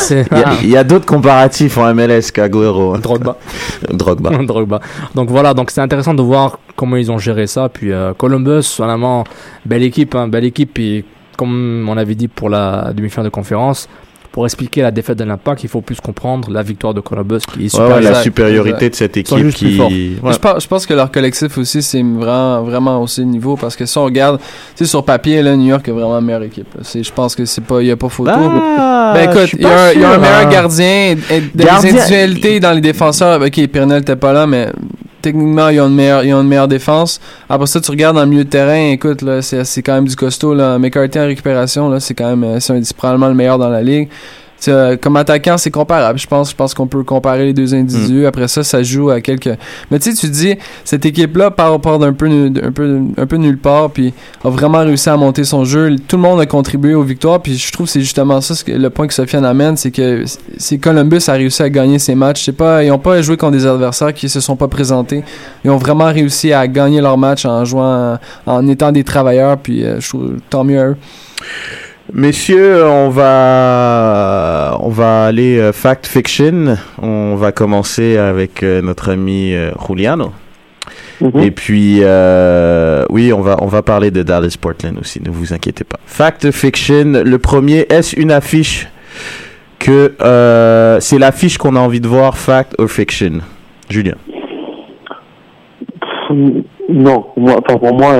Il 0.62 0.70
y 0.70 0.76
a, 0.76 0.84
d'autres 0.84 1.06
comparatifs 1.06 1.78
en 1.78 1.92
MLS 1.92 2.30
qu'Aguero. 2.32 2.94
hein. 2.94 3.00
Drogba. 3.00 3.36
Drogba. 3.92 4.30
Drogba. 4.44 4.80
Donc 5.14 5.28
voilà, 5.30 5.54
donc 5.54 5.70
c'est 5.70 5.80
intéressant 5.80 6.14
de 6.14 6.22
voir 6.22 6.58
comment 6.76 6.96
ils 6.96 7.10
ont 7.10 7.18
géré 7.18 7.46
ça. 7.48 7.68
Puis 7.68 7.90
euh, 7.90 8.12
Columbus, 8.14 8.76
vraiment, 8.78 9.24
belle 9.66 9.82
équipe, 9.82 10.14
hein, 10.14 10.28
belle 10.28 10.44
équipe. 10.44 10.78
Et 10.78 11.04
comme 11.36 11.88
on 11.88 11.96
avait 11.96 12.14
dit 12.14 12.28
pour 12.28 12.48
la 12.48 12.92
demi-finale 12.94 13.24
de 13.24 13.30
conférence, 13.30 13.88
pour 14.32 14.46
expliquer 14.46 14.80
la 14.80 14.90
défaite 14.90 15.18
de 15.18 15.24
l'Impact, 15.24 15.62
il 15.62 15.68
faut 15.68 15.82
plus 15.82 16.00
comprendre 16.00 16.50
la 16.50 16.62
victoire 16.62 16.94
de 16.94 17.00
Columbus 17.00 17.40
qui 17.52 17.66
est 17.66 17.74
Ouais, 17.78 17.82
ouais, 17.84 17.88
la 18.00 18.08
Exact, 18.10 18.22
supériorité 18.22 18.86
exact. 18.86 18.90
de 18.90 18.94
cette 18.96 19.16
équipe 19.18 19.50
qui. 19.54 19.78
Ouais. 19.78 20.32
Je, 20.32 20.38
pense, 20.38 20.62
je 20.62 20.66
pense 20.68 20.86
que 20.86 20.94
leur 20.94 21.10
collectif 21.12 21.58
aussi, 21.58 21.82
c'est 21.82 22.02
vraiment, 22.02 22.62
vraiment 22.62 23.02
aussi 23.02 23.24
niveau. 23.26 23.56
Parce 23.56 23.76
que 23.76 23.84
si 23.84 23.98
on 23.98 24.04
regarde, 24.04 24.38
tu 24.38 24.46
sais, 24.76 24.84
sur 24.86 25.04
papier, 25.04 25.42
là, 25.42 25.54
New 25.54 25.66
York 25.68 25.86
est 25.86 25.92
vraiment 25.92 26.14
la 26.14 26.20
meilleure 26.22 26.44
équipe. 26.44 26.68
Je 26.94 27.10
pense 27.12 27.36
que 27.36 27.44
c'est 27.44 27.60
pas, 27.62 27.82
il 27.82 27.88
y 27.88 27.90
a 27.90 27.96
pas 27.96 28.08
photo. 28.08 28.30
Ah, 28.34 29.12
ben 29.14 29.30
écoute, 29.30 29.52
il 29.52 29.62
y, 29.62 29.66
a 29.66 29.68
un- 29.88 29.92
il 29.92 30.00
y 30.00 30.04
a 30.04 30.08
un 30.08 30.12
sûr, 30.12 30.20
meilleur 30.22 30.46
hein. 30.46 30.50
gardien, 30.50 31.16
et 31.30 31.40
des 31.54 31.64
Gardien- 31.64 31.90
individualités 31.90 32.58
dans 32.60 32.72
les 32.72 32.80
défenseurs. 32.80 33.40
Ok, 33.42 33.66
Pernel 33.66 33.98
n'était 33.98 34.16
pas 34.16 34.32
là, 34.32 34.46
mais 34.46 34.68
techniquement, 35.22 35.68
ils 35.70 35.80
ont 35.80 35.86
une 35.88 35.94
meilleure, 35.94 36.24
ils 36.24 36.34
ont 36.34 36.42
une 36.42 36.48
meilleure 36.48 36.68
défense. 36.68 37.20
Après 37.48 37.66
ça, 37.66 37.80
tu 37.80 37.90
regardes 37.90 38.16
dans 38.16 38.22
le 38.24 38.28
milieu 38.28 38.44
de 38.44 38.50
terrain, 38.50 38.90
écoute, 38.90 39.22
là, 39.22 39.40
c'est 39.40 39.64
c'est 39.64 39.82
quand 39.82 39.94
même 39.94 40.08
du 40.08 40.16
costaud. 40.16 40.52
Là. 40.54 40.78
McCarthy 40.78 41.18
en 41.18 41.26
récupération, 41.26 41.88
là, 41.88 42.00
c'est 42.00 42.14
quand 42.14 42.28
même, 42.28 42.44
euh, 42.44 42.60
c'est 42.60 42.72
un- 42.74 42.82
c'est 42.82 42.96
probablement 42.96 43.28
le 43.28 43.34
meilleur 43.34 43.56
dans 43.58 43.68
la 43.70 43.80
ligue. 43.82 44.08
Euh, 44.68 44.96
comme 44.96 45.16
attaquant, 45.16 45.56
c'est 45.58 45.70
comparable. 45.70 46.18
Je 46.18 46.26
pense, 46.26 46.50
je 46.50 46.56
pense 46.56 46.74
qu'on 46.74 46.86
peut 46.86 47.02
comparer 47.02 47.46
les 47.46 47.52
deux 47.52 47.74
individus. 47.74 48.26
Après 48.26 48.48
ça, 48.48 48.62
ça 48.62 48.82
joue 48.82 49.10
à 49.10 49.20
quelques. 49.20 49.50
Mais 49.90 49.98
tu 49.98 50.12
sais, 50.12 50.16
tu 50.18 50.28
dis, 50.28 50.54
cette 50.84 51.04
équipe-là 51.04 51.50
part, 51.50 51.80
part 51.80 51.98
d'un 51.98 52.12
peu, 52.12 52.26
un 52.28 52.72
peu, 52.72 53.00
un 53.16 53.26
peu 53.26 53.36
nulle 53.36 53.58
part, 53.58 53.90
puis 53.90 54.12
a 54.44 54.48
vraiment 54.50 54.78
réussi 54.80 55.08
à 55.08 55.16
monter 55.16 55.44
son 55.44 55.64
jeu. 55.64 55.96
Tout 56.06 56.16
le 56.16 56.22
monde 56.22 56.40
a 56.40 56.46
contribué 56.46 56.94
aux 56.94 57.02
victoires, 57.02 57.40
puis 57.40 57.56
je 57.56 57.72
trouve 57.72 57.86
que 57.86 57.92
c'est 57.92 58.00
justement 58.00 58.40
ça 58.40 58.54
ce 58.54 58.64
que- 58.64 58.72
le 58.72 58.90
point 58.90 59.06
que 59.06 59.14
Sofiane 59.14 59.44
amène, 59.44 59.76
c'est 59.76 59.90
que 59.90 60.24
c'est 60.58 60.78
Columbus 60.78 61.22
a 61.28 61.32
réussi 61.32 61.62
à 61.62 61.70
gagner 61.70 61.98
ses 61.98 62.14
matchs. 62.14 62.44
C'est 62.44 62.52
pas, 62.56 62.84
ils 62.84 62.90
ont 62.90 62.98
pas 62.98 63.20
joué 63.22 63.36
contre 63.36 63.52
des 63.52 63.66
adversaires 63.66 64.12
qui 64.14 64.28
se 64.28 64.40
sont 64.40 64.56
pas 64.56 64.68
présentés. 64.68 65.22
Ils 65.64 65.70
ont 65.70 65.76
vraiment 65.76 66.06
réussi 66.12 66.52
à 66.52 66.66
gagner 66.68 67.00
leur 67.00 67.18
match 67.18 67.44
en 67.44 67.64
jouant, 67.64 68.18
en 68.46 68.68
étant 68.68 68.92
des 68.92 69.04
travailleurs, 69.04 69.58
puis 69.58 69.84
euh, 69.84 70.00
je 70.00 70.08
trouve 70.08 70.32
tant 70.50 70.64
mieux 70.64 70.80
à 70.80 70.84
eux. 70.88 70.96
Messieurs, 72.14 72.84
on 72.84 73.08
va, 73.08 74.76
on 74.80 74.90
va 74.90 75.24
aller 75.24 75.58
euh, 75.58 75.72
fact 75.72 76.06
fiction. 76.06 76.76
On 77.00 77.36
va 77.36 77.52
commencer 77.52 78.18
avec 78.18 78.62
euh, 78.62 78.82
notre 78.82 79.10
ami 79.10 79.54
euh, 79.54 79.70
Juliano. 79.88 80.30
Mhm. 81.22 81.40
Et 81.40 81.50
puis, 81.50 82.00
euh, 82.02 83.06
oui, 83.08 83.32
on 83.32 83.40
va, 83.40 83.56
on 83.62 83.66
va 83.66 83.80
parler 83.80 84.10
de 84.10 84.22
Dallas 84.22 84.56
Portland 84.60 84.98
aussi, 85.00 85.22
ne 85.22 85.30
vous 85.30 85.54
inquiétez 85.54 85.84
pas. 85.84 85.98
Fact 86.04 86.50
fiction, 86.50 87.22
le 87.24 87.38
premier, 87.38 87.86
est-ce 87.88 88.20
une 88.20 88.30
affiche 88.30 88.88
que 89.78 90.12
c'est 91.00 91.18
l'affiche 91.18 91.56
qu'on 91.56 91.76
a 91.76 91.80
envie 91.80 92.00
de 92.00 92.08
voir, 92.08 92.36
fact 92.36 92.74
or 92.78 92.90
fiction? 92.90 93.38
Julien. 93.88 94.16
Non, 96.90 97.26
moi, 97.38 97.56
enfin 97.66 97.78
pour 97.78 97.94
moi, 97.94 98.12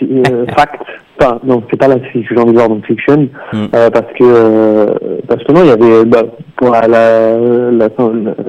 fact. 0.56 0.82
Enfin, 1.20 1.40
non, 1.44 1.62
c'est 1.68 1.76
pas 1.78 1.88
la 1.88 1.98
fiche 1.98 2.28
que 2.28 2.34
j'ai 2.34 2.40
envie 2.40 2.52
de 2.52 2.56
voir 2.58 2.68
donc 2.68 2.84
fiction, 2.86 3.28
Mm. 3.52 3.64
euh, 3.74 3.90
parce 3.90 4.12
que 4.18 4.22
euh, 4.24 4.86
parce 5.26 5.42
que 5.42 5.52
non, 5.52 5.62
il 5.64 5.68
y 5.68 5.70
avait 5.70 6.04
bah, 6.04 6.22
pour 6.56 6.70
la, 6.70 6.86
la, 6.86 7.38
la, 7.70 7.88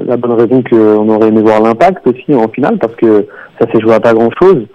la 0.05 0.17
bonne 0.17 0.33
raison 0.33 0.61
qu'on 0.69 1.09
aurait 1.09 1.29
aimé 1.29 1.41
voir 1.41 1.61
l'impact 1.61 2.05
aussi 2.07 2.33
en 2.35 2.47
finale, 2.49 2.77
parce 2.79 2.95
que 2.95 3.25
ça 3.59 3.65
s'est 3.71 3.79
joué 3.81 3.93
à 3.93 3.99
pas 3.99 4.13
grand 4.13 4.29
chose. 4.41 4.65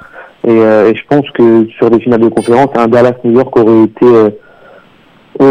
Et, 0.47 0.51
euh, 0.51 0.91
et 0.91 0.95
je 0.97 1.03
pense 1.09 1.25
que 1.31 1.67
sur 1.79 1.89
des 1.91 2.01
finales 2.01 2.21
de 2.21 2.29
conférence, 2.29 2.69
un 2.77 2.89
Dallas 2.89 3.15
New 3.25 3.33
York 3.33 3.57
aurait 3.57 3.85
été 3.85 4.07
au- 5.39 5.45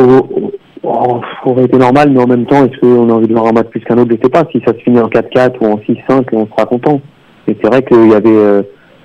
au- 0.83 1.21
aurait 1.45 1.63
été 1.65 1.77
normal, 1.77 2.09
mais 2.11 2.21
en 2.21 2.27
même 2.27 2.45
temps, 2.45 2.65
est-ce 2.65 2.77
qu'on 2.79 3.09
a 3.09 3.13
envie 3.13 3.27
de 3.27 3.33
voir 3.33 3.47
un 3.47 3.53
match 3.53 3.67
plus 3.69 3.79
qu'un 3.81 3.97
autre? 3.97 4.11
Je 4.11 4.21
sais 4.21 4.29
pas. 4.29 4.43
Si 4.51 4.61
ça 4.65 4.73
se 4.73 4.79
finit 4.79 4.99
en 4.99 5.07
4-4 5.09 5.61
ou 5.61 5.65
en 5.65 5.77
6-5, 5.79 6.25
on 6.33 6.45
sera 6.47 6.65
content. 6.65 7.01
Et 7.47 7.57
c'est 7.61 7.67
vrai 7.67 7.83
qu'il 7.83 8.09
y 8.09 8.13
avait, 8.13 8.29
euh, 8.29 8.61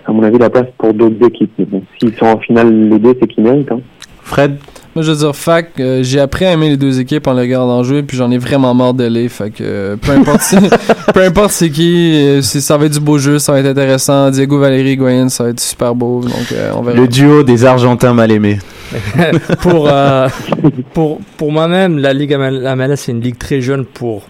à 0.09 0.12
mon 0.12 0.22
avis, 0.22 0.38
la 0.38 0.50
place 0.50 0.66
pour 0.78 0.94
d'autres 0.94 1.24
équipes. 1.26 1.52
Mais 1.59 1.64
bon, 1.66 1.82
s'ils 1.98 2.14
sont 2.16 2.26
en 2.26 2.38
finale 2.38 2.88
les 2.88 2.98
deux, 2.98 3.14
c'est 3.20 3.28
qu'ils 3.28 3.44
méritent. 3.44 3.70
Hein. 3.70 3.80
Fred? 4.22 4.56
Moi, 4.94 5.04
je 5.04 5.12
veux 5.12 5.18
dire, 5.18 5.36
fac, 5.36 5.68
euh, 5.78 6.02
j'ai 6.02 6.18
appris 6.18 6.44
à 6.44 6.52
aimer 6.52 6.70
les 6.70 6.76
deux 6.76 6.98
équipes 6.98 7.26
en 7.28 7.34
les 7.34 7.42
regardant 7.42 7.84
jouer, 7.84 8.02
puis 8.02 8.16
j'en 8.16 8.30
ai 8.32 8.38
vraiment 8.38 8.74
marre 8.74 8.94
de 8.94 9.04
les. 9.04 9.28
Fait 9.28 9.50
que 9.50 9.62
euh, 9.62 9.96
peu 9.96 10.11
importe, 10.12 10.40
peu 11.14 11.22
importe 11.22 11.50
c'est 11.52 11.70
qui, 11.70 12.14
euh, 12.26 12.42
c'est- 12.42 12.61
ça 12.61 12.76
va 12.76 12.86
être 12.86 12.94
du 12.94 13.00
beau 13.00 13.16
jeu, 13.18 13.38
ça 13.38 13.52
va 13.52 13.61
être 13.61 13.66
intéressant. 13.66 14.30
Diego 14.30 14.59
Valérie, 14.59 14.96
Goyen, 14.96 15.28
ça 15.28 15.44
va 15.44 15.50
être 15.50 15.61
super 15.61 15.94
beau. 15.94 16.22
Donc, 16.22 16.52
euh, 16.52 16.72
on 16.74 16.82
verra. 16.82 16.98
Le 16.98 17.06
duo 17.06 17.42
des 17.44 17.64
Argentins 17.64 18.12
mal 18.12 18.32
aimés. 18.32 18.59
pour, 19.61 19.88
euh, 19.88 20.28
pour, 20.94 21.20
pour 21.36 21.52
moi-même, 21.52 21.98
la 21.98 22.12
Ligue 22.12 22.34
MLS, 22.36 22.96
c'est 22.96 23.12
une 23.12 23.20
ligue 23.20 23.38
très 23.38 23.61
jeune 23.61 23.84
pour, 23.84 24.22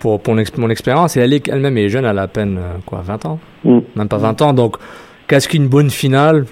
pour, 0.00 0.20
pour 0.20 0.34
mon, 0.34 0.40
ex- 0.40 0.56
mon 0.56 0.70
expérience. 0.70 1.16
Et 1.16 1.20
la 1.20 1.26
Ligue 1.26 1.48
elle-même 1.52 1.76
est 1.78 1.88
jeune, 1.88 2.04
elle 2.04 2.18
a 2.18 2.22
à 2.22 2.28
peine 2.28 2.58
euh, 2.58 2.76
quoi, 2.86 3.02
20 3.04 3.24
ans 3.26 3.38
Mm. 3.64 3.78
Même 3.96 4.08
pas 4.08 4.18
20 4.18 4.40
ans. 4.42 4.52
Donc, 4.52 4.76
Qu'est-ce 5.26 5.48
qu'une 5.48 5.68
bonne 5.68 5.90
finale? 5.90 6.46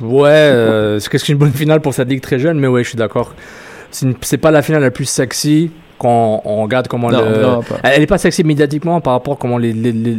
Ouais, 0.00 0.28
euh, 0.30 1.00
qu'est-ce 1.10 1.24
qu'une 1.24 1.36
bonne 1.38 1.50
finale 1.52 1.80
pour 1.80 1.94
cette 1.94 2.08
ligue 2.08 2.20
très 2.20 2.38
jeune, 2.38 2.60
mais 2.60 2.68
ouais, 2.68 2.84
je 2.84 2.90
suis 2.90 2.96
d'accord. 2.98 3.34
C'est 3.90 4.38
pas 4.38 4.50
la 4.52 4.62
finale 4.62 4.82
la 4.82 4.90
plus 4.92 5.04
sexy 5.06 5.70
quand 5.98 6.40
on 6.44 6.62
regarde 6.62 6.86
comment 6.86 7.10
Non, 7.10 7.20
le. 7.20 7.58
Elle 7.82 8.02
est 8.02 8.06
pas 8.06 8.18
sexy 8.18 8.44
médiatiquement 8.44 9.00
par 9.00 9.14
rapport 9.14 9.34
à 9.34 9.36
comment 9.36 9.58
les. 9.58 9.72
les, 9.72 9.90
les- 9.90 10.16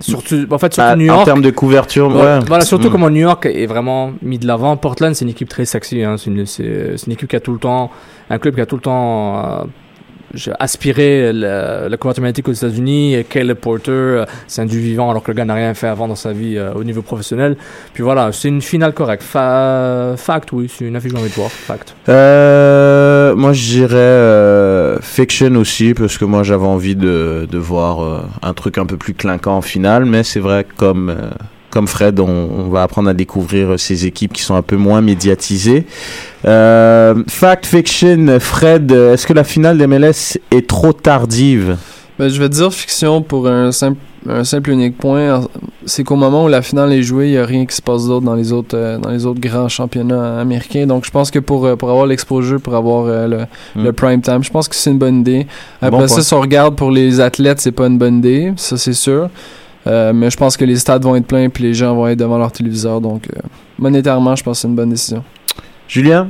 surtout, 0.00 0.46
en 0.50 0.58
fait, 0.58 0.72
surtout 0.72 0.90
Bah, 0.90 0.96
New 0.96 1.10
en 1.10 1.14
York. 1.16 1.24
termes 1.24 1.42
de 1.42 1.50
couverture, 1.50 2.08
ouais. 2.14 2.38
Voilà, 2.46 2.64
surtout 2.64 2.88
Mm. 2.88 2.92
comment 2.92 3.10
New 3.10 3.20
York 3.22 3.46
est 3.46 3.66
vraiment 3.66 4.12
mis 4.22 4.38
de 4.38 4.46
l'avant. 4.46 4.76
Portland, 4.76 5.12
c'est 5.14 5.24
une 5.24 5.30
équipe 5.32 5.48
très 5.48 5.64
sexy. 5.64 6.02
Hein. 6.04 6.16
C'est 6.18 6.30
une, 6.30 6.46
c'est- 6.46 6.96
c'est 6.96 7.06
une 7.06 7.12
équipe 7.14 7.28
qui 7.28 7.36
a 7.36 7.40
tout 7.40 7.52
le 7.52 7.58
temps. 7.58 7.90
Un 8.30 8.38
club 8.38 8.54
qui 8.54 8.60
a 8.60 8.66
tout 8.66 8.76
le 8.76 8.82
temps. 8.82 9.38
euh, 9.44 9.64
j'ai 10.34 10.52
aspiré 10.58 11.32
la, 11.32 11.88
la 11.88 11.96
couverture 11.96 12.24
aux 12.46 12.52
États-Unis. 12.52 13.24
Caleb 13.28 13.56
Porter, 13.56 13.90
euh, 13.92 14.24
c'est 14.46 14.62
un 14.62 14.66
du 14.66 14.78
vivant 14.80 15.10
alors 15.10 15.22
que 15.22 15.30
le 15.30 15.36
gars 15.36 15.44
n'a 15.44 15.54
rien 15.54 15.74
fait 15.74 15.86
avant 15.86 16.08
dans 16.08 16.14
sa 16.16 16.32
vie 16.32 16.56
euh, 16.56 16.72
au 16.74 16.84
niveau 16.84 17.02
professionnel. 17.02 17.56
Puis 17.94 18.02
voilà, 18.02 18.30
c'est 18.32 18.48
une 18.48 18.62
finale 18.62 18.92
correcte. 18.92 19.22
Fa- 19.22 20.14
fact, 20.16 20.52
oui, 20.52 20.70
c'est 20.72 20.84
une 20.84 20.96
affiche 20.96 21.12
que 21.12 21.16
j'ai 21.16 21.22
envie 21.22 21.30
de 21.30 21.36
voir. 21.36 21.50
Fact. 21.50 21.94
Euh, 22.08 23.34
moi, 23.34 23.52
je 23.52 23.62
dirais 23.62 24.98
Fiction 25.02 25.54
aussi, 25.56 25.94
parce 25.94 26.18
que 26.18 26.24
moi, 26.24 26.42
j'avais 26.42 26.66
envie 26.66 26.96
de, 26.96 27.46
de 27.50 27.58
voir 27.58 28.26
un 28.42 28.54
truc 28.54 28.78
un 28.78 28.86
peu 28.86 28.96
plus 28.96 29.14
clinquant 29.14 29.56
en 29.56 29.62
finale, 29.62 30.04
mais 30.04 30.22
c'est 30.22 30.40
vrai 30.40 30.66
comme, 30.76 31.14
comme 31.70 31.86
Fred, 31.86 32.18
on, 32.20 32.26
on 32.28 32.68
va 32.70 32.82
apprendre 32.82 33.08
à 33.10 33.14
découvrir 33.14 33.78
ces 33.78 34.06
équipes 34.06 34.32
qui 34.32 34.42
sont 34.42 34.54
un 34.54 34.62
peu 34.62 34.76
moins 34.76 35.00
médiatisées. 35.00 35.86
Euh, 36.44 37.14
Fact 37.28 37.66
Fiction, 37.66 38.38
Fred, 38.40 38.90
est-ce 38.92 39.26
que 39.26 39.32
la 39.32 39.44
finale 39.44 39.78
des 39.78 39.86
MLS 39.86 40.38
est 40.50 40.66
trop 40.66 40.92
tardive? 40.92 41.76
Ben, 42.18 42.28
je 42.28 42.40
vais 42.40 42.48
dire 42.48 42.72
fiction 42.72 43.22
pour 43.22 43.46
un 43.46 43.70
simple, 43.70 43.98
un 44.28 44.42
simple 44.42 44.70
unique 44.70 44.98
point. 44.98 45.46
C'est 45.86 46.02
qu'au 46.02 46.16
moment 46.16 46.44
où 46.46 46.48
la 46.48 46.62
finale 46.62 46.92
est 46.92 47.02
jouée, 47.02 47.28
il 47.28 47.30
n'y 47.32 47.38
a 47.38 47.46
rien 47.46 47.64
qui 47.64 47.76
se 47.76 47.80
passe 47.82 48.06
d'autre 48.08 48.26
dans 48.26 48.34
les 48.34 48.52
autres 48.52 48.76
euh, 48.76 48.98
dans 48.98 49.10
les 49.10 49.24
autres 49.24 49.40
grands 49.40 49.68
championnats 49.68 50.40
américains. 50.40 50.84
Donc 50.86 51.04
je 51.04 51.12
pense 51.12 51.30
que 51.30 51.38
pour, 51.38 51.64
euh, 51.64 51.76
pour 51.76 51.90
avoir 51.90 52.06
l'exposure, 52.06 52.60
pour 52.60 52.74
avoir 52.74 53.06
euh, 53.06 53.26
le, 53.28 53.38
Mm. 53.76 53.84
le 53.84 53.92
prime 53.92 54.20
time, 54.20 54.42
je 54.42 54.50
pense 54.50 54.66
que 54.68 54.74
c'est 54.74 54.90
une 54.90 54.98
bonne 54.98 55.20
idée. 55.20 55.46
Après 55.80 55.90
Bon 55.92 56.08
ça, 56.08 56.14
point. 56.16 56.24
si 56.24 56.34
on 56.34 56.40
regarde 56.40 56.74
pour 56.74 56.90
les 56.90 57.20
athlètes, 57.20 57.60
c'est 57.60 57.70
pas 57.72 57.86
une 57.86 57.98
bonne 57.98 58.18
idée, 58.18 58.52
ça 58.56 58.76
c'est 58.76 58.94
sûr. 58.94 59.28
Euh, 59.86 60.12
mais 60.12 60.28
je 60.30 60.36
pense 60.36 60.56
que 60.56 60.64
les 60.64 60.76
stades 60.76 61.02
vont 61.04 61.16
être 61.16 61.26
pleins 61.26 61.48
puis 61.48 61.64
les 61.64 61.72
gens 61.74 61.94
vont 61.94 62.08
être 62.08 62.18
devant 62.18 62.36
leur 62.38 62.52
téléviseur. 62.52 63.00
Donc 63.00 63.28
euh, 63.34 63.40
monétairement, 63.78 64.34
je 64.36 64.42
pense 64.44 64.58
que 64.58 64.62
c'est 64.62 64.68
une 64.68 64.74
bonne 64.74 64.90
décision. 64.90 65.22
Julien? 65.86 66.28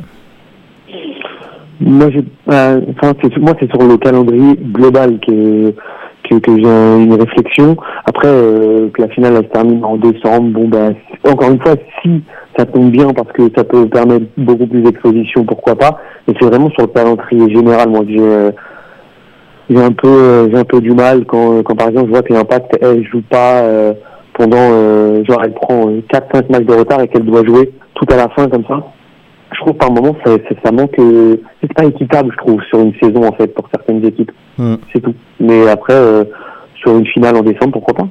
Moi, 1.80 2.08
euh, 2.50 2.80
enfin, 2.90 3.12
moi, 3.40 3.52
c'est 3.60 3.70
sur 3.70 3.86
le 3.86 3.96
calendrier 3.98 4.56
global 4.72 5.18
que, 5.26 5.72
que, 6.28 6.34
que 6.36 6.56
j'ai 6.58 6.66
un- 6.68 6.98
une 6.98 7.14
réflexion. 7.14 7.76
Après, 8.04 8.26
euh, 8.28 8.88
que 8.92 9.02
la 9.02 9.08
finale 9.08 9.34
elle 9.36 9.44
se 9.44 9.50
termine 9.50 9.84
en 9.84 9.96
décembre, 9.96 10.50
bon, 10.50 10.68
bah, 10.68 10.90
encore 11.30 11.50
une 11.50 11.60
fois, 11.60 11.74
si 12.02 12.22
ça 12.58 12.66
tombe 12.66 12.90
bien 12.90 13.08
parce 13.14 13.30
que 13.32 13.42
ça 13.56 13.62
peut 13.62 13.86
permettre 13.88 14.26
beaucoup 14.36 14.66
plus 14.66 14.82
d'exposition, 14.82 15.44
pourquoi 15.44 15.76
pas. 15.76 16.00
Mais 16.26 16.34
c'est 16.40 16.46
vraiment 16.46 16.68
sur 16.70 16.82
le 16.82 16.88
calendrier 16.88 17.48
général, 17.54 17.88
moi, 17.90 18.00
que 18.00 18.10
j'ai, 18.10 18.18
euh, 18.20 18.50
j'ai 19.70 19.80
un 19.82 19.92
peu, 19.92 20.08
euh, 20.08 20.48
j'ai 20.50 20.56
un 20.56 20.64
peu 20.64 20.80
du 20.80 20.92
mal 20.92 21.24
quand, 21.26 21.62
quand 21.62 21.74
par 21.74 21.88
exemple, 21.88 22.06
je 22.06 22.12
vois 22.12 22.22
que 22.22 22.32
l'Impact, 22.32 22.78
elle 22.80 23.06
joue 23.06 23.22
pas 23.22 23.62
euh, 23.62 23.92
pendant, 24.34 24.56
euh, 24.56 25.24
genre, 25.24 25.42
elle 25.44 25.52
prend 25.52 25.86
4-5 26.12 26.50
matchs 26.50 26.64
de 26.64 26.74
retard 26.74 27.00
et 27.00 27.08
qu'elle 27.08 27.24
doit 27.24 27.44
jouer 27.44 27.72
tout 27.94 28.06
à 28.10 28.16
la 28.16 28.28
fin 28.30 28.48
comme 28.48 28.64
ça. 28.66 28.82
Je 29.52 29.60
trouve 29.60 29.74
par 29.74 29.90
moment 29.90 30.14
ça, 30.24 30.32
ça, 30.32 30.54
ça 30.62 30.72
manque 30.72 30.98
euh, 30.98 31.36
c'est 31.60 31.72
pas 31.72 31.86
équitable 31.86 32.30
je 32.32 32.36
trouve 32.36 32.62
sur 32.64 32.80
une 32.80 32.92
saison 33.02 33.26
en 33.26 33.32
fait 33.32 33.48
pour 33.54 33.66
certaines 33.70 34.04
équipes. 34.04 34.30
Hmm. 34.58 34.74
c'est 34.92 35.00
tout. 35.00 35.14
Mais 35.40 35.66
après 35.68 35.94
euh, 35.94 36.24
sur 36.76 36.96
une 36.96 37.06
finale 37.06 37.36
en 37.36 37.42
décembre 37.42 37.72
pourquoi 37.72 37.94
pas? 37.94 38.08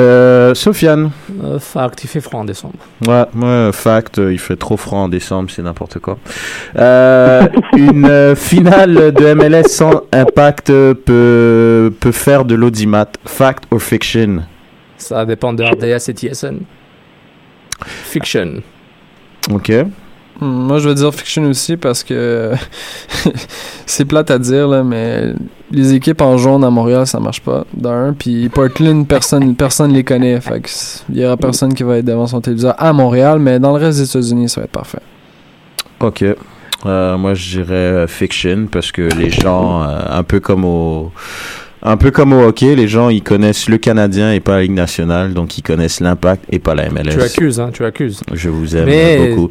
Euh, 0.00 0.54
Sofiane 0.54 1.10
Euh, 1.44 1.58
fact, 1.58 2.04
il 2.04 2.08
fait 2.08 2.20
froid 2.20 2.40
en 2.40 2.44
décembre. 2.44 2.74
Ouais, 3.06 3.24
ouais, 3.34 3.70
fact, 3.72 4.18
euh, 4.18 4.32
il 4.32 4.38
fait 4.38 4.56
trop 4.56 4.76
froid 4.76 5.00
en 5.00 5.08
décembre, 5.08 5.50
c'est 5.50 5.62
n'importe 5.62 5.98
quoi. 5.98 6.18
Euh, 6.76 7.46
une 7.76 8.34
finale 8.36 9.12
de 9.12 9.34
MLS 9.34 9.68
sans 9.68 10.02
impact 10.12 10.66
peut, 10.68 11.92
peut 12.00 12.12
faire 12.12 12.44
de 12.44 12.54
l'audimat. 12.54 13.06
Fact 13.24 13.64
or 13.70 13.80
fiction? 13.80 14.42
Ça 14.96 15.24
dépend 15.24 15.52
de 15.52 15.62
RDS 15.64 16.08
et 16.10 16.12
TSN. 16.14 16.58
Fiction. 17.84 18.62
Ok. 19.50 19.72
Moi, 20.40 20.78
je 20.78 20.88
vais 20.88 20.94
dire 20.94 21.14
fiction 21.14 21.44
aussi 21.44 21.76
parce 21.76 22.02
que 22.02 22.52
c'est 23.86 24.04
plate 24.06 24.30
à 24.30 24.38
dire, 24.38 24.68
là, 24.68 24.82
mais 24.82 25.34
les 25.70 25.94
équipes 25.94 26.22
en 26.22 26.38
jaune 26.38 26.64
à 26.64 26.70
Montréal, 26.70 27.06
ça 27.06 27.20
marche 27.20 27.40
pas, 27.40 27.64
d'un. 27.74 28.14
Puis 28.18 28.48
Portland, 28.48 29.06
personne 29.06 29.54
personne 29.54 29.92
les 29.92 30.04
connaît. 30.04 30.40
Fait 30.40 30.62
il 31.10 31.18
y 31.18 31.24
aura 31.24 31.36
personne 31.36 31.74
qui 31.74 31.82
va 31.82 31.98
être 31.98 32.04
devant 32.04 32.26
son 32.26 32.40
téléviseur 32.40 32.74
à 32.78 32.92
Montréal, 32.92 33.38
mais 33.38 33.58
dans 33.58 33.76
le 33.76 33.84
reste 33.84 33.98
des 33.98 34.08
États-Unis, 34.08 34.48
ça 34.48 34.60
va 34.60 34.64
être 34.64 34.72
parfait. 34.72 35.00
Ok. 36.00 36.24
Euh, 36.86 37.18
moi, 37.18 37.34
je 37.34 37.58
dirais 37.58 37.74
euh, 37.74 38.06
fiction 38.06 38.66
parce 38.70 38.90
que 38.90 39.02
les 39.02 39.30
gens, 39.30 39.82
euh, 39.82 39.98
un 40.08 40.22
peu 40.22 40.40
comme 40.40 40.64
au. 40.64 41.12
Un 41.82 41.96
peu 41.96 42.10
comme 42.10 42.34
au 42.34 42.42
hockey, 42.42 42.74
les 42.74 42.88
gens 42.88 43.08
ils 43.08 43.22
connaissent 43.22 43.66
le 43.66 43.78
Canadien 43.78 44.32
et 44.32 44.40
pas 44.40 44.56
la 44.56 44.62
Ligue 44.62 44.72
nationale, 44.72 45.32
donc 45.32 45.56
ils 45.56 45.62
connaissent 45.62 46.00
l'impact 46.00 46.44
et 46.50 46.58
pas 46.58 46.74
la 46.74 46.90
MLS. 46.90 47.12
Tu 47.12 47.22
accuses, 47.22 47.58
hein, 47.58 47.70
tu 47.72 47.86
accuses. 47.86 48.20
Je 48.34 48.50
vous 48.50 48.76
aime 48.76 48.84
Mais, 48.84 49.28
beaucoup. 49.30 49.48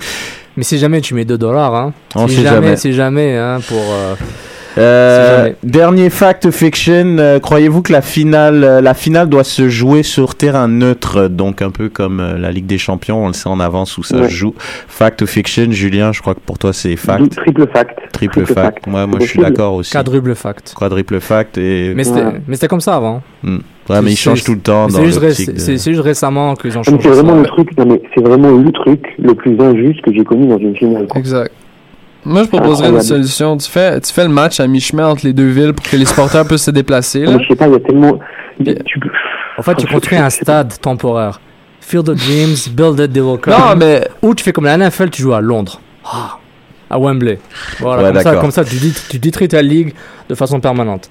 Mais 0.57 0.63
si 0.63 0.77
jamais 0.77 1.01
tu 1.01 1.13
mets 1.13 1.25
2 1.25 1.37
dollars, 1.37 1.75
hein. 1.75 1.93
Si 2.27 2.41
jamais. 2.43 2.75
si 2.77 2.93
jamais, 2.93 3.37
hein, 3.37 3.59
pour. 3.67 3.77
euh, 3.77 4.15
Euh, 4.77 5.51
dernier 5.63 6.09
fact 6.09 6.51
fiction, 6.51 7.17
euh, 7.19 7.39
croyez-vous 7.39 7.81
que 7.81 7.91
la 7.91 8.01
finale, 8.01 8.63
euh, 8.63 8.81
la 8.81 8.93
finale 8.93 9.27
doit 9.27 9.43
se 9.43 9.67
jouer 9.69 10.03
sur 10.03 10.35
terrain 10.35 10.67
neutre, 10.67 11.27
donc 11.27 11.61
un 11.61 11.71
peu 11.71 11.89
comme 11.89 12.19
euh, 12.19 12.37
la 12.37 12.51
Ligue 12.51 12.65
des 12.67 12.77
Champions, 12.77 13.23
on 13.23 13.27
le 13.27 13.33
sait 13.33 13.49
en 13.49 13.59
avance 13.59 13.97
où 13.97 14.03
ça 14.03 14.17
Ouais. 14.17 14.29
se 14.29 14.33
joue. 14.33 14.53
Fact 14.87 15.25
fiction, 15.25 15.67
Julien, 15.71 16.11
je 16.11 16.21
crois 16.21 16.35
que 16.35 16.39
pour 16.39 16.57
toi 16.57 16.71
c'est 16.73 16.95
fact. 16.95 17.35
Triple 17.35 17.67
fact 17.73 17.99
Triple, 18.11 18.33
triple 18.43 18.45
fact. 18.53 18.55
fact. 18.83 18.87
Ouais, 18.87 19.07
moi 19.07 19.17
C'est 19.19 19.25
je 19.25 19.29
suis 19.31 19.39
d'accord 19.39 19.73
aussi. 19.73 19.91
Quadruple 19.91 20.35
fact. 20.35 20.73
Quadruple 20.75 21.19
fact 21.19 21.57
et. 21.57 21.93
Mais 21.95 22.03
c'était 22.03 22.21
Ouais. 22.21 22.67
comme 22.69 22.81
ça 22.81 22.95
avant. 22.95 23.21
Hmm. 23.43 23.57
Ouais, 23.89 24.01
mais 24.03 24.11
ils 24.11 24.15
C'est- 24.15 24.23
changent 24.23 24.43
tout 24.43 24.53
le 24.53 24.59
temps 24.59 24.87
C'est 24.89 25.03
juste, 25.03 25.17
ré- 25.17 25.29
de- 25.29 25.57
juste 25.77 26.01
récemment 26.01 26.53
qu'ils 26.53 26.77
ont 26.77 26.81
Ah, 26.81 26.91
changé 26.91 26.99
c'est 27.01 27.09
vraiment 27.09 27.33
ça. 27.33 27.39
le 27.41 27.45
truc 27.47 27.75
non 27.75 27.85
mais 27.87 28.01
c'est 28.13 28.21
vraiment 28.23 28.51
le 28.51 28.71
truc 28.71 29.03
le 29.17 29.33
plus 29.33 29.59
injuste 29.59 30.01
que 30.01 30.13
j'ai 30.13 30.23
connu 30.23 30.47
dans 30.47 30.59
une 30.59 30.75
finale 30.75 31.07
quoi. 31.07 31.19
Exact. 31.19 31.51
Moi, 32.25 32.43
je 32.43 32.47
proposerais 32.49 32.89
une 32.89 33.01
solution. 33.01 33.57
Tu 33.57 33.69
fais, 33.69 33.99
tu 34.01 34.11
fais 34.13 34.23
le 34.23 34.29
match 34.29 34.59
à 34.59 34.67
mi-chemin 34.67 35.07
entre 35.07 35.25
les 35.25 35.33
deux 35.33 35.47
villes 35.49 35.73
pour 35.73 35.85
que 35.85 35.95
les 35.95 36.05
supporters 36.05 36.45
puissent 36.45 36.63
se 36.63 36.71
déplacer. 36.71 37.23
Ah, 37.27 37.31
Là. 37.31 37.37
je 37.41 37.47
sais 37.47 37.55
pas 37.55 37.67
il 37.67 37.73
y 37.73 37.75
a 37.75 37.79
tellement 37.79 38.19
tu 38.63 38.75
En 39.57 39.61
fait, 39.63 39.75
tu 39.75 39.87
Je- 39.87 39.91
construis 39.93 40.17
un 40.17 40.29
stade 40.29 40.73
temporaire. 40.81 41.39
Field 41.81 42.07
of 42.09 42.17
Dreams, 42.17 42.55
build 42.73 42.99
it, 42.99 43.13
they 43.13 43.21
will 43.21 43.39
come. 43.39 43.53
Non, 43.53 43.75
mais 43.77 44.07
Ou 44.21 44.35
tu 44.35 44.43
fais 44.43 44.51
comme 44.51 44.65
la 44.65 44.77
NFL, 44.77 45.09
tu 45.09 45.21
joues 45.21 45.33
à 45.33 45.41
Londres. 45.41 45.79
Ah, 46.05 46.37
à 46.89 46.99
Wembley. 46.99 47.39
Voilà, 47.79 48.01
Ouais, 48.03 48.07
comme, 48.09 48.17
ça, 48.17 48.23
d'accord. 48.23 48.41
comme 48.41 48.51
ça, 48.51 48.63
tu, 48.65 48.75
dit- 48.75 48.93
tu 49.09 49.17
détruis 49.17 49.47
ta 49.47 49.61
ligue 49.61 49.93
de 50.29 50.35
façon 50.35 50.59
permanente. 50.59 51.09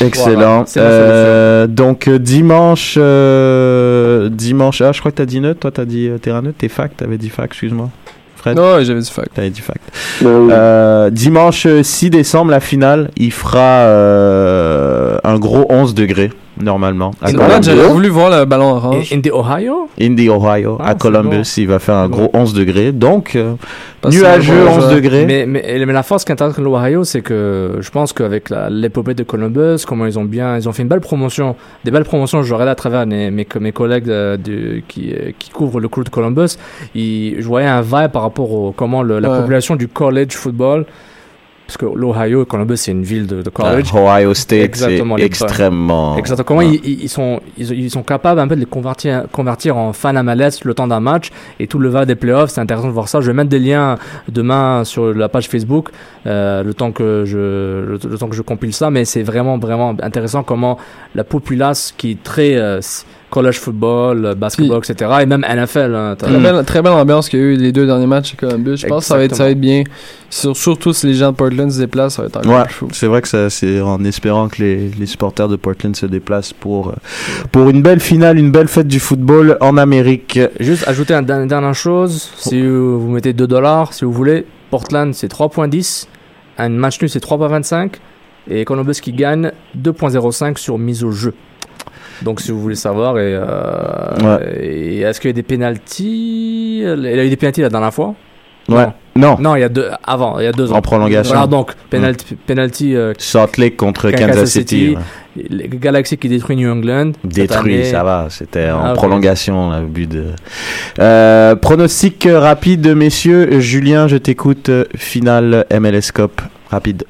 Excellent. 0.00 0.64
Voilà, 0.74 0.88
Euh, 0.88 1.66
donc 1.66 2.06
euh, 2.08 2.18
dimanche, 2.18 2.94
euh, 2.98 4.28
dimanche. 4.30 4.80
Ah, 4.80 4.92
je 4.92 5.00
crois 5.00 5.10
que 5.10 5.16
t'as 5.16 5.24
dit 5.26 5.40
neutre. 5.40 5.60
Toi, 5.60 5.70
t'as 5.70 5.84
dit 5.84 6.08
euh, 6.08 6.18
terrain 6.18 6.42
neutre. 6.42 6.58
T'es 6.58 6.68
fact. 6.68 6.98
T'avais 6.98 7.18
dit 7.18 7.28
fact. 7.30 7.52
Excuse-moi. 7.52 7.90
Fred? 8.46 8.56
non, 8.56 8.82
j'avais 8.82 9.00
dit 9.00 9.10
fact. 9.10 9.34
T'avais 9.34 9.50
dit 9.50 9.60
fact. 9.60 9.80
bah 10.20 10.30
oui. 10.38 10.52
Euh, 10.52 11.10
dimanche 11.10 11.66
euh, 11.66 11.82
6 11.82 12.10
décembre, 12.10 12.50
la 12.50 12.60
finale, 12.60 13.10
il 13.16 13.32
fera 13.32 13.86
euh, 13.86 15.18
un 15.24 15.38
gros 15.38 15.66
11 15.68 15.94
degrés, 15.94 16.30
normalement. 16.60 17.12
À 17.22 17.28
C'est 17.28 17.34
Columbus. 17.36 17.64
j'aurais 17.70 17.88
voulu 17.88 18.08
voir 18.08 18.30
le 18.38 18.44
ballon 18.44 18.70
orange. 18.76 19.12
In, 19.12 19.18
in 19.18 19.20
the 19.20 19.30
Ohio? 19.32 19.88
Indy, 20.00 20.28
Ohio, 20.30 20.76
Ah, 20.80 20.90
à 20.90 20.94
Columbus, 20.94 21.36
bon. 21.36 21.42
il 21.62 21.66
va 21.68 21.78
faire 21.78 21.96
un 21.96 22.08
gros 22.08 22.30
11 22.32 22.54
degrés. 22.54 22.92
Donc, 22.92 23.34
euh, 23.36 23.54
nuageux 24.08 24.52
c'est 24.54 24.60
un 24.60 24.64
bon 24.64 24.70
11 24.72 24.80
joueur. 24.84 24.94
degrés. 24.94 25.26
mais, 25.26 25.46
mais, 25.46 25.84
mais 25.86 25.92
la 25.92 26.02
force 26.02 26.24
qui 26.24 26.30
est 26.30 26.34
intéressante 26.34 26.58
avec 26.58 26.64
l'Ohio, 26.70 27.04
c'est 27.04 27.20
que 27.22 27.78
je 27.80 27.90
pense 27.90 28.12
qu'avec 28.12 28.50
la- 28.50 28.70
l'épopée 28.70 29.14
de 29.14 29.22
Columbus, 29.22 29.84
comment 29.86 30.06
ils 30.06 30.18
ont 30.18 30.24
bien, 30.24 30.56
ils 30.56 30.68
ont 30.68 30.72
fait 30.72 30.82
une 30.82 30.88
belle 30.88 31.00
promotion, 31.00 31.56
des 31.84 31.90
belles 31.90 32.04
promotions. 32.04 32.42
Je 32.42 32.52
regardais 32.52 32.72
à 32.72 32.74
travers 32.76 33.06
mes, 33.06 33.30
mes, 33.30 33.46
mes 33.60 33.72
collègues 33.72 34.08
euh, 34.08 34.36
de- 34.36 34.80
qui, 34.88 35.12
euh, 35.12 35.30
qui 35.38 35.50
couvrent 35.50 35.80
le 35.80 35.88
cours 35.88 36.04
de 36.04 36.10
Columbus. 36.10 36.56
Ils, 36.94 37.36
je 37.40 37.46
voyais 37.46 37.66
un 37.68 37.82
vibe 37.82 38.10
par 38.12 38.22
rapport 38.22 38.50
au 38.52 38.72
comment 38.72 39.02
le- 39.02 39.18
la 39.18 39.30
Ouais. 39.30 39.38
population 39.40 39.76
du 39.76 39.88
college 39.88 40.32
football, 40.32 40.84
parce 41.66 41.76
que 41.76 41.86
l'Ohio, 41.86 42.44
Columbus, 42.44 42.76
c'est 42.76 42.92
une 42.92 43.02
ville 43.02 43.26
de, 43.26 43.42
de 43.42 43.50
college. 43.50 43.88
Ah, 43.92 43.98
Ohio 44.20 44.34
State, 44.34 44.76
c'est 44.76 44.98
extrêmement. 45.20 46.16
Exactement. 46.16 46.44
Comment 46.46 46.60
Ouais. 46.70 46.80
ils, 46.84 47.08
sont, 47.08 47.40
ils, 47.58 47.70
ils 47.72 47.90
sont 47.90 48.02
capables 48.04 48.38
un 48.40 48.46
peu 48.46 48.54
de 48.54 48.60
les 48.60 48.66
convertir, 48.66 49.24
convertir 49.32 49.76
en 49.76 49.92
fans 49.92 50.14
à 50.14 50.22
malaise 50.22 50.62
le 50.64 50.74
temps 50.74 50.86
d'un 50.86 51.00
match 51.00 51.30
et 51.58 51.66
tout 51.66 51.78
le 51.78 51.88
va 51.88 52.04
des 52.06 52.14
playoffs. 52.14 52.50
C'est 52.50 52.60
intéressant 52.60 52.86
de 52.86 52.92
voir 52.92 53.08
ça. 53.08 53.20
Je 53.20 53.26
vais 53.26 53.32
mettre 53.32 53.50
des 53.50 53.58
liens 53.58 53.96
demain 54.28 54.84
sur 54.84 55.12
la 55.12 55.28
page 55.28 55.48
Facebook 55.48 55.88
euh, 56.26 56.62
le 56.62 56.72
temps 56.72 56.92
que 56.92 57.24
je 57.26 57.36
le, 57.38 57.98
le 58.08 58.18
temps 58.18 58.28
que 58.28 58.36
je 58.36 58.42
compile 58.42 58.72
ça. 58.72 58.90
Mais 58.90 59.04
c'est 59.04 59.22
vraiment 59.24 59.58
vraiment 59.58 59.94
intéressant 60.02 60.42
comment 60.44 60.78
la 61.16 61.24
populace 61.24 61.92
qui 61.96 62.12
est 62.12 62.22
très 62.22 62.54
euh, 62.56 62.80
college 63.30 63.58
football, 63.58 64.24
euh, 64.24 64.34
basketball, 64.34 64.78
etc. 64.78 65.10
Et 65.22 65.26
même 65.26 65.44
NFL. 65.48 65.94
hein, 65.94 66.14
Très 66.16 66.38
belle, 66.38 66.64
très 66.64 66.80
belle 66.82 66.92
ambiance 66.92 67.28
qu'il 67.28 67.38
y 67.40 67.42
a 67.42 67.46
eu 67.46 67.56
les 67.56 67.72
deux 67.72 67.84
derniers 67.86 68.06
matchs 68.06 68.34
à 68.34 68.36
Columbus. 68.36 68.76
Je 68.76 68.86
pense 68.86 69.04
que 69.04 69.08
ça 69.08 69.16
va 69.16 69.24
être, 69.24 69.34
ça 69.34 69.44
va 69.44 69.50
être 69.50 69.60
bien. 69.60 69.82
Sur- 70.30 70.56
surtout 70.56 70.92
si 70.92 71.06
les 71.06 71.14
gens 71.14 71.32
de 71.32 71.36
Portland 71.36 71.70
se 71.70 71.78
déplacent, 71.80 72.14
ça 72.14 72.22
va 72.22 72.28
être 72.28 72.36
encore 72.38 72.52
Ouais, 72.52 72.68
fou. 72.68 72.88
c'est 72.92 73.06
vrai 73.06 73.22
que 73.22 73.28
ça, 73.28 73.50
c'est 73.50 73.80
en 73.80 74.02
espérant 74.04 74.48
que 74.48 74.62
les, 74.62 74.88
les 74.90 75.06
supporters 75.06 75.48
de 75.48 75.56
Portland 75.56 75.94
se 75.96 76.06
déplacent 76.06 76.52
pour, 76.52 76.88
euh, 76.88 76.92
pour 77.52 77.68
une 77.68 77.82
belle 77.82 78.00
finale, 78.00 78.38
une 78.38 78.50
belle 78.52 78.68
fête 78.68 78.88
du 78.88 79.00
football 79.00 79.56
en 79.60 79.76
Amérique. 79.76 80.38
Juste 80.60 80.86
ajouter 80.88 81.14
un- 81.14 81.26
une 81.26 81.48
dernière 81.48 81.74
chose, 81.74 82.30
si 82.36 82.62
vous 82.66 83.00
vous 83.00 83.10
mettez 83.10 83.32
2 83.32 83.46
dollars, 83.46 83.92
si 83.92 84.04
vous 84.04 84.12
voulez, 84.12 84.46
Portland 84.70 85.12
c'est 85.14 85.28
3.10, 85.28 86.06
un 86.58 86.68
match 86.68 87.00
nul 87.00 87.10
c'est 87.10 87.20
3.25, 87.22 87.92
et 88.48 88.64
Columbus 88.64 88.94
qui 89.02 89.12
gagne 89.12 89.50
2.05 89.74 90.58
sur 90.58 90.78
mise 90.78 91.02
au 91.04 91.10
jeu. 91.10 91.34
Donc 92.22 92.40
si 92.40 92.50
vous 92.52 92.60
voulez 92.60 92.74
savoir, 92.76 93.18
et, 93.18 93.34
euh, 93.34 94.38
et 94.60 95.00
est-ce 95.00 95.20
qu'il 95.20 95.28
y 95.28 95.32
a 95.32 95.34
des 95.34 95.42
pénalties? 95.42 96.80
Il 96.80 97.02
y 97.02 97.06
a 97.20 97.24
eu 97.24 97.28
des 97.30 97.36
pénalties 97.36 97.62
la 97.62 97.68
dernière 97.68 97.92
fois? 97.94 98.14
Ouais. 98.68 98.86
Non. 99.14 99.36
Non, 99.40 99.54
il 99.54 99.60
y 99.60 99.64
a 99.64 99.68
deux, 99.68 99.86
avant, 100.04 100.38
il 100.40 100.44
y 100.44 100.48
a 100.48 100.52
deux 100.52 100.72
ans. 100.72 100.76
En 100.76 100.82
prolongation. 100.82 101.32
Voilà, 101.34 101.46
donc, 101.46 101.72
penalty, 101.88 102.34
penalty 102.46 102.96
euh, 102.96 103.12
Salt 103.16 103.58
Lake 103.58 103.76
contre 103.76 104.10
Kansas, 104.10 104.50
City. 104.50 104.96
ouais. 104.96 105.44
les 105.48 105.68
Galaxy 105.68 106.18
qui 106.18 106.28
détruit 106.28 106.56
New 106.56 106.68
England. 106.70 107.12
Détruit, 107.22 107.84
ça 107.84 108.02
va, 108.02 108.26
c'était 108.28 108.70
en 108.70 108.80
Ah, 108.84 108.92
prolongation, 108.94 109.70
là, 109.70 109.80
au 109.82 109.86
but 109.86 110.10
de. 110.10 110.24
Euh, 110.98 111.54
pronostic 111.54 112.28
rapide, 112.30 112.88
messieurs. 112.96 113.60
Julien, 113.60 114.08
je 114.08 114.16
t'écoute. 114.16 114.68
Finale 114.96 115.64
MLS 115.72 116.10
Cup, 116.12 116.40
rapide. 116.68 117.04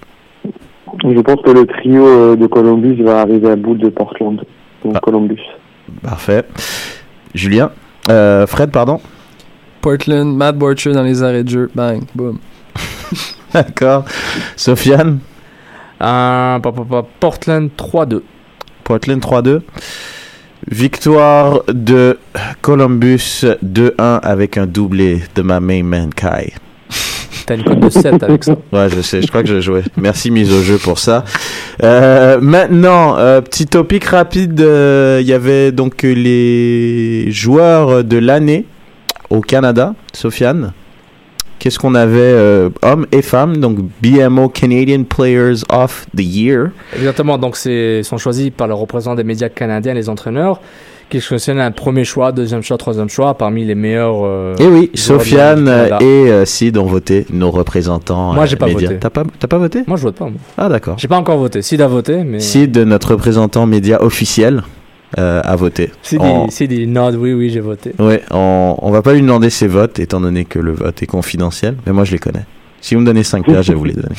Je 1.03 1.21
pense 1.21 1.41
que 1.43 1.51
le 1.51 1.67
trio 1.67 2.37
de 2.37 2.47
Columbus 2.47 3.03
va 3.03 3.21
arriver 3.23 3.51
à 3.51 3.57
bout 3.57 3.75
de 3.77 3.89
Portland. 3.89 4.43
Donc 4.93 5.01
Columbus. 5.03 5.41
Parfait. 6.03 6.45
Julien, 7.35 7.71
Euh, 8.09 8.47
Fred, 8.47 8.71
pardon. 8.71 9.01
Portland, 9.81 10.37
Matt 10.37 10.57
Borcher 10.57 10.93
dans 10.93 11.03
les 11.03 11.23
arrêts 11.23 11.45
de 11.45 11.49
jeu, 11.49 11.71
bang, 11.75 12.03
boom. 12.15 12.39
D'accord. 13.53 14.05
Sofiane. 14.57 15.19
Euh, 16.03 16.59
Portland 17.21 17.71
3-2. 17.77 18.23
Portland 18.85 19.21
3-2. 19.21 19.61
Victoire 20.69 21.61
de 21.69 22.19
Columbus 22.61 23.45
2-1 23.65 24.21
avec 24.23 24.57
un 24.59 24.67
doublé 24.67 25.23
de 25.35 25.43
ma 25.43 25.61
main 25.61 25.83
man 25.83 26.13
Kai. 26.13 26.53
T'as 27.47 27.55
une 27.55 27.65
cote 27.65 27.79
de 27.81 27.89
7 27.89 28.23
avec 28.25 28.43
ça. 28.45 28.57
Ouais, 28.73 28.89
je 28.95 29.01
sais, 29.01 29.23
je 29.23 29.29
crois 29.29 29.43
que 29.43 29.49
j'ai 29.49 29.61
joué. 29.61 29.83
Merci 29.97 30.31
mise 30.33 30.53
au 30.53 30.63
jeu 30.63 30.79
pour 30.79 30.99
ça. 30.99 31.25
Euh, 31.83 32.39
maintenant, 32.41 33.17
euh, 33.19 33.41
petit 33.41 33.67
topic 33.67 34.05
rapide. 34.05 34.61
euh, 34.61 35.19
Il 35.21 35.27
y 35.29 35.33
avait 35.33 35.71
donc 35.73 36.03
les 36.03 37.31
joueurs 37.31 38.03
de 38.03 38.19
l'année 38.19 38.65
au 39.31 39.41
Canada, 39.41 39.95
Sofiane. 40.13 40.73
Qu'est-ce 41.59 41.79
qu'on 41.79 41.95
avait, 41.95 42.19
euh, 42.21 42.69
hommes 42.83 43.07
et 43.13 43.23
femmes, 43.23 43.57
donc 43.57 43.79
BMO 44.03 44.49
Canadian 44.51 45.05
Players 45.05 45.63
of 45.71 46.07
the 46.17 46.21
Year. 46.21 46.69
Exactement, 46.95 47.39
donc 47.39 47.57
c'est 47.57 48.03
sont 48.03 48.19
choisis 48.19 48.51
par 48.51 48.69
le 48.69 48.75
représentant 48.75 49.15
des 49.17 49.25
médias 49.25 49.49
canadiens, 49.49 49.95
les 49.95 50.09
entraîneurs, 50.09 50.61
qui 51.09 51.21
sélectionnent 51.21 51.61
un 51.61 51.71
premier 51.71 52.05
choix, 52.05 52.33
deuxième 52.33 52.63
choix, 52.63 52.77
troisième 52.79 53.09
choix 53.09 53.35
parmi 53.35 53.65
les 53.65 53.75
meilleurs. 53.75 54.25
euh, 54.25 54.55
Et 54.59 54.65
Eh 54.65 54.67
oui, 54.67 54.91
joueurs 54.95 55.19
du 55.21 55.25
Sofiane 55.29 55.69
et 56.01 56.05
euh, 56.05 56.45
Sid 56.45 56.77
ont 56.79 56.87
voté 56.87 57.27
nos 57.31 57.51
représentants. 57.51 58.33
Moi, 58.33 58.45
euh, 58.45 58.47
j'ai 58.47 58.57
pas 58.57 58.67
médias. 58.67 58.89
voté. 58.89 58.99
T'as 59.01 59.11
pas, 59.11 59.23
t'as 59.39 59.47
pas 59.49 59.59
voté? 59.59 59.83
Moi, 59.87 59.97
je 59.97 60.03
vote 60.03 60.17
pas. 60.17 60.25
Moi. 60.25 60.35
Ah, 60.59 60.69
d'accord. 60.69 60.97
J'ai 60.99 61.09
pas 61.09 61.17
encore 61.19 61.39
voté. 61.39 61.63
Sid 61.63 61.81
a 61.81 61.87
voté, 61.89 62.25
mais. 62.25 62.41
Sid, 62.41 62.77
notre 62.79 63.13
représentant 63.13 63.67
média 63.67 64.03
officiel, 64.03 64.63
euh, 65.19 65.41
a 65.45 65.55
voté. 65.57 65.93
Sid, 66.03 66.19
On- 66.21 66.49
il 66.49 66.93
nod, 66.93 67.15
oui, 67.15 67.33
oui, 67.33 67.51
j'ai 67.51 67.61
voté. 67.61 67.93
Ouais, 68.01 68.23
on, 68.33 68.75
on 68.83 68.91
va 68.91 69.03
pas 69.03 69.15
lui 69.15 69.23
demander 69.23 69.51
ses 69.51 69.69
votes, 69.69 70.01
étant 70.01 70.21
donné 70.21 70.45
que 70.45 70.59
le 70.59 70.73
vote 70.73 71.01
est 71.03 71.07
confidentiel, 71.07 71.77
mais 71.87 71.93
moi 71.93 72.03
je 72.05 72.13
les 72.13 72.19
connais. 72.19 72.45
Si 72.81 72.95
vous 72.95 73.01
me 73.01 73.07
donnez 73.07 73.23
5 73.23 73.45
places, 73.47 73.67
je 73.67 73.73
vais 73.73 73.79
vous 73.79 73.85
les 73.85 73.93
donner. 73.95 74.15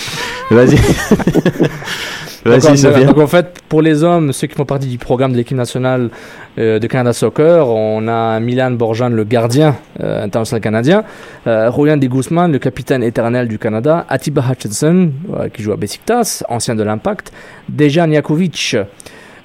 Vas-y. 0.50 0.78
Donc, 2.46 2.62
Sofiane. 2.62 3.06
donc 3.06 3.18
en 3.18 3.28
fait, 3.28 3.62
pour 3.68 3.82
les 3.82 4.04
hommes, 4.04 4.34
ceux 4.34 4.48
qui 4.48 4.56
font 4.56 4.66
partie 4.66 4.88
du 4.88 4.98
programme 4.98 5.32
de 5.32 5.38
l'équipe 5.38 5.58
nationale 5.58 6.10
euh, 6.58 6.80
de 6.80 6.88
Canada 6.88 7.14
Soccer, 7.14 7.68
on 7.70 8.08
a 8.08 8.40
Milan 8.40 8.72
Borjan, 8.72 9.10
le 9.10 9.24
gardien 9.24 9.76
euh, 10.02 10.24
international 10.24 10.62
canadien, 10.62 11.04
euh, 11.48 11.70
Rolian 11.70 11.98
de 11.98 12.08
Guzman, 12.08 12.52
le 12.52 12.60
capitaine 12.60 13.04
éternel 13.04 13.48
du 13.48 13.58
Canada, 13.58 14.06
Atiba 14.10 14.44
Hutchinson, 14.50 15.12
euh, 15.36 15.50
qui 15.50 15.64
joue 15.64 15.72
à 15.72 15.78
Besiktas, 15.78 16.44
ancien 16.50 16.76
de 16.76 16.84
l'Impact, 16.84 17.32
Dejan 17.70 18.12
Jakovic, 18.12 18.78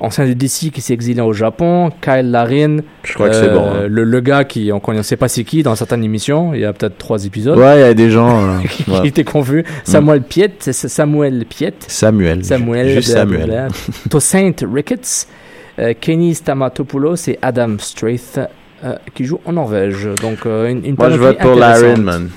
ancien 0.02 0.26
du 0.26 0.34
DC 0.34 0.70
qui 0.72 0.80
s'est 0.80 0.92
exilé 0.92 1.20
au 1.22 1.32
Japon, 1.32 1.90
Kyle 2.02 2.30
Larin, 2.30 2.78
Je 3.04 3.14
crois 3.14 3.28
que 3.30 3.34
c'est 3.36 3.48
bon, 3.50 3.66
hein. 3.70 3.86
le, 3.88 4.04
le 4.04 4.20
gars 4.20 4.44
qui 4.44 4.70
on 4.72 4.92
ne 4.92 5.02
sait 5.02 5.16
pas 5.16 5.28
c'est 5.28 5.44
qui 5.44 5.62
dans 5.62 5.74
certaines 5.74 6.04
émissions, 6.04 6.52
il 6.54 6.60
y 6.60 6.64
a 6.64 6.72
peut-être 6.72 6.98
trois 6.98 7.24
épisodes. 7.24 7.56
Ouais, 7.58 7.78
il 7.78 7.80
y 7.80 7.84
a 7.84 7.94
des 7.94 8.10
gens. 8.10 8.42
euh, 8.42 8.58
qui 8.68 8.90
ouais. 8.90 9.06
étaient 9.08 9.24
confus. 9.24 9.64
Samuel 9.84 10.22
Piet, 10.22 10.52
c'est 10.60 10.72
Samuel 10.74 11.44
Piet. 11.48 11.74
Samuel. 11.86 12.44
Samuel. 12.44 12.88
Juste 12.90 13.08
de- 13.08 13.14
Samuel. 13.14 13.48
de- 14.04 14.08
Tosaint 14.10 14.52
Ricketts, 14.72 15.26
euh, 15.78 15.94
Kenny 16.00 16.34
Stamatopoulos 16.34 17.28
et 17.28 17.38
Adam 17.40 17.76
Straith 17.78 18.38
euh, 18.84 18.94
qui 19.14 19.24
jouent 19.24 19.40
en 19.46 19.52
Norvège. 19.52 20.08
Donc 20.20 20.44
euh, 20.46 20.68
une, 20.68 20.84
une 20.84 20.96
Moi 20.98 21.10
je 21.10 21.16
vote 21.16 21.38
pour. 21.38 21.54
Larin, 21.54 21.96
man. 21.96 22.28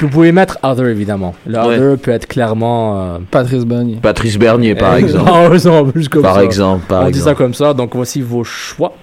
Vous 0.00 0.08
pouvez 0.08 0.32
mettre 0.32 0.58
Other 0.62 0.86
évidemment. 0.88 1.34
Le 1.46 1.58
Ouais. 1.58 1.76
Other 1.78 1.98
peut 1.98 2.10
être 2.10 2.26
clairement. 2.26 3.00
euh, 3.00 3.18
Patrice 3.30 3.64
Bernier. 3.64 3.98
Patrice 4.00 4.38
Bernier, 4.38 4.74
par 4.74 4.94
exemple. 4.96 5.30
non, 5.30 5.48
non, 5.84 5.92
juste 5.94 6.08
comme 6.08 6.22
Par 6.22 6.36
ça. 6.36 6.44
exemple, 6.44 6.84
par 6.88 7.02
On 7.02 7.06
dit 7.10 7.14
ça 7.14 7.30
exemple. 7.32 7.36
comme 7.38 7.54
ça. 7.54 7.74
Donc 7.74 7.94
voici 7.94 8.22
vos 8.22 8.44
choix. 8.44 8.94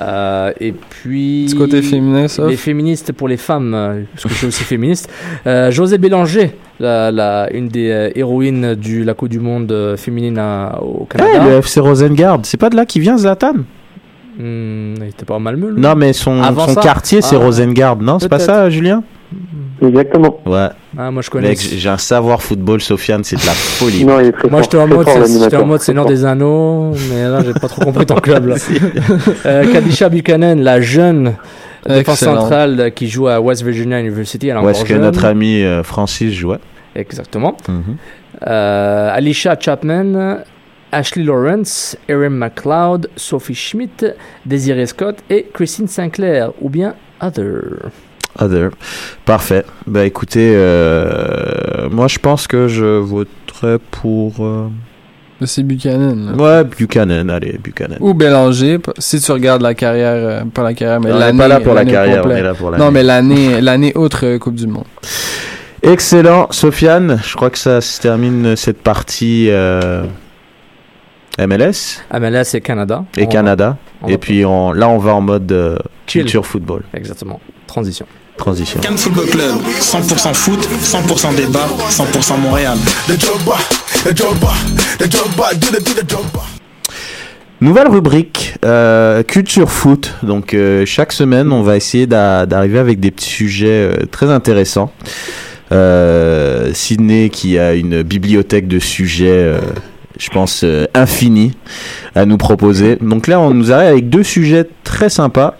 Euh, 0.00 0.52
et 0.58 0.72
puis. 0.72 1.44
Petit 1.46 1.56
côté 1.56 1.82
féminin, 1.82 2.26
ça. 2.28 2.46
Les 2.46 2.56
féministes 2.56 3.12
pour 3.12 3.28
les 3.28 3.36
femmes, 3.36 3.74
euh, 3.74 4.02
parce 4.12 4.22
que 4.24 4.30
je 4.30 4.34
suis 4.34 4.46
aussi 4.46 4.64
féministe. 4.64 5.10
Euh, 5.46 5.70
José 5.70 5.98
Bélanger, 5.98 6.52
la, 6.80 7.10
la- 7.10 7.52
une 7.52 7.68
des 7.68 7.90
euh, 7.90 8.10
héroïnes 8.14 8.74
de 8.74 9.04
la 9.04 9.12
Coupe 9.12 9.28
du 9.28 9.38
Monde 9.38 9.70
euh, 9.70 9.98
féminine 9.98 10.38
à- 10.38 10.78
au 10.80 11.06
Eh, 11.14 11.18
Canada. 11.18 11.44
le 11.44 11.50
FC 11.58 11.80
Rosengard, 11.80 12.38
c'est 12.44 12.56
pas 12.56 12.70
de 12.70 12.76
là 12.76 12.86
qu'il 12.86 13.02
vient 13.02 13.18
Zlatan? 13.18 13.52
Hmm, 14.38 14.94
il 14.96 15.08
était 15.10 15.26
pas 15.26 15.38
mal 15.38 15.56
Malmö. 15.58 15.74
lui. 15.74 15.82
Non, 15.82 15.94
mais 15.94 16.14
son, 16.14 16.40
Avant 16.42 16.66
son 16.68 16.72
ça? 16.74 16.80
quartier 16.80 17.20
c'est 17.20 17.36
Ah, 17.36 17.40
Rosengard, 17.40 17.96
non 17.96 18.18
C'est 18.18 18.30
pas 18.30 18.38
ça, 18.38 18.70
Julien? 18.70 19.02
Exactement. 19.82 20.40
Ouais. 20.46 20.68
Ah, 20.96 21.10
moi 21.10 21.22
je 21.22 21.30
connais. 21.30 21.48
Mec, 21.48 21.58
j'ai 21.58 21.88
un 21.88 21.98
savoir 21.98 22.42
football, 22.42 22.80
Sofiane, 22.80 23.24
c'est 23.24 23.36
de 23.36 23.46
la 23.46 23.52
folie. 23.52 24.04
Non, 24.04 24.20
il 24.20 24.26
est 24.26 24.32
très 24.32 24.48
Moi 24.48 24.62
j'étais 24.62 24.78
en 24.78 24.86
très 24.86 24.96
mode, 24.96 25.26
j'étais 25.42 25.56
en 25.56 25.66
mode 25.66 25.80
Seigneur 25.80 26.06
des 26.06 26.24
Anneaux, 26.24 26.92
mais 27.10 27.28
là 27.28 27.42
j'ai 27.44 27.52
pas 27.52 27.68
trop 27.68 27.82
compris 27.82 28.06
ton 28.06 28.16
club 28.16 28.46
là. 28.46 28.56
euh, 29.46 29.72
Kadisha 29.72 30.08
Buchanan, 30.08 30.60
la 30.60 30.80
jeune 30.80 31.34
défense 31.86 32.20
centrale 32.20 32.92
qui 32.94 33.08
joue 33.08 33.28
à 33.28 33.40
West 33.40 33.62
Virginia 33.62 34.00
University, 34.00 34.48
elle 34.48 34.56
est 34.56 34.60
Où 34.60 34.68
est-ce 34.68 34.78
encore 34.78 34.88
que 34.88 34.94
jeune. 34.94 35.02
notre 35.02 35.24
ami 35.24 35.62
euh, 35.62 35.82
Francis 35.82 36.32
jouait 36.32 36.60
Exactement. 36.94 37.56
Euh, 38.46 39.10
Alicia 39.12 39.56
Chapman, 39.58 40.38
Ashley 40.92 41.24
Lawrence, 41.24 41.96
Erin 42.08 42.30
McLeod, 42.30 43.08
Sophie 43.16 43.54
Schmidt, 43.54 44.04
Desiree 44.44 44.86
Scott 44.86 45.16
et 45.30 45.46
Christine 45.52 45.88
Sinclair, 45.88 46.52
ou 46.60 46.68
bien 46.68 46.94
Other. 47.20 47.90
Other. 48.38 48.70
Parfait. 49.24 49.64
Bah 49.86 50.04
écoutez, 50.04 50.52
euh, 50.54 51.88
moi 51.90 52.08
je 52.08 52.18
pense 52.18 52.46
que 52.46 52.68
je 52.68 52.84
voterai 52.98 53.78
pour. 53.90 54.34
euh, 54.40 54.68
Mais 55.40 55.46
C'est 55.46 55.62
Buchanan. 55.62 56.36
là. 56.36 56.42
Ouais, 56.42 56.64
Buchanan, 56.64 57.28
allez, 57.30 57.58
Buchanan. 57.62 57.96
Ou 58.00 58.14
Bélanger, 58.14 58.78
p- 58.78 58.92
si 58.98 59.20
tu 59.20 59.32
regardes 59.32 59.62
la 59.62 59.74
carrière, 59.74 60.14
euh, 60.14 60.44
pas 60.44 60.62
la 60.62 60.72
carrière, 60.74 61.00
mais 61.00 61.10
On 61.12 61.16
est 61.16 61.18
l'année. 61.18 61.38
pas 61.38 61.48
là 61.48 61.60
pour 61.60 61.74
la 61.74 61.80
l'année 61.80 61.92
carrière, 61.92 62.22
complète. 62.22 62.36
on 62.36 62.40
est 62.40 62.44
là 62.44 62.54
pour 62.54 62.70
l'année. 62.70 62.84
Non, 62.84 62.90
mais 62.90 63.02
l'année, 63.02 63.60
l'année 63.60 63.92
outre 63.96 64.24
euh, 64.24 64.38
Coupe 64.38 64.54
du 64.54 64.66
Monde. 64.66 64.84
Excellent, 65.82 66.46
Sofiane. 66.50 67.20
Je 67.24 67.34
crois 67.34 67.50
que 67.50 67.58
ça 67.58 67.80
se 67.80 68.00
termine 68.00 68.54
cette 68.54 68.80
partie 68.82 69.48
euh, 69.50 70.04
MLS 71.38 72.02
Ah, 72.10 72.20
mais 72.20 72.30
là 72.30 72.44
c'est 72.44 72.60
Canada. 72.60 73.04
et 73.16 73.24
On- 73.24 73.26
Canada. 73.26 73.76
on 74.02 74.08
et 74.08 74.16
puis 74.18 74.44
on, 74.44 74.72
là, 74.72 74.88
on 74.88 74.98
va 74.98 75.14
en 75.14 75.20
mode 75.20 75.50
euh, 75.50 75.76
Chill. 76.06 76.22
culture 76.22 76.46
football. 76.46 76.82
Exactement. 76.94 77.40
Transition. 77.66 78.06
Transition. 78.42 78.80
Cannes 78.80 78.98
Football 78.98 79.26
Club, 79.26 79.54
100% 79.80 80.34
foot, 80.34 80.58
100% 80.82 81.36
débat, 81.36 81.68
100% 81.90 82.40
Montréal. 82.40 82.76
Nouvelle 87.60 87.86
rubrique, 87.86 88.54
euh, 88.64 89.22
culture 89.22 89.70
foot. 89.70 90.12
Donc 90.24 90.54
euh, 90.54 90.84
chaque 90.84 91.12
semaine, 91.12 91.52
on 91.52 91.62
va 91.62 91.76
essayer 91.76 92.08
d'a- 92.08 92.44
d'arriver 92.46 92.80
avec 92.80 92.98
des 92.98 93.12
petits 93.12 93.30
sujets 93.30 93.68
euh, 93.68 94.06
très 94.10 94.26
intéressants. 94.28 94.92
Euh, 95.70 96.72
Sydney 96.74 97.30
qui 97.30 97.60
a 97.60 97.74
une 97.74 98.02
bibliothèque 98.02 98.66
de 98.66 98.80
sujets, 98.80 99.28
euh, 99.30 99.60
je 100.18 100.28
pense, 100.30 100.62
euh, 100.64 100.86
infinie 100.94 101.52
à 102.16 102.24
nous 102.26 102.38
proposer. 102.38 102.96
Donc 103.00 103.28
là, 103.28 103.38
on 103.38 103.54
nous 103.54 103.70
arrive 103.70 103.88
avec 103.90 104.10
deux 104.10 104.24
sujets 104.24 104.66
très 104.82 105.08
sympas. 105.10 105.56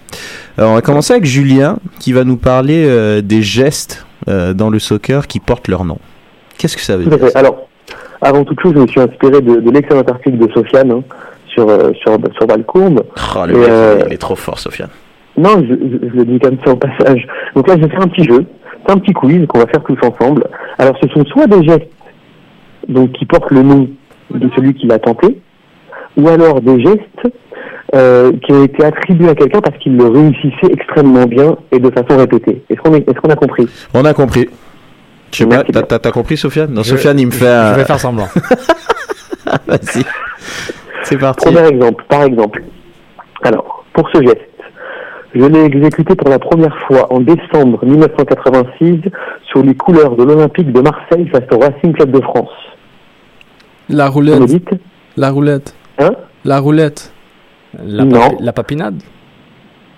Alors, 0.59 0.73
on 0.73 0.75
va 0.75 0.83
commencer 0.83 1.13
avec 1.15 1.25
Julien 1.25 1.79
qui 1.99 2.13
va 2.13 2.25
nous 2.25 2.37
parler 2.37 2.85
euh, 2.87 3.21
des 3.23 3.43
gestes 3.43 4.07
euh, 4.29 4.53
dans 4.53 4.71
le 4.71 4.79
soccer 4.79 5.27
qui 5.27 5.41
portent 5.41 5.69
leur 5.69 5.85
nom. 5.85 5.99
Qu'est-ce 6.59 6.77
que 6.77 6.83
ça 6.83 6.97
veut 6.97 7.05
dire. 7.05 7.19
Alors, 7.35 7.67
avant 8.21 8.45
toute 8.45 8.61
chose, 8.61 8.75
je 8.77 8.81
me 8.81 8.87
suis 8.87 9.01
inspiré 9.01 9.41
de, 9.41 9.57
de 9.61 9.71
l'excellent 9.71 10.03
article 10.03 10.39
de 10.39 10.53
Sofiane 10.53 10.91
hein, 10.93 11.03
sur, 11.49 11.69
euh, 11.69 11.93
sur, 11.95 12.19
sur 12.37 12.47
Valcourbe. 12.47 13.03
Oh, 13.35 13.47
le 13.47 13.55
Et, 13.55 13.97
mec, 13.97 14.05
il 14.09 14.13
est 14.15 14.19
trop 14.19 14.37
fort, 14.37 14.59
Sofiane. 14.59 14.91
Non, 15.37 15.65
je, 15.67 15.75
je- 15.75 16.09
je 16.11 16.15
le 16.17 16.25
dis 16.27 16.39
comme 16.39 16.59
ça 16.65 16.73
au 16.73 16.77
passage. 16.77 17.27
Donc 17.57 17.67
là, 17.67 17.77
je 17.77 17.83
vais 17.83 17.89
faire 17.89 18.03
un 18.03 18.09
petit 18.09 18.25
jeu. 18.25 18.45
C'est 18.87 18.93
un 18.93 18.99
petit 18.99 19.13
quiz 19.15 19.47
qu'on 19.47 19.59
va 19.61 19.67
faire 19.67 19.83
tous 19.85 19.97
ensemble. 20.07 20.45
Alors, 20.79 20.95
ce 21.03 21.09
sont 21.09 21.25
soit 21.27 21.47
des 21.47 21.65
gestes 21.67 21.89
donc, 22.89 23.13
qui 23.13 23.25
portent 23.25 23.51
le 23.51 23.63
nom 23.63 23.89
de 24.31 24.51
celui 24.57 24.75
qui 24.75 24.87
l'a 24.87 24.99
tenté, 24.99 25.39
ou 26.17 26.29
alors 26.29 26.61
des 26.61 26.83
gestes 26.83 27.33
euh, 27.95 28.33
qui 28.45 28.53
ont 28.53 28.65
été 28.65 28.85
attribués 28.85 29.29
à 29.29 29.35
quelqu'un 29.35 29.61
parce 29.61 29.77
qu'il 29.79 29.97
le 29.97 30.07
réussissait 30.09 30.73
extrêmement 30.73 31.25
bien 31.27 31.57
et 31.71 31.79
de 31.79 31.91
façon 31.91 32.19
répétée. 32.19 32.63
Est-ce 32.71 32.81
qu'on 32.81 32.95
est, 32.95 33.09
est-ce 33.09 33.19
qu'on 33.21 33.31
a 33.31 33.37
compris? 33.37 33.69
On 33.95 34.05
a 34.05 34.15
compris. 34.15 34.49
Sais 35.31 35.47
pas, 35.47 35.63
t'as- 35.65 36.11
compris, 36.13 36.37
Sofiane? 36.37 36.73
Non, 36.73 36.83
Je- 36.83 36.91
Sofiane, 36.91 37.19
il 37.19 37.27
me 37.27 37.31
fait. 37.33 37.45
je 37.47 37.51
un- 37.51 37.73
vais 37.75 37.85
faire 37.85 38.01
semblant. 38.01 38.29
Vas-y. 39.67 40.05
C'est 41.05 41.19
parti. 41.19 41.45
Premier 41.47 41.67
exemple, 41.69 42.05
par 42.09 42.23
exemple. 42.25 42.63
Alors, 43.43 43.85
pour 43.93 44.09
ce 44.11 44.23
geste, 44.23 44.39
je 45.35 45.45
l'ai 45.45 45.65
exécuté 45.65 46.15
pour 46.15 46.29
la 46.29 46.39
première 46.39 46.77
fois 46.87 47.13
en 47.13 47.21
décembre 47.21 47.85
1986 47.85 49.01
sur 49.47 49.63
les 49.63 49.75
couleurs 49.75 50.17
de 50.17 50.25
l'Olympique 50.25 50.71
de 50.73 50.81
Marseille 50.81 51.27
face 51.29 51.45
au 51.53 51.59
Racing 51.59 51.93
Club 51.95 52.11
de 52.13 52.21
France. 52.21 52.51
La 53.89 54.09
roulette. 54.09 54.41
La 55.17 55.31
roulette. 55.31 55.75
Hein? 55.99 56.13
La 56.45 56.59
roulette. 56.61 57.12
La, 57.85 58.05
Non. 58.05 58.19
papi- 58.21 58.37
la 58.45 58.53
papinade? 58.53 59.03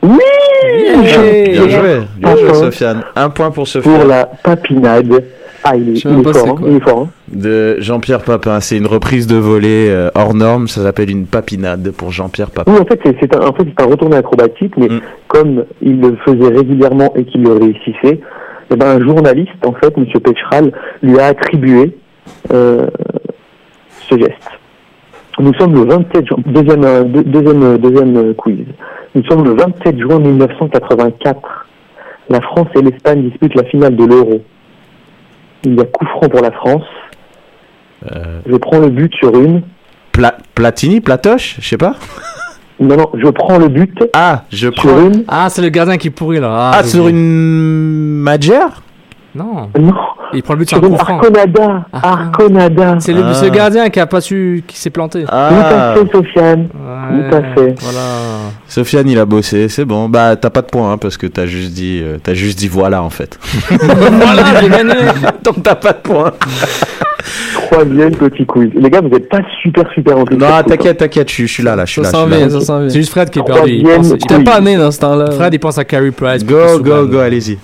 Oui 0.03 0.18
Bien 0.62 1.03
joué, 1.07 1.49
bien 1.49 1.68
joué, 1.68 2.01
bien 2.18 2.37
joué, 2.37 2.51
Enfin, 2.51 2.55
Sofiane. 2.55 3.03
Un 3.16 3.31
point 3.31 3.51
pour 3.51 3.66
Sofiane. 3.66 3.95
Pour 3.99 4.05
la 4.07 4.27
papinade. 4.27 5.25
Ah, 5.66 5.77
il 5.77 5.91
est, 5.91 6.05
il 6.05 6.22
fort, 6.33 6.47
hein, 6.49 6.55
quoi. 6.59 6.68
il 6.68 6.77
est 6.77 6.81
fort. 6.81 6.99
hein. 7.01 7.09
De 7.33 7.81
Jean-Pierre 7.81 8.20
Papin. 8.22 8.61
C'est 8.61 8.77
une 8.77 8.87
reprise 8.87 9.27
de 9.27 9.37
volée 9.37 9.89
euh, 9.89 10.11
hors 10.14 10.35
norme. 10.35 10.68
Ça 10.68 10.83
s'appelle 10.83 11.11
une 11.11 11.25
papinade 11.27 11.91
pour 11.93 12.11
Jean-Pierre 12.12 12.51
Papin. 12.51 12.70
Oui, 12.70 12.79
en 12.81 12.85
fait, 12.85 13.01
c'est 13.18 13.35
un, 13.35 13.41
en 13.47 13.53
fait, 13.55 13.64
c'est 13.66 13.83
un 13.83 13.87
retourné 13.89 14.16
acrobatique, 14.16 14.75
mais 14.77 14.89
comme 15.27 15.64
il 15.81 16.01
le 16.01 16.16
faisait 16.25 16.55
régulièrement 16.55 17.14
et 17.16 17.25
qu'il 17.25 17.43
le 17.45 17.53
réussissait, 17.55 18.20
eh 18.70 18.77
ben, 18.77 18.87
un 18.87 19.01
journaliste, 19.01 19.53
en 19.64 19.72
fait, 19.72 19.93
M. 19.97 20.05
Pécheral, 20.22 20.70
lui 21.03 21.18
a 21.18 21.27
attribué 21.29 21.97
euh, 22.53 22.87
ce 24.09 24.18
geste. 24.18 24.33
Nous 25.41 25.53
sommes 25.55 25.74
le 25.74 25.85
27 25.85 26.26
juin, 26.28 26.37
deuxième, 26.47 26.85
euh, 26.85 27.03
deux- 27.05 27.24
deuxième, 27.24 27.62
euh, 27.62 27.78
deuxième 27.78 28.16
euh, 28.16 28.35
quiz. 28.35 28.64
Nous 29.14 29.24
sommes 29.24 29.45
le 29.45 29.55
27 29.55 29.99
juin 29.99 30.18
1984. 30.20 31.66
La 32.30 32.41
France 32.41 32.68
et 32.76 32.82
l'Espagne 32.82 33.28
disputent 33.28 33.55
la 33.57 33.64
finale 33.64 33.97
de 33.97 34.05
l'Euro. 34.05 34.43
Il 35.64 35.74
y 35.74 35.80
a 35.80 35.85
coup 35.85 36.05
franc 36.07 36.28
pour 36.28 36.41
la 36.41 36.53
France. 36.53 36.85
Je 38.47 38.57
prends 38.57 38.78
le 38.78 38.89
but 38.91 39.12
sur 39.14 39.35
une. 39.35 39.62
Pla- 40.12 40.37
Platini, 40.55 41.01
Platoche, 41.01 41.57
je 41.61 41.68
sais 41.68 41.78
pas. 41.78 41.97
Non, 42.80 42.97
non, 42.97 43.09
je 43.14 43.28
prends 43.28 43.57
le 43.57 43.68
but. 43.68 43.97
Ah, 44.14 44.43
je 44.51 44.68
prends. 44.68 44.99
une. 45.07 45.22
Ah, 45.28 45.47
c'est 45.49 45.62
le 45.62 45.68
gardien 45.68 45.97
qui 45.97 46.11
pourrit 46.11 46.41
là. 46.41 46.72
Ah, 46.74 46.80
j'ai 46.82 46.89
sur 46.89 47.07
une 47.07 48.18
Magère? 48.18 48.82
Non. 49.35 49.68
Non. 49.78 49.93
Il 50.32 50.43
prend 50.43 50.55
le 50.55 50.61
but 50.61 50.68
sur 50.68 50.78
un 50.78 50.80
coup 50.80 50.97
franc. 50.97 51.18
Arconada. 51.18 51.87
Arconada. 51.93 52.97
C'est 53.01 53.12
le, 53.12 53.22
Ah. 53.24 53.32
le 53.43 53.51
gardien 53.51 53.89
qui 53.91 54.01
a 54.01 54.07
pas 54.07 54.20
su, 54.20 54.62
qui 54.66 54.76
s'est 54.78 54.91
planté. 54.91 55.24
Tout 55.24 55.30
à 55.32 55.95
fait, 55.95 56.11
Sofiane. 56.12 56.68
Ouais, 56.74 57.30
Tout 57.30 57.37
à 57.37 57.43
fait. 57.55 57.74
Voilà. 57.80 58.01
Sofiane, 58.68 59.09
il 59.09 59.18
a 59.18 59.24
bossé, 59.24 59.68
c'est 59.68 59.85
bon. 59.85 60.09
Bah, 60.09 60.37
t'as 60.37 60.51
pas 60.51 60.62
de 60.62 60.66
point 60.66 60.93
hein, 60.93 60.99
parce 60.99 61.16
que 61.16 61.26
t'as 61.26 61.47
juste 61.47 61.72
dit, 61.72 62.01
euh, 62.03 62.16
t'as 62.22 62.35
juste 62.35 62.59
dit 62.59 62.68
voilà 62.68 63.03
en 63.03 63.11
fait. 63.11 63.39
voilà, 63.70 64.61
j'ai 64.61 64.68
gagné. 64.68 64.95
Donc 65.45 65.62
t'as 65.62 65.74
pas 65.76 65.93
de 65.93 65.99
point. 65.99 66.32
Troisième 67.70 68.14
petit 68.16 68.45
quiz. 68.47 68.70
Les 68.74 68.91
gars, 68.91 69.01
vous 69.01 69.09
n'êtes 69.09 69.28
pas 69.28 69.41
super, 69.62 69.85
super 69.95 70.16
en 70.18 70.24
Non, 70.30 70.62
t'inquiète, 70.66 70.99
t'inquiète, 70.99 71.28
je 71.28 71.35
suis- 71.35 71.47
je 71.47 71.53
suis 71.53 71.62
là, 71.62 71.74
là, 71.76 71.85
je 71.85 71.93
suis 71.93 72.05
Ça 72.05 72.26
là. 72.26 72.37
C'est 72.89 72.99
juste 72.99 73.11
Fred 73.11 73.30
qui 73.30 73.39
est 73.39 73.43
perdu. 73.45 73.72
Il 73.72 73.82
pense, 73.85 74.11
il- 74.11 74.18
J'étais 74.20 74.45
pas 74.45 74.61
né 74.61 74.76
dans 74.76 74.91
ce 74.91 75.01
temps-là. 75.01 75.30
Fred, 75.32 75.55
il 75.55 75.59
pense 75.59 75.78
à 75.78 75.85
Carey 75.85 76.11
Price. 76.11 76.45
Go, 76.45 76.78
go, 76.80 77.07
go, 77.07 77.18
allez-y. 77.18 77.59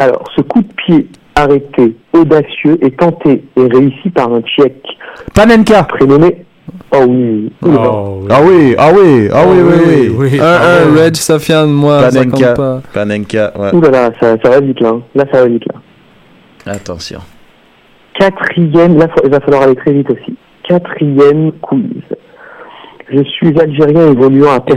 Alors, 0.00 0.24
ce 0.34 0.40
coup 0.42 0.62
de 0.62 0.72
pied 0.74 1.06
arrêté, 1.36 1.94
audacieux 2.12 2.76
et 2.82 2.90
tenté 2.90 3.44
et 3.56 3.62
réussi 3.72 4.10
par 4.10 4.32
un 4.32 4.40
Tchèque. 4.42 4.82
Panenka. 5.34 5.84
Prénommé. 5.84 6.44
Oh 6.92 7.04
oui. 7.06 7.52
Oh, 7.62 7.68
oui. 7.68 8.26
Ah 8.30 8.40
oui, 8.42 8.74
ah 8.78 8.90
oui, 8.94 9.28
ah 9.32 9.42
oui, 9.46 9.58
oui, 9.62 9.74
oui. 9.86 10.14
oui. 10.32 10.40
Un, 10.40 10.44
un, 10.44 10.96
Reg, 11.02 11.14
Sofiane, 11.16 11.70
moi, 11.70 12.00
Panenka, 12.10 12.52
pas. 12.54 12.80
Panenka, 12.92 13.52
ouais. 13.58 13.74
Ouh 13.74 13.80
là 13.82 13.90
là, 13.90 14.10
ça, 14.20 14.36
ça 14.42 14.50
va 14.50 14.60
vite 14.60 14.80
là. 14.80 14.88
hein. 14.88 15.02
Là, 15.14 15.24
ça 15.32 15.42
va 15.42 15.48
vite 15.48 15.64
là. 15.66 16.72
Attention. 16.74 17.20
Quatrième, 18.18 18.98
là, 18.98 19.06
il 19.24 19.30
va 19.30 19.40
falloir 19.40 19.62
aller 19.62 19.76
très 19.76 19.92
vite 19.92 20.10
aussi. 20.10 20.36
Quatrième 20.68 21.52
quiz. 21.60 22.02
Je 23.12 23.22
suis 23.24 23.58
algérien 23.60 24.12
évoluant 24.12 24.52
à 24.52 24.60
Porto. 24.60 24.74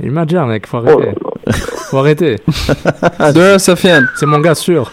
Il 0.00 0.10
m'adgère, 0.12 0.46
mec. 0.46 0.66
Faut 0.66 0.78
Oh 0.78 0.88
arrêter. 0.88 1.06
là 1.06 1.52
Faut 1.94 2.00
arrêter. 2.00 2.40
Deux, 3.34 3.56
Sofiane. 3.58 4.08
C'est 4.16 4.26
mon 4.26 4.40
gars 4.40 4.56
sûr. 4.56 4.90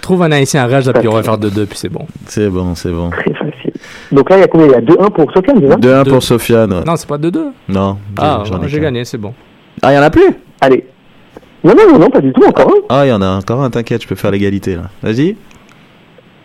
Trouve 0.00 0.24
un 0.24 0.32
haïtien 0.32 0.64
à 0.64 0.66
rage, 0.66 0.90
puis 0.92 1.06
on 1.06 1.12
va 1.12 1.22
faire 1.22 1.38
2-2, 1.38 1.66
puis 1.66 1.78
c'est 1.78 1.88
bon. 1.88 2.04
C'est 2.26 2.48
bon, 2.48 2.74
c'est 2.74 2.90
bon. 2.90 3.10
Très 3.10 3.32
facile. 3.32 3.72
Donc 4.10 4.28
là, 4.28 4.38
il 4.38 4.40
y 4.40 4.42
a 4.42 4.48
combien? 4.48 4.66
Il 4.66 4.72
y 4.72 4.74
a 4.74 4.80
2-1 4.80 5.10
pour 5.12 5.30
Sofiane, 5.32 5.60
ça? 5.70 5.76
2-1 5.76 5.78
Deux. 6.04 6.10
pour 6.10 6.22
Sofiane. 6.24 6.72
ouais. 6.72 6.82
Non, 6.84 6.96
c'est 6.96 7.06
pas 7.08 7.16
2-2. 7.16 7.38
Non, 7.68 7.96
Ah, 8.18 8.42
j'en 8.44 8.60
ai 8.60 8.66
j'ai 8.68 8.80
gagné, 8.80 9.04
c'est 9.04 9.18
bon. 9.18 9.34
Ah, 9.80 9.92
y 9.94 9.98
en 9.98 10.02
a 10.02 10.10
plus? 10.10 10.26
Allez. 10.60 10.84
Non, 11.62 11.74
non, 11.76 11.92
non, 11.92 11.98
non, 12.00 12.10
pas 12.10 12.20
du 12.20 12.32
tout, 12.32 12.42
encore 12.44 12.68
un. 12.72 12.80
Ah, 12.88 13.06
y 13.06 13.12
en 13.12 13.22
a 13.22 13.28
encore 13.28 13.62
un, 13.62 13.70
t'inquiète, 13.70 14.02
je 14.02 14.08
peux 14.08 14.16
faire 14.16 14.32
l'égalité 14.32 14.74
là. 14.74 14.90
Vas-y. 15.04 15.36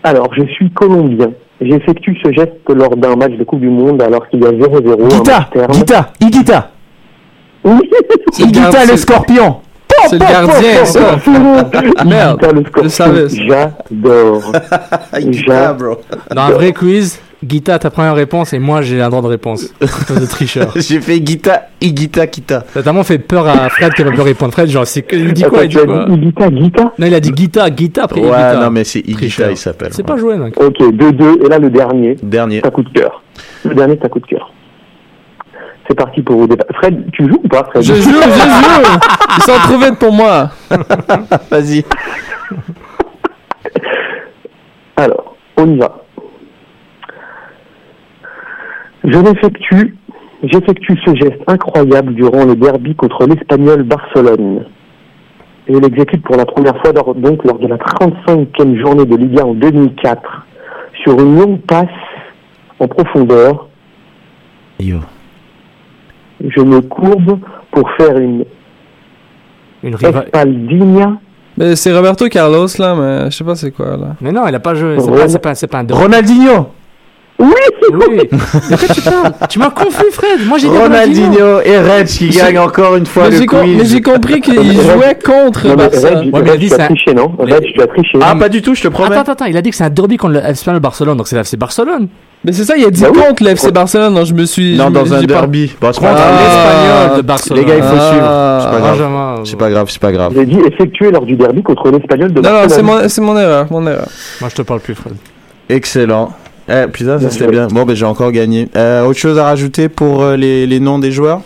Alors, 0.04 0.32
je 0.38 0.44
suis 0.54 0.70
colombien. 0.70 1.32
J'effectue 1.60 2.16
ce 2.24 2.32
geste 2.34 2.52
lors 2.70 2.96
d'un 2.96 3.16
match 3.16 3.32
de 3.32 3.44
Coupe 3.44 3.62
du 3.62 3.70
Monde 3.70 4.00
alors 4.04 4.28
qu'il 4.30 4.42
y 4.42 4.46
a 4.46 4.52
0-0. 4.52 5.04
un 5.06 5.08
Guita. 5.08 5.50
Guita, 5.72 6.14
Iguita. 6.22 6.72
Iguita 8.40 8.86
le 8.92 8.98
scorpion. 8.98 9.58
C'est 10.10 10.20
le 10.20 10.20
gardien, 10.20 10.86
ça. 10.86 11.18
Merde, 12.06 12.64
je 12.84 12.88
savais. 12.88 13.28
J'adore. 13.30 14.52
Bro. 15.78 15.98
Dans 16.36 16.42
un 16.42 16.52
vrai 16.52 16.72
quiz, 16.74 17.20
Guita, 17.44 17.80
ta 17.80 17.90
première 17.90 18.14
réponse 18.16 18.54
et 18.54 18.60
moi 18.60 18.82
j'ai 18.84 19.02
un 19.02 19.10
droit 19.10 19.22
de 19.24 19.28
réponse. 19.28 19.74
De 19.82 20.26
tricheur. 20.28 20.74
J'ai 20.76 21.02
fait 21.02 21.20
Guita, 21.20 21.68
Iguita, 21.82 22.28
Kita. 22.28 22.66
Ça 22.74 22.80
a 22.82 22.84
tellement 22.84 23.04
fait 23.04 23.18
peur 23.18 23.48
à 23.48 23.70
Fred 23.70 23.94
qu'il 23.94 24.06
a 24.06 24.10
pas 24.12 24.16
pu 24.16 24.22
répondre. 24.22 24.54
Fred, 24.54 24.70
genre, 24.70 24.86
c'est 24.86 25.02
que- 25.02 25.16
il 25.16 25.34
dit 25.34 25.42
quoi 25.44 25.62
Attends, 25.62 26.06
Il 26.10 26.20
dit 26.22 26.34
quoi 26.34 26.50
dit 26.50 26.56
Guita, 26.60 26.84
Guita 26.84 26.94
Non, 27.00 27.08
il 27.08 27.14
a 27.16 27.20
dit 27.20 27.32
Guita, 27.32 27.70
Guita, 27.70 28.04
après 28.04 28.22
Ouais, 28.22 28.28
Guita. 28.28 28.60
non, 28.62 28.70
mais 28.70 28.84
c'est 28.84 29.00
Iguita, 29.00 29.18
Tricheur. 29.18 29.52
il 29.52 29.58
s'appelle. 29.58 29.90
C'est 29.92 30.04
ouais. 30.04 30.04
pas 30.16 30.18
joué, 30.18 30.38
mec. 30.38 30.54
Ok, 30.62 30.78
2-2. 30.80 31.46
Et 31.46 31.50
là, 31.50 31.58
le 31.58 31.70
dernier, 31.72 32.16
Dernier. 32.22 32.62
un 32.64 32.70
coup 32.70 32.84
de 32.84 32.90
cœur. 32.90 33.24
Le 33.66 33.74
dernier, 33.74 33.98
un 34.04 34.08
coup 34.10 34.20
de 34.20 34.26
cœur. 34.28 34.52
C'est 35.92 35.98
parti 35.98 36.22
pour 36.22 36.40
au 36.40 36.48
départ. 36.48 36.68
Fred, 36.78 37.12
tu 37.12 37.28
joues 37.28 37.42
ou 37.44 37.48
pas, 37.50 37.66
Fred 37.66 37.84
Je 37.84 37.96
joue, 37.96 38.12
je 38.12 38.14
joue. 38.14 39.00
Ils 39.38 39.44
sont 39.44 39.60
trop 39.64 39.78
vite 39.78 40.00
pour 40.00 40.14
moi. 40.14 40.50
Vas-y. 41.52 41.84
Alors, 44.96 45.36
on 45.58 45.70
y 45.70 45.78
va. 45.78 45.98
Je 49.04 49.20
l'effectue, 49.20 49.98
j'effectue 50.44 50.98
ce 51.06 51.14
geste 51.14 51.42
incroyable 51.48 52.14
durant 52.14 52.46
le 52.46 52.56
derby 52.56 52.96
contre 52.96 53.28
l'Espagnol 53.28 53.84
Barcelone. 53.84 54.64
Je 55.68 55.74
l'exécute 55.74 56.24
pour 56.24 56.38
la 56.38 56.46
première 56.46 56.80
fois 56.82 56.94
lors, 56.94 57.14
donc 57.16 57.44
lors 57.44 57.60
de 57.60 57.68
la 57.68 57.76
35e 57.76 58.80
journée 58.80 59.06
de 59.06 59.18
Liga 59.18 59.46
en 59.46 59.56
2004 59.56 60.46
sur 61.04 61.20
une 61.20 61.38
longue 61.38 61.60
passe 61.64 61.90
en 62.80 62.88
profondeur. 62.88 63.68
Yo. 64.80 65.00
Je 66.48 66.62
me 66.62 66.82
courbe 66.82 67.40
pour 67.72 67.90
faire 67.98 68.18
une 68.18 68.46
Une 69.84 69.96
riva- 69.96 70.24
espaldinha. 70.24 71.18
Mais 71.58 71.76
c'est 71.76 71.94
Roberto 71.96 72.28
Carlos, 72.30 72.68
là, 72.80 72.96
mais 72.96 73.30
je 73.32 73.38
sais 73.38 73.44
pas 73.44 73.56
c'est 73.56 73.72
quoi, 73.72 73.98
là. 73.98 74.16
Mais 74.22 74.32
non, 74.32 74.48
il 74.48 74.56
a 74.56 74.60
pas 74.60 74.74
joué. 74.74 74.98
C'est 75.00 75.10
Ron- 75.10 75.40
pas, 75.42 75.54
c'est 75.56 75.68
pas, 75.68 75.84
pas 75.84 75.94
un. 75.94 75.98
Ronaldinho. 75.98 76.68
Oui, 77.42 77.52
Oui. 77.92 78.18
De 78.70 78.76
quoi 78.78 78.88
tu 78.96 79.02
parles 79.02 79.34
Tu 79.50 79.60
m'as 79.60 79.70
confus, 79.72 80.12
Fred. 80.12 80.46
Moi 80.48 80.58
j'ai 80.60 80.70
dit 80.70 80.78
Ronaldinho. 80.78 81.62
Et 81.66 81.78
Reg 81.78 82.06
qui 82.08 82.30
gagnent 82.30 82.60
encore 82.60 82.96
une 82.96 83.06
fois 83.06 83.24
Mais 83.30 83.38
le 83.40 83.76
mais 83.78 83.86
j'ai 83.86 84.02
compris 84.02 84.40
qu'il 84.42 84.56
jouait 84.82 85.18
contre 85.24 85.68
Non, 85.68 85.76
mais 85.78 85.90
Barça. 85.90 86.10
Reg, 86.10 86.18
Ouais, 86.18 86.30
mais 86.32 86.40
Reg, 86.40 86.48
il 86.48 86.52
a 86.52 86.58
dit 86.58 86.68
tu 86.68 86.74
as 86.74 86.78
ça- 86.78 86.86
triché, 86.86 87.14
non 87.14 87.32
Reg, 87.38 87.64
tu 87.74 87.82
as 87.82 87.88
triché. 87.88 88.20
Ah, 88.22 88.36
pas 88.36 88.50
du 88.50 88.62
tout, 88.62 88.76
je 88.76 88.84
te 88.84 88.88
promets. 88.88 89.16
Attends, 89.18 89.32
attends, 89.34 89.46
il 89.46 89.58
a 89.58 89.62
dit 89.62 89.72
que 89.72 89.76
c'est 89.76 89.84
un 89.84 89.90
derby 89.90 90.18
contre 90.18 90.34
le 90.36 90.40
FC 90.42 90.72
Barcelone, 90.80 91.18
donc 91.18 91.28
c'est 91.28 91.36
la 91.36 91.42
FC 91.42 91.58
Barcelone. 91.58 92.08
Mais 92.44 92.54
c'est 92.54 92.64
ça, 92.64 92.76
il 92.76 92.84
a 92.86 92.90
dit 92.90 93.02
Bah 93.02 93.10
oui. 93.14 93.20
contre 93.28 93.44
l'FC 93.44 93.72
Barcelone, 93.72 94.16
donc 94.16 94.26
je 94.26 94.34
me 94.34 94.46
suis... 94.46 94.76
Non, 94.76 94.90
dans 94.90 95.14
un 95.14 95.20
pas- 95.20 95.26
derby. 95.28 95.72
Contre 95.80 96.02
pas 96.02 96.14
grave. 96.14 96.40
l'Espagnol 96.40 97.18
de 97.18 97.22
Barcelone. 97.22 97.60
Les 97.60 97.66
gars, 97.66 97.76
il 97.78 97.84
faut 97.84 97.96
Ah. 98.00 98.10
suivre. 98.12 98.62
C'est 98.62 98.70
pas 98.72 98.80
grave. 98.80 98.98
Benjamin, 98.98 99.36
C'est 99.46 99.58
pas 99.60 99.70
grave, 99.70 99.88
c'est 99.90 100.02
pas 100.02 100.12
grave. 100.12 100.34
J'ai 100.36 100.46
dit 100.48 100.60
effectué 100.72 101.12
lors 101.12 101.26
du 101.26 101.36
derby 101.36 101.62
contre 101.62 101.90
l'Espagnol 101.92 102.34
de 102.34 102.42
Non, 102.42 102.50
non, 102.50 102.56
Barcelone. 102.62 102.70
c'est 102.76 102.82
mon, 103.04 103.10
c'est 103.10 103.22
mon 103.22 103.38
erreur, 103.38 103.68
mon 103.70 103.86
erreur. 103.86 104.08
Moi 104.42 104.50
je 104.50 104.56
te 104.56 104.62
parle 104.64 104.80
plus, 104.80 104.96
Fred. 104.96 105.14
Excellent. 105.70 106.32
Eh, 106.70 106.88
putain, 106.88 107.20
ça 107.20 107.30
c'était 107.30 107.48
bien. 107.48 107.68
Bon, 107.68 107.84
ben 107.86 107.96
j'ai 107.96 108.06
encore 108.06 108.32
gagné. 108.32 108.70
Euh, 108.76 109.04
autre 109.06 109.20
chose 109.20 109.38
à 109.38 109.44
rajouter 109.46 109.90
pour 109.90 110.22
euh, 110.24 110.36
les, 110.38 110.68
les 110.68 110.80
noms 110.80 111.00
des 111.00 111.12
joueurs? 111.12 111.42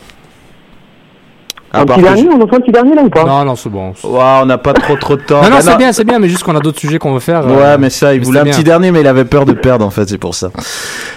À 1.72 1.82
Un 1.82 1.86
part 1.86 1.98
petit 1.98 2.06
que 2.06 2.14
dernier, 2.14 2.30
on 2.30 2.42
en 2.42 2.48
fait 2.48 2.56
un 2.56 2.60
petit 2.62 2.72
dernier 2.72 2.96
là 2.96 3.02
ou 3.02 3.10
pas? 3.10 3.26
Non, 3.26 3.44
non, 3.44 3.56
c'est 3.58 3.68
bon. 3.70 3.90
Ouais, 4.04 4.20
on 4.42 4.46
n'a 4.46 4.58
pas 4.58 4.72
trop 4.74 4.96
trop 4.96 5.18
de 5.18 5.22
temps. 5.24 5.42
Non, 5.44 5.50
non, 5.50 5.56
Bah, 5.58 5.62
c'est 5.62 5.78
bien, 5.78 5.92
c'est 5.92 6.06
bien, 6.06 6.20
mais 6.20 6.30
juste 6.30 6.44
qu'on 6.44 6.56
a 6.56 6.62
d'autres 6.62 6.80
sujets 6.80 7.00
qu'on 7.00 7.14
veut 7.14 7.20
faire. 7.20 7.46
Ouais, 7.46 7.54
euh, 7.60 7.78
mais 7.78 7.90
ça, 7.90 8.14
il 8.14 8.24
voulait 8.24 8.40
c'est 8.44 8.48
un 8.48 8.52
petit 8.52 8.64
bien. 8.64 8.74
dernier, 8.74 8.92
mais 8.92 9.02
il 9.02 9.08
avait 9.08 9.26
peur 9.26 9.46
de 9.46 9.52
perdre 9.52 9.86
en 9.86 9.90
fait, 9.90 10.08
c'est 10.08 10.18
pour 10.18 10.36
ça. 10.36 10.52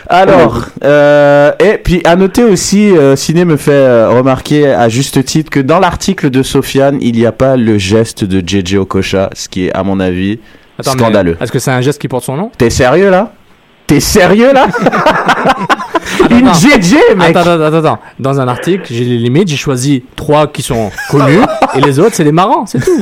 Alors, 0.09 0.65
euh, 0.85 1.53
et 1.61 1.79
puis 1.79 2.01
à 2.05 2.17
noter 2.17 2.43
aussi, 2.43 2.91
euh, 2.91 3.15
Ciné 3.15 3.45
me 3.45 3.57
fait 3.57 3.71
euh, 3.73 4.09
remarquer 4.11 4.67
à 4.69 4.89
juste 4.89 5.25
titre 5.25 5.51
que 5.51 5.61
dans 5.61 5.79
l'article 5.79 6.29
de 6.31 6.43
Sofiane, 6.43 6.99
il 7.03 7.13
n'y 7.15 7.27
a 7.27 7.33
pas 7.33 7.57
le 7.57 7.79
geste 7.79 8.25
de 8.25 8.41
JJ 8.45 8.77
Okocha, 8.77 9.31
ce 9.35 9.49
qui 9.49 9.67
est 9.67 9.73
à 9.77 9.85
mon 9.85 10.01
avis 10.01 10.41
Attends, 10.79 10.93
mais 10.95 10.99
scandaleux. 11.03 11.37
Est-ce 11.41 11.53
que 11.53 11.59
c'est 11.61 11.71
un 11.71 11.81
geste 11.83 12.01
qui 12.01 12.09
porte 12.09 12.25
son 12.25 12.37
nom? 12.37 12.51
T'es 12.59 12.71
sérieux 12.71 13.11
là? 13.11 13.33
T'es 13.89 13.99
sérieux 14.01 14.53
là? 14.53 14.67
Une 16.31 16.49
JJ, 16.53 16.95
mec 17.17 17.35
Attends, 17.37 17.41
attends, 17.51 17.63
attends, 17.65 17.77
attends. 17.79 17.99
Dans 18.21 18.41
un 18.41 18.47
article, 18.49 18.83
j'ai 18.91 19.05
les 19.05 19.17
limites, 19.19 19.49
j'ai 19.49 19.57
choisi 19.57 20.05
trois 20.15 20.47
qui 20.47 20.63
sont 20.63 20.91
connus 21.11 21.41
et 21.77 21.81
les 21.81 21.99
autres, 21.99 22.15
c'est 22.15 22.25
les 22.25 22.33
marrants, 22.33 22.67
c'est 22.67 22.81
tout. 22.85 23.01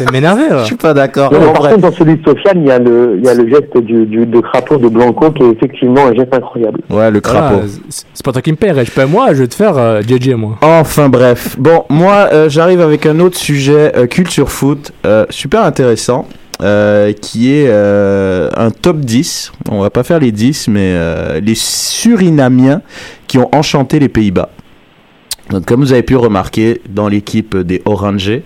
De 0.00 0.10
m'énerver. 0.10 0.44
Je 0.60 0.64
suis 0.64 0.76
pas 0.76 0.94
d'accord. 0.94 1.30
Non, 1.32 1.38
mais 1.40 1.46
En 1.48 1.52
par 1.52 1.68
contre, 1.68 1.80
dans 1.82 1.92
celui 1.92 2.16
de 2.16 2.24
Sofiane, 2.24 2.62
il 2.62 2.66
y 2.66 2.70
a 2.70 2.78
le, 2.78 3.16
il 3.18 3.24
y 3.24 3.28
a 3.28 3.34
le 3.34 3.46
geste 3.48 3.76
du, 3.76 4.06
du, 4.06 4.24
de 4.26 4.40
crapaud 4.40 4.78
de 4.78 4.88
Blanco 4.88 5.30
qui 5.32 5.42
est 5.42 5.50
effectivement 5.50 6.06
un 6.06 6.14
geste 6.14 6.32
incroyable. 6.34 6.80
Ouais, 6.88 7.10
le 7.10 7.20
crapaud. 7.20 7.56
Voilà, 7.56 7.68
c'est- 7.90 8.06
c'est 8.14 8.24
pas 8.24 8.32
toi 8.32 8.40
qui 8.42 8.50
me 8.52 8.56
paierais, 8.56 8.86
je 8.86 8.90
paie 8.90 9.04
moi, 9.06 9.34
je 9.34 9.42
vais 9.42 9.48
te 9.48 9.54
faire 9.54 9.76
euh, 9.76 10.00
JJ 10.00 10.30
moi. 10.30 10.56
Enfin 10.62 11.08
bref. 11.10 11.56
Bon, 11.58 11.84
moi 11.90 12.28
euh, 12.32 12.48
j'arrive 12.48 12.80
avec 12.80 13.04
un 13.06 13.20
autre 13.20 13.36
sujet, 13.36 13.92
euh, 13.96 14.06
culture 14.06 14.50
foot, 14.50 14.92
euh, 15.04 15.26
super 15.28 15.62
intéressant, 15.64 16.26
euh, 16.62 17.12
qui 17.12 17.52
est 17.52 17.66
euh, 17.68 18.48
un 18.56 18.70
top 18.70 19.00
10. 19.00 19.52
On 19.68 19.80
va 19.80 19.90
pas 19.90 20.04
faire 20.04 20.20
les 20.20 20.30
10, 20.30 20.68
mais 20.68 20.92
euh, 20.94 21.40
les 21.40 21.56
Surinamiens 21.56 22.82
qui 23.26 23.38
ont 23.38 23.48
enchanté 23.52 23.98
les 23.98 24.08
Pays-Bas. 24.08 24.50
Donc, 25.50 25.66
comme 25.66 25.80
vous 25.80 25.92
avez 25.92 26.02
pu 26.02 26.14
remarquer, 26.16 26.80
dans 26.88 27.08
l'équipe 27.08 27.56
des 27.56 27.82
Orangers, 27.84 28.44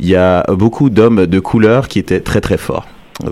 il 0.00 0.08
y 0.08 0.16
a 0.16 0.44
beaucoup 0.48 0.88
d'hommes 0.88 1.26
de 1.26 1.40
couleur 1.40 1.88
qui 1.88 1.98
étaient 1.98 2.20
très 2.20 2.40
très 2.40 2.56
forts. 2.56 2.86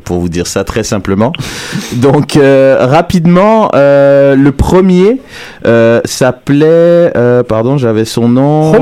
Pour 0.04 0.20
vous 0.20 0.28
dire 0.28 0.46
ça 0.46 0.64
très 0.64 0.82
simplement. 0.82 1.32
Donc 1.94 2.36
euh, 2.36 2.76
rapidement, 2.86 3.70
euh, 3.74 4.36
le 4.36 4.52
premier 4.52 5.20
euh, 5.66 6.00
s'appelait, 6.04 7.12
pardon, 7.48 7.78
j'avais 7.78 8.04
son 8.04 8.28
nom. 8.28 8.72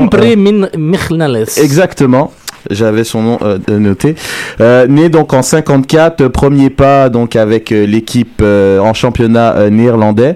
Exactement. 1.57 2.33
J'avais 2.71 3.03
son 3.03 3.21
nom 3.21 3.39
euh, 3.41 3.57
noté. 3.69 4.15
Euh, 4.61 4.87
né 4.87 5.09
donc 5.09 5.33
en 5.33 5.41
54, 5.41 6.21
euh, 6.21 6.29
premier 6.29 6.69
pas 6.69 7.09
donc 7.09 7.35
avec 7.35 7.71
euh, 7.71 7.85
l'équipe 7.85 8.41
en 8.43 8.93
championnat 8.93 9.69
néerlandais. 9.69 10.35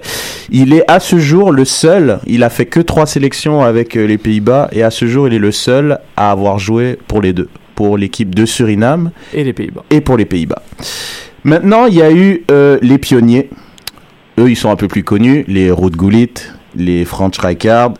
Il 0.49 0.73
est 0.73 0.84
à 0.89 0.99
ce 0.99 1.17
jour 1.19 1.51
le 1.51 1.65
seul. 1.65 2.19
Il 2.27 2.43
a 2.43 2.49
fait 2.49 2.65
que 2.65 2.79
trois 2.79 3.05
sélections 3.05 3.63
avec 3.63 3.95
les 3.95 4.17
Pays-Bas 4.17 4.69
et 4.71 4.84
à 4.84 4.91
ce 4.91 5.05
jour 5.05 5.27
il 5.27 5.34
est 5.34 5.39
le 5.39 5.51
seul 5.51 5.99
à 6.17 6.32
avoir 6.32 6.59
joué 6.59 6.97
pour 7.07 7.21
les 7.21 7.34
deux, 7.34 7.49
pour 7.75 7.97
l'équipe 7.97 8.34
de 8.36 8.45
Suriname 8.45 9.11
Et 9.34 9.43
les 9.43 9.53
Pays-Bas. 9.53 9.84
et 9.89 10.01
pour 10.01 10.17
les 10.17 10.25
Pays-Bas. 10.25 10.61
Maintenant, 11.43 11.88
il 11.88 11.95
y 11.95 12.01
a 12.01 12.11
eu 12.11 12.43
euh, 12.51 12.77
les 12.82 12.97
pionniers. 12.99 13.49
Eux, 14.38 14.49
ils 14.49 14.55
sont 14.55 14.69
un 14.69 14.75
peu 14.75 14.88
plus 14.88 15.03
connus, 15.03 15.43
les 15.47 15.71
Ruud 15.71 15.95
Gullit, 15.95 16.34
les 16.75 17.03
Franz 17.03 17.38
Rijkaard, 17.39 17.93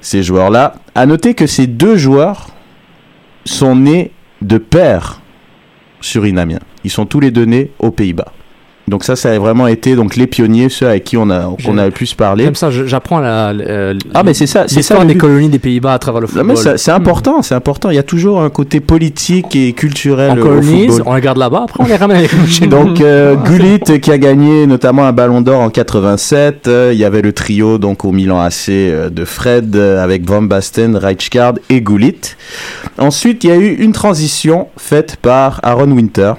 ces 0.00 0.22
joueurs-là. 0.22 0.74
À 0.94 1.06
noter 1.06 1.34
que 1.34 1.46
ces 1.46 1.66
deux 1.66 1.96
joueurs 1.96 2.48
sont 3.44 3.76
nés 3.76 4.12
de 4.42 4.58
pères 4.58 5.20
surinamiens. 6.00 6.60
Ils 6.84 6.90
sont 6.90 7.06
tous 7.06 7.20
les 7.20 7.30
deux 7.30 7.44
nés 7.44 7.72
aux 7.78 7.90
Pays-Bas. 7.90 8.32
Donc 8.90 9.04
ça, 9.04 9.14
ça 9.16 9.30
a 9.30 9.38
vraiment 9.38 9.66
été 9.68 9.94
donc 9.94 10.16
les 10.16 10.26
pionniers, 10.26 10.68
ceux 10.68 10.88
avec 10.88 11.04
qui 11.04 11.16
on 11.16 11.30
a 11.30 11.54
qu'on 11.64 11.78
a 11.78 11.84
le 11.86 11.92
plus 11.92 12.12
parlé. 12.14 12.44
Comme 12.44 12.56
ça, 12.56 12.70
j'apprends 12.70 13.20
la, 13.20 13.52
la- 13.52 13.94
Ah, 14.14 14.22
mais 14.24 14.34
c'est 14.34 14.46
ça, 14.48 14.64
c'est 14.66 14.82
ça, 14.82 15.04
des 15.04 15.16
colonies 15.16 15.48
des 15.48 15.58
Pays-Bas 15.60 15.94
à 15.94 15.98
travers 15.98 16.20
le 16.20 16.26
football. 16.26 16.56
c'est 16.76 16.90
important, 16.90 17.40
c'est 17.42 17.54
important. 17.54 17.90
Il 17.90 17.96
y 17.96 18.00
a 18.00 18.02
toujours 18.02 18.42
un 18.42 18.50
côté 18.50 18.80
politique 18.80 19.54
et 19.56 19.72
culturel 19.72 20.32
On 20.38 20.42
colonise, 20.42 21.02
on 21.06 21.14
les 21.14 21.20
garde 21.20 21.38
là-bas, 21.38 21.62
après 21.64 21.84
on 21.84 21.86
les 21.86 21.96
ramène. 21.96 22.26
Donc 22.68 23.00
euh, 23.00 23.36
Gullit 23.36 24.00
qui 24.00 24.10
a 24.10 24.18
gagné 24.18 24.66
notamment 24.66 25.04
un 25.06 25.12
Ballon 25.12 25.40
d'Or 25.40 25.60
en 25.60 25.70
87. 25.70 26.66
euh, 26.68 26.90
il 26.92 26.98
y 26.98 27.04
avait 27.04 27.22
le 27.22 27.32
trio 27.32 27.78
donc 27.78 28.04
au 28.04 28.10
Milan 28.12 28.40
AC 28.40 28.68
euh, 28.70 29.08
de 29.08 29.24
Fred 29.24 29.74
euh, 29.76 30.02
avec 30.02 30.28
Van 30.28 30.42
Basten, 30.42 30.96
Rijkaard 30.96 31.54
et 31.68 31.80
Gullit. 31.80 32.20
Ensuite, 32.98 33.44
il 33.44 33.50
y 33.50 33.52
a 33.52 33.56
eu 33.56 33.74
une 33.74 33.92
transition 33.92 34.66
faite 34.76 35.16
par 35.22 35.60
Aaron 35.62 35.90
Winter. 35.92 36.32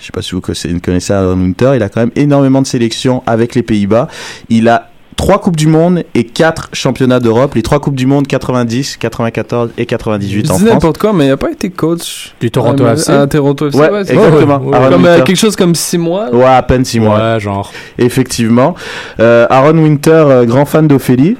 Je 0.00 0.06
sais 0.06 0.12
pas 0.12 0.22
si 0.22 0.32
vous 0.32 0.40
connaissez 0.40 1.12
Aaron 1.12 1.34
Winter. 1.34 1.72
Il 1.76 1.82
a 1.82 1.88
quand 1.88 2.00
même 2.00 2.12
énormément 2.16 2.62
de 2.62 2.66
sélections 2.66 3.22
avec 3.26 3.54
les 3.54 3.62
Pays-Bas. 3.62 4.08
Il 4.48 4.68
a 4.68 4.90
trois 5.16 5.40
coupes 5.40 5.56
du 5.56 5.66
monde 5.66 6.04
et 6.14 6.22
quatre 6.24 6.68
championnats 6.72 7.18
d'Europe. 7.18 7.54
Les 7.56 7.62
trois 7.62 7.80
coupes 7.80 7.96
du 7.96 8.06
monde 8.06 8.28
90, 8.28 8.96
94 8.98 9.70
et 9.76 9.84
98 9.84 10.46
Je 10.46 10.52
en 10.52 10.56
dis 10.56 10.60
France. 10.62 10.72
n'importe 10.74 10.98
quoi, 10.98 11.12
mais 11.12 11.24
il 11.24 11.28
n'a 11.30 11.36
pas 11.36 11.50
été 11.50 11.70
coach 11.70 12.34
Du 12.40 12.50
Toronto 12.52 12.84
à, 12.86 12.92
FC. 12.92 13.10
à 13.10 13.26
Toronto 13.26 13.66
FC. 13.66 13.78
Ouais, 13.78 14.00
exactement. 14.00 14.60
Comme 14.60 15.04
euh, 15.06 15.22
quelque 15.24 15.36
chose 15.36 15.56
comme 15.56 15.74
6 15.74 15.98
mois. 15.98 16.30
Ouais, 16.32 16.44
à 16.44 16.62
peine 16.62 16.84
six 16.84 17.00
mois. 17.00 17.18
Ouais, 17.34 17.40
genre. 17.40 17.72
Effectivement. 17.98 18.76
Euh, 19.18 19.46
Aaron 19.50 19.76
Winter, 19.78 20.10
euh, 20.12 20.44
grand 20.44 20.64
fan 20.64 20.86
d'Ophélie. 20.86 21.36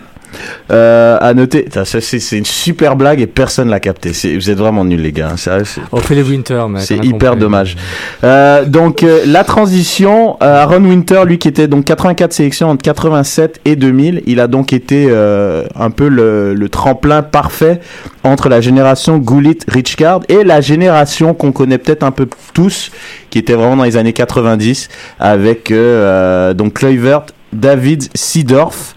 Euh, 0.70 1.16
à 1.20 1.35
noter, 1.35 1.66
c'est 1.85 2.01
c'est 2.01 2.37
une 2.39 2.45
super 2.45 2.95
blague 2.97 3.20
et 3.20 3.26
personne 3.26 3.68
l'a 3.70 3.81
capté. 3.81 4.12
C'est- 4.12 4.35
Vous 4.37 4.51
êtes 4.51 4.59
vraiment 4.59 4.85
nuls 4.85 5.01
les 5.01 5.12
gars. 5.12 5.37
Sérieux, 5.37 5.64
c'est- 5.64 5.81
Ophélie 5.93 6.22
Winter, 6.22 6.64
mec. 6.68 6.83
c'est 6.83 6.97
on 6.97 7.01
a 7.01 7.05
hyper 7.05 7.31
compris. 7.31 7.41
dommage. 7.41 7.76
Euh, 8.24 8.64
donc 8.64 9.03
euh, 9.03 9.20
la 9.26 9.45
transition, 9.45 10.37
euh, 10.43 10.62
Aaron 10.62 10.85
Winter, 10.85 11.22
lui 11.24 11.39
qui 11.39 11.49
était 11.49 11.68
donc 11.68 11.85
84 11.87 12.33
sélections 12.33 12.68
entre 12.70 12.83
87 12.83 13.61
et 13.64 13.76
2000, 13.76 14.22
il 14.26 14.41
a 14.41 14.47
donc 14.47 14.72
été 14.72 15.09
un 15.11 15.91
peu 15.91 16.09
le, 16.09 16.55
le 16.55 16.68
tremplin 16.68 17.22
parfait 17.22 17.81
entre 18.24 18.49
la 18.49 18.61
génération 18.61 19.18
Gullit, 19.18 19.59
Richcard 19.68 20.20
et 20.29 20.45
la 20.45 20.61
génération 20.61 21.35
qu'on 21.35 21.53
connaît 21.53 21.79
peut-être 21.79 22.03
un 22.03 22.11
peu 22.11 22.29
tous, 22.53 22.91
qui 23.31 23.39
était 23.39 23.55
vraiment 23.55 23.76
dans 23.76 23.85
les 23.85 23.97
années 23.97 24.12
90 24.12 24.89
avec 25.18 25.72
donc 26.55 26.74
Kluivert, 26.74 27.22
David 27.53 28.05
Seedorf. 28.14 28.95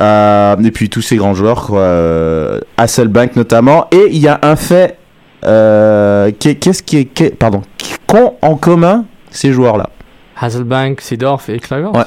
Euh, 0.00 0.56
et 0.62 0.70
puis 0.70 0.88
tous 0.90 1.00
ces 1.02 1.16
grands 1.16 1.34
joueurs, 1.34 1.66
quoi, 1.66 1.80
euh, 1.80 2.60
Hasselbank 2.76 3.36
notamment. 3.36 3.86
Et 3.92 4.08
il 4.10 4.18
y 4.18 4.28
a 4.28 4.38
un 4.42 4.56
fait, 4.56 4.98
euh, 5.44 6.30
qu'est-ce 6.38 6.82
qui 6.82 6.98
est, 6.98 7.34
pardon, 7.38 7.62
qu'ont 8.06 8.34
en 8.42 8.56
commun 8.56 9.04
ces 9.30 9.52
joueurs-là? 9.52 9.88
Hasselbank, 10.38 11.00
Seedorf 11.00 11.48
et 11.48 11.58
Kluivert. 11.58 11.94
Ouais. 11.94 12.02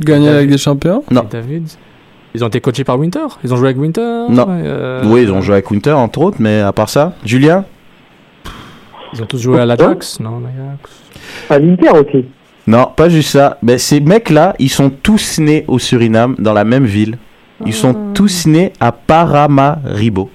Gagner 0.00 0.28
avec 0.28 0.50
des 0.50 0.58
champions? 0.58 1.04
Non. 1.10 1.24
David. 1.30 1.68
Ils 2.34 2.44
ont 2.44 2.48
été 2.48 2.60
coachés 2.60 2.84
par 2.84 2.98
Winter? 2.98 3.26
Ils 3.44 3.52
ont 3.52 3.56
joué 3.56 3.68
avec 3.68 3.78
Winter? 3.80 4.26
Non. 4.28 4.46
Euh, 4.48 5.02
Oui, 5.06 5.22
ils 5.22 5.32
ont 5.32 5.40
joué 5.40 5.54
avec 5.54 5.70
Winter 5.70 5.92
entre 5.92 6.20
autres, 6.20 6.36
mais 6.40 6.60
à 6.60 6.72
part 6.72 6.88
ça, 6.88 7.12
Julien? 7.24 7.64
Ils 9.12 9.22
ont 9.22 9.26
tous 9.26 9.38
joué 9.38 9.60
à 9.60 9.66
l'Ajax 9.66 10.20
Non, 10.20 10.40
l'Ajax? 10.40 10.90
À 11.50 11.58
l'Inter 11.58 11.90
aussi. 11.90 12.26
Non, 12.70 12.86
pas 12.94 13.08
juste 13.08 13.30
ça. 13.30 13.58
Mais 13.62 13.78
ces 13.78 13.98
mecs-là, 13.98 14.54
ils 14.60 14.70
sont 14.70 14.90
tous 14.90 15.40
nés 15.40 15.64
au 15.66 15.80
Suriname, 15.80 16.36
dans 16.38 16.52
la 16.52 16.62
même 16.62 16.84
ville. 16.84 17.18
Ils 17.66 17.74
sont 17.74 18.12
tous 18.14 18.46
nés 18.46 18.72
à 18.78 18.92
Paramaribo. 18.92 20.30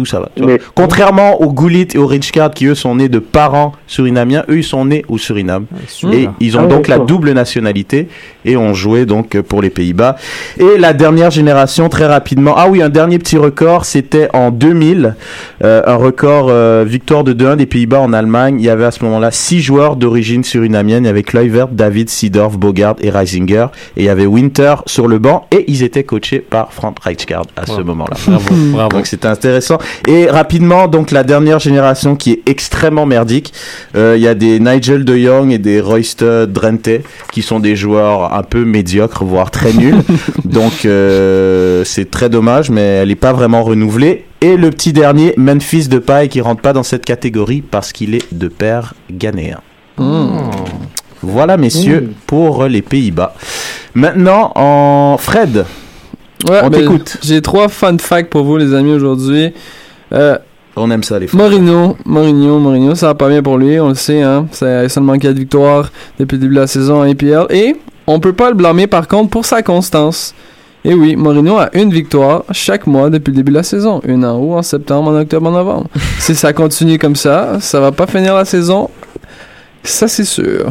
Tout 0.00 0.06
ça 0.06 0.18
va. 0.20 0.30
tu 0.34 0.42
vois. 0.42 0.52
Mais- 0.52 0.60
Contrairement 0.74 1.42
aux 1.42 1.52
Gullit 1.52 1.88
et 1.92 1.98
aux 1.98 2.06
Richcard 2.06 2.52
qui 2.52 2.64
eux 2.66 2.74
sont 2.74 2.94
nés 2.94 3.10
de 3.10 3.18
parents 3.18 3.72
surinamiens, 3.86 4.44
eux 4.48 4.56
ils 4.58 4.64
sont 4.64 4.86
nés 4.86 5.04
au 5.08 5.18
Suriname. 5.18 5.66
Et 6.10 6.28
ils 6.40 6.56
ont 6.56 6.62
Ah, 6.64 6.66
donc 6.66 6.88
la 6.88 6.96
double 6.98 7.32
nationalité 7.32 8.08
et 8.46 8.56
ont 8.56 8.72
joué 8.72 9.04
donc 9.04 9.38
pour 9.42 9.60
les 9.60 9.68
Pays-Bas. 9.68 10.16
Et 10.58 10.78
la 10.78 10.94
dernière 10.94 11.30
génération, 11.30 11.90
très 11.90 12.06
rapidement. 12.06 12.54
Ah 12.56 12.68
oui, 12.70 12.80
un 12.82 12.88
dernier 12.88 13.18
petit 13.18 13.36
record, 13.36 13.84
c'était 13.84 14.28
en 14.32 14.50
2000, 14.50 15.16
euh, 15.62 15.82
un 15.86 15.96
record 15.96 16.46
euh, 16.48 16.84
victoire 16.86 17.22
de 17.24 17.34
2-1 17.34 17.56
des 17.56 17.66
Pays-Bas 17.66 18.00
en 18.00 18.14
Allemagne. 18.14 18.56
Il 18.58 18.64
y 18.64 18.70
avait 18.70 18.86
à 18.86 18.90
ce 18.90 19.04
moment-là 19.04 19.30
six 19.30 19.60
joueurs 19.60 19.96
d'origine 19.96 20.44
surinamienne. 20.44 21.04
Il 21.04 21.08
y 21.08 21.10
avait 21.10 21.22
Kluivert, 21.22 21.68
David, 21.68 22.08
Seedorf, 22.08 22.56
Bogart 22.56 22.96
et 23.02 23.10
Reisinger. 23.10 23.66
Et 23.96 24.02
il 24.02 24.04
y 24.04 24.08
avait 24.08 24.26
Winter 24.26 24.76
sur 24.86 25.06
le 25.08 25.18
banc 25.18 25.46
et 25.50 25.64
ils 25.68 25.82
étaient 25.82 26.04
coachés 26.04 26.38
par 26.40 26.72
Frank 26.72 26.96
Rijkaard 27.02 27.44
à 27.56 27.66
ce 27.66 27.80
moment-là. 27.82 28.16
Bravo, 28.26 28.54
bravo. 28.72 28.88
Donc 28.96 29.06
c'était 29.06 29.28
intéressant. 29.28 29.78
Et 30.08 30.26
rapidement, 30.26 30.88
donc 30.88 31.10
la 31.10 31.24
dernière 31.24 31.58
génération 31.58 32.16
qui 32.16 32.32
est 32.32 32.42
extrêmement 32.46 33.06
merdique, 33.06 33.52
euh, 33.96 34.14
il 34.16 34.22
y 34.22 34.28
a 34.28 34.34
des 34.34 34.60
Nigel 34.60 35.04
de 35.04 35.16
Jong 35.16 35.52
et 35.52 35.58
des 35.58 35.80
Royster 35.80 36.44
Drenthe 36.48 37.02
qui 37.32 37.42
sont 37.42 37.60
des 37.60 37.76
joueurs 37.76 38.34
un 38.34 38.42
peu 38.42 38.64
médiocres, 38.64 39.24
voire 39.24 39.50
très 39.50 39.72
nuls. 39.72 40.02
donc 40.44 40.84
euh, 40.84 41.84
c'est 41.84 42.10
très 42.10 42.28
dommage, 42.28 42.70
mais 42.70 42.80
elle 42.80 43.08
n'est 43.08 43.14
pas 43.14 43.32
vraiment 43.32 43.62
renouvelée. 43.62 44.24
Et 44.40 44.56
le 44.56 44.70
petit 44.70 44.92
dernier, 44.92 45.34
Memphis 45.36 45.88
de 45.88 45.98
Paille, 45.98 46.28
qui 46.28 46.40
rentre 46.40 46.62
pas 46.62 46.72
dans 46.72 46.82
cette 46.82 47.04
catégorie 47.04 47.60
parce 47.60 47.92
qu'il 47.92 48.14
est 48.14 48.32
de 48.32 48.48
père 48.48 48.94
ghanéen. 49.10 49.60
Voilà, 51.22 51.58
messieurs, 51.58 52.12
pour 52.26 52.64
les 52.64 52.80
Pays-Bas. 52.80 53.34
Maintenant, 53.94 54.52
en 54.54 55.16
Fred, 55.18 55.66
Ouais, 56.48 56.60
on 56.62 56.70
mais 56.70 56.78
t'écoute. 56.78 57.18
J'ai 57.22 57.42
trois 57.42 57.68
fun 57.68 57.98
facts 57.98 58.30
pour 58.30 58.44
vous, 58.44 58.56
les 58.56 58.72
amis, 58.74 58.92
aujourd'hui. 58.92 59.52
Euh, 60.12 60.38
On 60.76 60.90
aime 60.90 61.02
ça, 61.02 61.18
les 61.18 61.26
fans. 61.26 61.36
Mourinho, 61.38 61.96
Mourinho, 62.04 62.58
Mourinho, 62.58 62.94
ça 62.94 63.06
va 63.08 63.14
pas 63.14 63.28
bien 63.28 63.42
pour 63.42 63.58
lui, 63.58 63.78
on 63.80 63.88
le 63.88 63.94
sait, 63.94 64.22
hein. 64.22 64.46
C'est 64.52 64.88
seulement 64.88 65.18
4 65.18 65.34
victoires 65.36 65.90
depuis 66.18 66.36
le 66.36 66.42
début 66.42 66.54
de 66.54 66.60
la 66.60 66.66
saison 66.66 67.00
en 67.00 67.10
APL. 67.10 67.46
Et 67.50 67.76
on 68.06 68.20
peut 68.20 68.32
pas 68.32 68.48
le 68.50 68.54
blâmer 68.56 68.86
par 68.86 69.06
contre 69.08 69.30
pour 69.30 69.44
sa 69.44 69.62
constance. 69.62 70.34
Et 70.84 70.94
oui, 70.94 71.14
Mourinho 71.14 71.58
a 71.58 71.68
une 71.74 71.92
victoire 71.92 72.44
chaque 72.52 72.86
mois 72.86 73.10
depuis 73.10 73.32
le 73.32 73.36
début 73.36 73.50
de 73.52 73.56
la 73.58 73.62
saison. 73.62 74.00
Une 74.06 74.24
en 74.24 74.38
août, 74.40 74.54
en 74.56 74.62
septembre, 74.62 75.10
en 75.10 75.20
octobre, 75.20 75.48
en 75.48 75.52
novembre. 75.52 75.88
si 76.18 76.34
ça 76.34 76.52
continue 76.54 76.98
comme 76.98 77.16
ça, 77.16 77.58
ça 77.60 77.80
va 77.80 77.92
pas 77.92 78.06
finir 78.06 78.34
la 78.34 78.46
saison. 78.46 78.88
Ça, 79.82 80.08
c'est 80.08 80.24
sûr. 80.24 80.70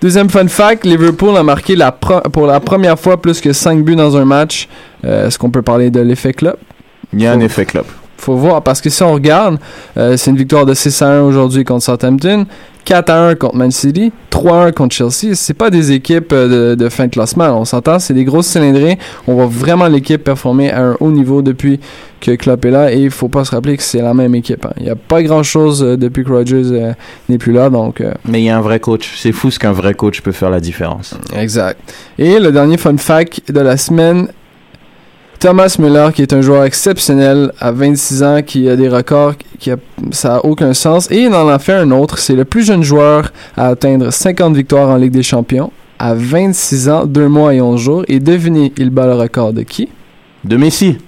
Deuxième 0.00 0.28
fun 0.30 0.46
fact, 0.48 0.84
Liverpool 0.84 1.36
a 1.36 1.42
marqué 1.42 1.74
la 1.76 1.90
pour 1.92 2.46
la 2.46 2.60
première 2.60 2.98
fois 2.98 3.20
plus 3.20 3.40
que 3.40 3.52
5 3.52 3.82
buts 3.84 3.96
dans 3.96 4.16
un 4.16 4.24
match. 4.24 4.68
Euh, 5.04 5.26
Est-ce 5.26 5.38
qu'on 5.38 5.50
peut 5.50 5.62
parler 5.62 5.90
de 5.90 6.00
l'effet 6.00 6.32
club? 6.32 6.56
Il 7.12 7.22
y 7.22 7.26
a 7.26 7.32
un 7.32 7.40
effet 7.40 7.66
club. 7.66 7.84
Faut 8.28 8.36
voir, 8.36 8.60
parce 8.62 8.82
que 8.82 8.90
si 8.90 9.02
on 9.02 9.14
regarde, 9.14 9.56
euh, 9.96 10.18
c'est 10.18 10.30
une 10.30 10.36
victoire 10.36 10.66
de 10.66 10.74
6 10.74 11.00
à 11.00 11.08
1 11.12 11.22
aujourd'hui 11.22 11.64
contre 11.64 11.82
Southampton, 11.82 12.44
4 12.84 13.08
à 13.08 13.28
1 13.28 13.34
contre 13.36 13.56
Man 13.56 13.70
City, 13.70 14.12
3 14.28 14.52
à 14.52 14.66
1 14.66 14.72
contre 14.72 14.94
Chelsea. 14.94 15.32
C'est 15.34 15.54
pas 15.54 15.70
des 15.70 15.92
équipes 15.92 16.30
euh, 16.34 16.74
de, 16.74 16.84
de 16.84 16.88
fin 16.90 17.06
de 17.06 17.10
classement. 17.10 17.46
On 17.58 17.64
s'entend, 17.64 17.98
c'est 17.98 18.12
des 18.12 18.24
grosses 18.24 18.48
cylindrées. 18.48 18.98
On 19.26 19.32
voit 19.32 19.46
vraiment 19.46 19.86
l'équipe 19.86 20.22
performer 20.22 20.70
à 20.70 20.82
un 20.88 20.96
haut 21.00 21.10
niveau 21.10 21.40
depuis 21.40 21.80
que 22.20 22.32
Klopp 22.32 22.66
est 22.66 22.70
là. 22.70 22.92
Et 22.92 22.98
il 22.98 23.10
faut 23.10 23.28
pas 23.28 23.46
se 23.46 23.52
rappeler 23.52 23.78
que 23.78 23.82
c'est 23.82 24.02
la 24.02 24.12
même 24.12 24.34
équipe. 24.34 24.66
hein. 24.66 24.72
Il 24.76 24.82
n'y 24.82 24.90
a 24.90 24.94
pas 24.96 25.22
grand 25.22 25.42
chose 25.42 25.80
depuis 25.80 26.22
que 26.22 26.30
Rodgers 26.30 26.64
euh, 26.70 26.92
n'est 27.30 27.38
plus 27.38 27.54
là. 27.54 27.70
Donc, 27.70 28.02
euh, 28.02 28.12
Mais 28.26 28.42
il 28.42 28.44
y 28.44 28.50
a 28.50 28.58
un 28.58 28.60
vrai 28.60 28.78
coach. 28.78 29.10
C'est 29.16 29.32
fou 29.32 29.50
ce 29.50 29.58
qu'un 29.58 29.72
vrai 29.72 29.94
coach 29.94 30.20
peut 30.20 30.32
faire 30.32 30.50
la 30.50 30.60
différence. 30.60 31.14
Exact. 31.34 31.80
Et 32.18 32.38
le 32.38 32.52
dernier 32.52 32.76
fun 32.76 32.98
fact 32.98 33.50
de 33.50 33.60
la 33.60 33.78
semaine, 33.78 34.28
Thomas 35.38 35.76
Müller, 35.78 36.08
qui 36.12 36.22
est 36.22 36.32
un 36.32 36.40
joueur 36.40 36.64
exceptionnel 36.64 37.52
à 37.60 37.70
26 37.70 38.22
ans, 38.22 38.42
qui 38.42 38.68
a 38.68 38.74
des 38.74 38.88
records, 38.88 39.34
qui 39.58 39.70
a, 39.70 39.76
ça 40.10 40.28
n'a 40.30 40.44
aucun 40.44 40.74
sens. 40.74 41.10
Et 41.10 41.22
il 41.22 41.34
en 41.34 41.48
a 41.48 41.58
fait 41.58 41.74
un 41.74 41.90
autre. 41.92 42.18
C'est 42.18 42.34
le 42.34 42.44
plus 42.44 42.64
jeune 42.64 42.82
joueur 42.82 43.32
à 43.56 43.68
atteindre 43.68 44.10
50 44.10 44.54
victoires 44.56 44.88
en 44.88 44.96
Ligue 44.96 45.12
des 45.12 45.22
Champions 45.22 45.70
à 45.98 46.14
26 46.14 46.88
ans, 46.88 47.06
2 47.06 47.28
mois 47.28 47.54
et 47.54 47.60
11 47.60 47.80
jours. 47.80 48.04
Et 48.08 48.18
devinez, 48.18 48.72
il 48.76 48.90
bat 48.90 49.06
le 49.06 49.14
record 49.14 49.52
de 49.52 49.62
qui? 49.62 49.88
De 50.44 50.56
Messi. 50.56 50.98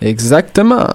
Exactement. 0.00 0.86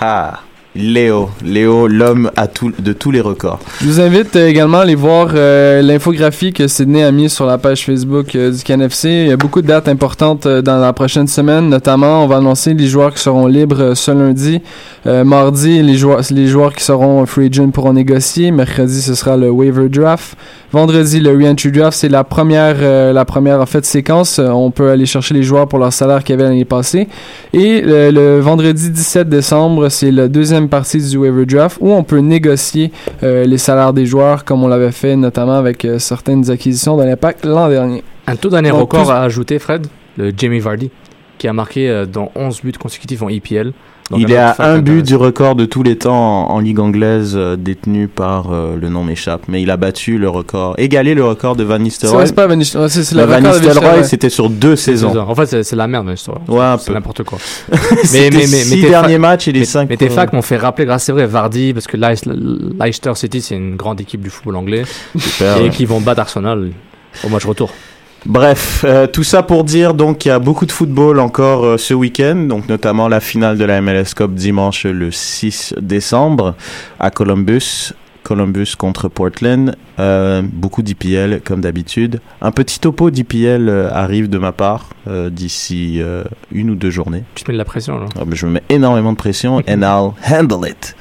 Ah, 0.00 0.40
Léo. 0.74 1.28
Léo, 1.44 1.86
l'homme 1.86 2.30
de 2.78 2.92
tous 2.94 3.10
les 3.10 3.20
records. 3.20 3.60
Je 3.82 3.86
vous 3.86 4.00
invite 4.00 4.34
également 4.36 4.78
à 4.78 4.82
aller 4.82 4.94
voir 4.94 5.28
euh, 5.34 5.82
l'infographie 5.82 6.54
que 6.54 6.66
Sydney 6.66 7.02
a 7.02 7.12
mis 7.12 7.28
sur 7.28 7.44
la 7.44 7.58
page 7.58 7.84
Facebook 7.84 8.34
euh, 8.34 8.50
du 8.50 8.62
CanFC. 8.62 9.04
Il 9.24 9.28
y 9.28 9.32
a 9.32 9.36
beaucoup 9.36 9.60
de 9.60 9.66
dates 9.66 9.88
importantes 9.88 10.46
euh, 10.46 10.62
dans 10.62 10.78
la 10.78 10.94
prochaine 10.94 11.26
semaine. 11.26 11.68
Notamment, 11.68 12.24
on 12.24 12.26
va 12.26 12.36
annoncer 12.38 12.72
les 12.72 12.86
joueurs 12.86 13.12
qui 13.12 13.20
seront 13.20 13.46
libres 13.46 13.92
ce 13.94 14.10
lundi. 14.12 14.60
Mardi, 15.04 15.82
les 15.82 15.96
joueurs, 15.96 16.20
les 16.30 16.46
joueurs 16.46 16.72
qui 16.72 16.84
seront 16.84 17.26
free 17.26 17.50
agent 17.52 17.68
pourront 17.70 17.92
négocier. 17.92 18.50
Mercredi, 18.52 19.02
ce 19.02 19.14
sera 19.14 19.36
le 19.36 19.50
waiver 19.50 19.88
draft. 19.88 20.36
Vendredi, 20.70 21.20
le 21.20 21.30
re-entry 21.32 21.72
draft, 21.72 21.98
c'est 21.98 22.08
la 22.08 22.22
première, 22.24 23.12
la 23.12 23.24
première 23.24 23.60
en 23.60 23.66
fait 23.66 23.84
séquence. 23.84 24.38
On 24.38 24.70
peut 24.70 24.90
aller 24.90 25.04
chercher 25.06 25.34
les 25.34 25.42
joueurs 25.42 25.66
pour 25.66 25.80
leur 25.80 25.92
salaire 25.92 26.22
qu'il 26.22 26.34
y 26.34 26.38
avait 26.40 26.48
l'année 26.48 26.64
passée. 26.64 27.08
Et 27.52 27.80
le, 27.80 28.10
le 28.10 28.38
vendredi 28.38 28.90
17 28.90 29.28
décembre, 29.28 29.88
c'est 29.88 30.12
la 30.12 30.28
deuxième 30.28 30.61
partie 30.68 30.98
du 30.98 31.16
waiver 31.16 31.46
draft 31.46 31.78
où 31.80 31.90
on 31.92 32.02
peut 32.04 32.18
négocier 32.18 32.92
euh, 33.22 33.44
les 33.44 33.58
salaires 33.58 33.92
des 33.92 34.06
joueurs 34.06 34.44
comme 34.44 34.62
on 34.64 34.68
l'avait 34.68 34.92
fait 34.92 35.16
notamment 35.16 35.54
avec 35.56 35.84
euh, 35.84 35.98
certaines 35.98 36.50
acquisitions 36.50 36.96
de 36.96 37.04
l'impact 37.04 37.44
l'an 37.44 37.68
dernier. 37.68 38.02
Un 38.26 38.36
tout 38.36 38.48
dernier 38.50 38.70
Donc, 38.70 38.80
record 38.80 39.02
plus- 39.04 39.10
à 39.12 39.20
ajouter, 39.22 39.58
Fred, 39.58 39.86
le 40.16 40.32
Jamie 40.36 40.60
Vardy, 40.60 40.90
qui 41.38 41.48
a 41.48 41.52
marqué 41.52 41.88
euh, 41.88 42.06
dans 42.06 42.30
11 42.34 42.62
buts 42.62 42.72
consécutifs 42.72 43.22
en 43.22 43.28
EPL. 43.28 43.72
Donc, 44.12 44.20
il 44.20 44.30
est 44.32 44.36
à 44.36 44.54
un 44.58 44.78
but 44.78 45.02
du 45.04 45.16
record 45.16 45.54
de 45.56 45.64
tous 45.64 45.82
les 45.82 45.96
temps 45.96 46.46
en, 46.50 46.54
en 46.54 46.58
Ligue 46.60 46.78
anglaise 46.80 47.32
euh, 47.34 47.56
détenu 47.56 48.08
par 48.08 48.52
euh, 48.52 48.76
le 48.80 48.88
nom 48.88 49.02
m'échappe, 49.04 49.42
mais 49.48 49.60
il 49.62 49.70
a 49.70 49.76
battu 49.76 50.18
le 50.18 50.28
record, 50.28 50.74
égalé 50.78 51.14
le 51.14 51.24
record 51.24 51.56
de 51.56 51.64
Van 51.64 51.74
C'est 51.76 51.82
Nistelrooy. 51.82 52.26
c'est 52.26 52.34
pas 52.34 52.46
Van 52.46 52.54
Nistel- 52.56 52.80
ouais, 52.82 52.88
c'est- 52.88 53.12
le 53.14 53.22
Van 53.24 53.40
Nistelrooy, 53.40 53.68
Nistelrooy. 53.74 54.04
c'était 54.04 54.28
sur 54.30 54.48
deux 54.50 54.76
saisons. 54.76 55.16
En 55.18 55.34
fait, 55.34 55.62
c'est 55.62 55.76
la 55.76 55.86
merde, 55.88 56.06
mais 56.06 56.14
histoire. 56.14 56.38
Ouais, 56.48 56.76
c'est 56.78 56.92
n'importe 56.92 57.22
quoi. 57.24 57.38
C'était 58.04 58.46
six 58.46 58.80
tes 58.82 58.88
derniers 58.88 59.18
matchs 59.18 59.48
et 59.48 59.52
les 59.52 59.60
mais- 59.60 59.64
cinq 59.64 59.88
Mais 59.88 59.96
tes 59.96 60.08
facts 60.08 60.32
m'ont 60.32 60.42
fait 60.42 60.56
rappeler, 60.58 60.84
grâce 60.86 61.04
c'est 61.04 61.12
vrai, 61.12 61.26
Vardy, 61.26 61.72
parce 61.72 61.86
que 61.86 61.96
Leic- 61.96 62.28
Leicester 62.80 63.12
City, 63.14 63.40
c'est 63.40 63.56
une 63.56 63.76
grande 63.76 64.00
équipe 64.00 64.20
du 64.22 64.30
football 64.30 64.56
anglais. 64.56 64.82
Super, 65.18 65.56
et 65.58 65.62
ouais. 65.64 65.70
qui 65.70 65.84
vont 65.86 66.00
battre 66.00 66.20
Arsenal 66.20 66.70
au 67.24 67.28
match 67.28 67.44
retour. 67.44 67.70
Bref, 68.24 68.84
euh, 68.86 69.06
tout 69.06 69.24
ça 69.24 69.42
pour 69.42 69.64
dire 69.64 69.94
donc 69.94 70.18
qu'il 70.18 70.28
y 70.28 70.32
a 70.32 70.38
beaucoup 70.38 70.66
de 70.66 70.72
football 70.72 71.18
encore 71.18 71.64
euh, 71.64 71.76
ce 71.76 71.92
week-end, 71.92 72.36
donc 72.48 72.68
notamment 72.68 73.08
la 73.08 73.20
finale 73.20 73.58
de 73.58 73.64
la 73.64 73.80
MLS 73.80 74.14
Cup 74.14 74.32
dimanche 74.34 74.84
le 74.84 75.10
6 75.10 75.74
décembre 75.80 76.54
à 77.00 77.10
Columbus. 77.10 77.92
Columbus 78.22 78.76
contre 78.78 79.08
Portland, 79.08 79.74
Euh, 79.98 80.42
beaucoup 80.42 80.82
d'IPL 80.82 81.40
comme 81.44 81.60
d'habitude. 81.60 82.20
Un 82.40 82.50
petit 82.50 82.80
topo 82.80 83.10
d'IPL 83.10 83.68
euh, 83.68 83.90
arrive 83.92 84.28
de 84.30 84.38
ma 84.38 84.52
part 84.52 84.88
euh, 85.06 85.28
d'ici 85.30 86.00
une 86.50 86.70
ou 86.70 86.74
deux 86.74 86.90
journées. 86.90 87.24
Tu 87.34 87.44
te 87.44 87.50
mets 87.50 87.54
de 87.54 87.58
la 87.58 87.64
pression, 87.64 87.98
là. 87.98 88.06
Ah, 88.18 88.24
je 88.30 88.46
me 88.46 88.52
mets 88.52 88.62
énormément 88.68 89.12
de 89.12 89.16
pression 89.16 89.58
and 89.68 89.82
I'll 89.82 90.12
handle 90.28 90.68
it. 90.68 90.96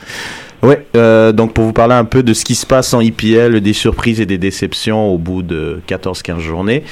Ouais, 0.63 0.85
euh, 0.95 1.31
donc 1.31 1.53
pour 1.53 1.65
vous 1.65 1.73
parler 1.73 1.95
un 1.95 2.05
peu 2.05 2.21
de 2.21 2.33
ce 2.33 2.45
qui 2.45 2.55
se 2.55 2.65
passe 2.65 2.93
en 2.93 3.01
IPL, 3.01 3.61
des 3.61 3.73
surprises 3.73 4.21
et 4.21 4.25
des 4.25 4.37
déceptions 4.37 5.09
au 5.09 5.17
bout 5.17 5.41
de 5.41 5.79
14-15 5.87 6.39
journées. 6.39 6.83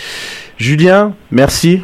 Julien, 0.58 1.14
merci. 1.32 1.82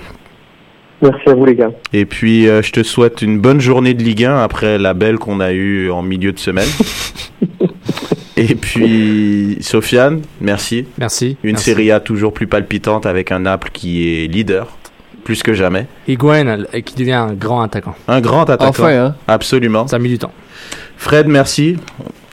Merci 1.01 1.29
à 1.29 1.33
vous, 1.35 1.45
les 1.45 1.55
gars. 1.55 1.71
Et 1.93 2.05
puis 2.05 2.47
euh, 2.47 2.61
je 2.61 2.71
te 2.71 2.81
souhaite 2.81 3.21
une 3.21 3.39
bonne 3.39 3.59
journée 3.59 3.93
de 3.93 4.01
Ligue 4.01 4.25
1 4.25 4.37
après 4.37 4.77
la 4.79 4.93
belle 4.93 5.19
qu'on 5.19 5.39
a 5.39 5.51
eue 5.51 5.91
en 5.91 6.01
milieu 6.01 6.31
de 6.31 6.39
semaine. 6.39 6.67
et 8.37 8.55
puis 8.55 9.57
Sofiane, 9.61 10.21
merci. 10.41 10.87
Merci. 10.97 11.37
Une 11.43 11.51
merci. 11.51 11.71
Serie 11.71 11.91
A 11.91 11.99
toujours 11.99 12.33
plus 12.33 12.47
palpitante 12.47 13.05
avec 13.05 13.31
un 13.31 13.39
Naples 13.39 13.69
qui 13.71 14.07
est 14.07 14.27
leader, 14.27 14.75
plus 15.23 15.43
que 15.43 15.53
jamais. 15.53 15.85
Higuain, 16.07 16.63
qui 16.83 16.95
devient 16.95 17.13
un 17.13 17.33
grand 17.33 17.61
attaquant. 17.61 17.95
Un 18.07 18.21
grand 18.21 18.49
attaquant. 18.49 18.69
Enfin, 18.69 18.89
hein. 18.89 19.15
Absolument. 19.27 19.85
Ça 19.87 19.97
a 19.97 19.99
mis 19.99 20.09
du 20.09 20.17
temps. 20.17 20.31
Fred, 20.97 21.27
merci. 21.27 21.77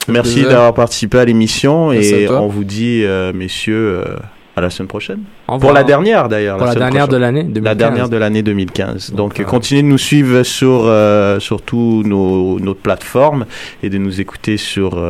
Merci 0.08 0.42
d'avoir 0.42 0.74
participé 0.74 1.18
à 1.18 1.24
l'émission 1.24 1.92
et 1.92 2.28
on 2.28 2.48
vous 2.48 2.64
dit, 2.64 3.02
euh, 3.04 3.32
messieurs, 3.32 4.02
euh, 4.04 4.16
à 4.56 4.60
la 4.60 4.68
semaine 4.68 4.88
prochaine. 4.88 5.20
Au 5.48 5.58
Pour 5.58 5.72
la 5.72 5.84
dernière 5.84 6.28
d'ailleurs. 6.28 6.56
Pour 6.58 6.66
la 6.66 6.74
dernière 6.74 7.06
prochaine. 7.06 7.12
de 7.12 7.16
l'année 7.16 7.42
La 7.42 7.74
2015. 7.74 7.76
dernière 7.76 8.08
de 8.08 8.16
l'année 8.16 8.42
2015. 8.42 9.12
Donc, 9.14 9.38
euh, 9.40 9.44
continuez 9.44 9.82
de 9.82 9.86
nous 9.86 9.98
suivre 9.98 10.42
sur, 10.42 10.82
euh, 10.86 11.38
sur 11.40 11.62
tous 11.62 12.02
nos, 12.04 12.58
nos 12.58 12.74
plateformes 12.74 13.46
et 13.82 13.90
de 13.90 13.98
nous 13.98 14.20
écouter 14.20 14.56
sur 14.56 15.00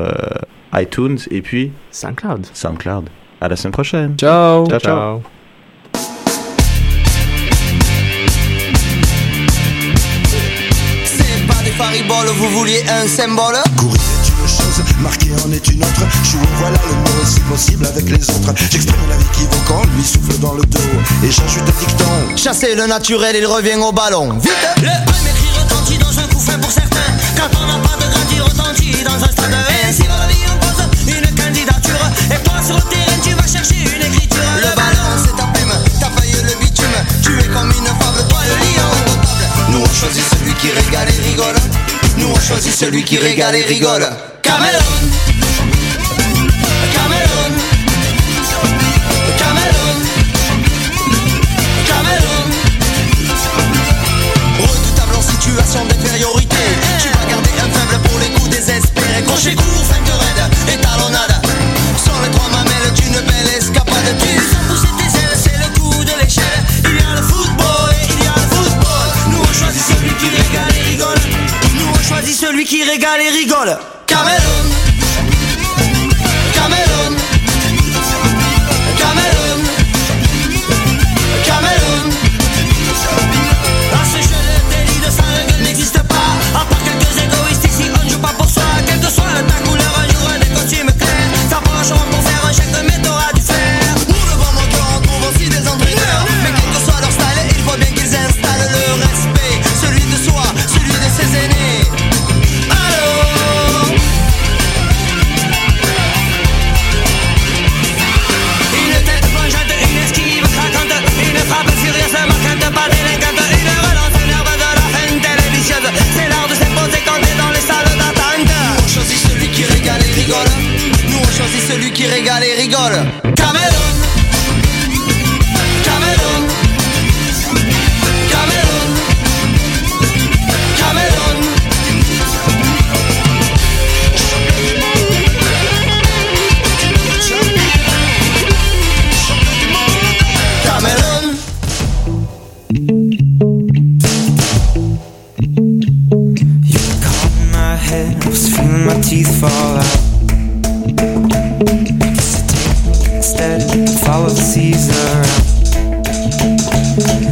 iTunes 0.75 1.19
et 1.31 1.41
puis 1.43 1.73
SoundCloud. 1.91 2.47
SoundCloud. 2.53 3.09
À 3.41 3.49
la 3.49 3.57
semaine 3.57 3.73
prochaine. 3.73 4.15
Ciao. 4.19 4.67
Ciao, 4.69 4.79
ciao. 4.79 5.23
Fariboles, 11.77 12.29
vous 12.37 12.49
vouliez 12.51 12.85
un 12.89 13.07
symbole 13.07 13.57
Courir 13.77 14.01
est 14.01 14.29
une 14.29 14.49
chose, 14.49 14.85
marquer 15.01 15.31
en 15.45 15.53
est 15.53 15.67
une 15.69 15.83
autre. 15.83 16.03
Jouer, 16.25 16.41
voilà 16.59 16.79
le 16.89 16.95
mot 16.95 17.25
si 17.25 17.41
possible 17.41 17.87
avec 17.87 18.09
les 18.09 18.31
autres. 18.31 18.53
J'exprime 18.71 19.09
la 19.09 19.17
vie 19.17 19.25
qui 19.33 19.45
vaut 19.45 19.63
quand 19.67 19.83
lui 19.97 20.05
souffle 20.05 20.39
dans 20.41 20.55
le 20.55 20.63
dos. 20.65 20.79
Et 21.25 21.31
j'ajoute 21.31 21.63
un 21.63 21.81
dicton. 21.81 22.37
Chasser 22.37 22.75
le 22.75 22.87
naturel, 22.87 23.37
il 23.37 23.47
revient 23.47 23.77
au 23.77 23.93
ballon. 23.93 24.39
Vite 24.39 24.53
Le 24.79 25.11
premier 25.11 25.33
cri 25.33 25.49
retentit 25.59 25.99
dans 25.99 26.19
un 26.19 26.27
coup 26.29 26.41
fin 26.41 26.59
pour 26.59 26.71
certains. 26.71 26.99
Quand 27.37 27.49
on 27.59 27.67
n'a 27.67 27.79
pas 27.89 27.97
de 27.97 28.11
grand, 28.11 28.29
il 28.33 28.43
retentit 28.43 29.05
dans 29.05 29.15
un 29.15 29.31
stade. 29.31 29.55
Ainsi 29.89 30.03
va 30.03 30.19
la 30.19 30.27
vie, 30.29 30.45
on 30.53 30.59
pose 30.59 30.83
une 31.09 31.35
candidature. 31.35 32.07
Et 32.31 32.43
toi 32.43 32.55
sur 32.65 32.77
le 32.77 32.83
terrain, 32.83 33.19
tu 33.23 33.35
vas 33.35 33.47
chercher 33.47 33.81
une 33.83 34.07
écriture. 34.07 34.43
Le 34.57 34.75
ballon, 34.77 35.09
c'est 35.25 35.37
ta 35.37 35.47
plume, 35.55 35.73
ta 36.01 36.11
feuille, 36.21 36.37
le 36.43 36.55
bitume. 36.61 36.99
Tu 37.23 37.39
es 37.39 37.49
comme 37.49 37.71
une 37.71 37.87
fable, 37.87 38.29
toi 38.29 38.41
le 38.47 38.55
lion. 38.57 38.91
Nous 39.71 39.81
on 39.81 39.95
choisit 39.95 40.42
qui 40.63 40.71
régale 40.71 41.09
et 41.09 41.23
rigole. 41.29 41.57
Nous 42.19 42.29
on 42.29 42.39
choisit 42.39 42.73
celui 42.73 43.03
qui 43.03 43.19
régale 43.19 43.57
et 43.57 43.65
rigole. 43.65 44.07
Cameroun 44.43 45.11
Cameroun 46.95 47.53
Cameroun 49.39 50.01
Cameroun 51.89 52.51
Redoutable 54.61 55.17
en 55.17 55.23
situation 55.23 55.85
d'infériorité. 55.87 56.57
Tu 57.01 57.09
vas 57.09 57.25
garder 57.29 57.51
un 57.59 57.69
faible 57.77 58.03
pour 58.09 58.19
les 58.21 58.31
coups 58.31 58.51
désespérés. 58.51 59.23
Crochet 59.27 59.55
court, 59.57 59.85
feinte 59.85 60.13
raide 60.21 60.75
et 60.75 60.82
qui 72.65 72.83
régale 72.85 73.21
et 73.23 73.31
rigole 73.31 73.77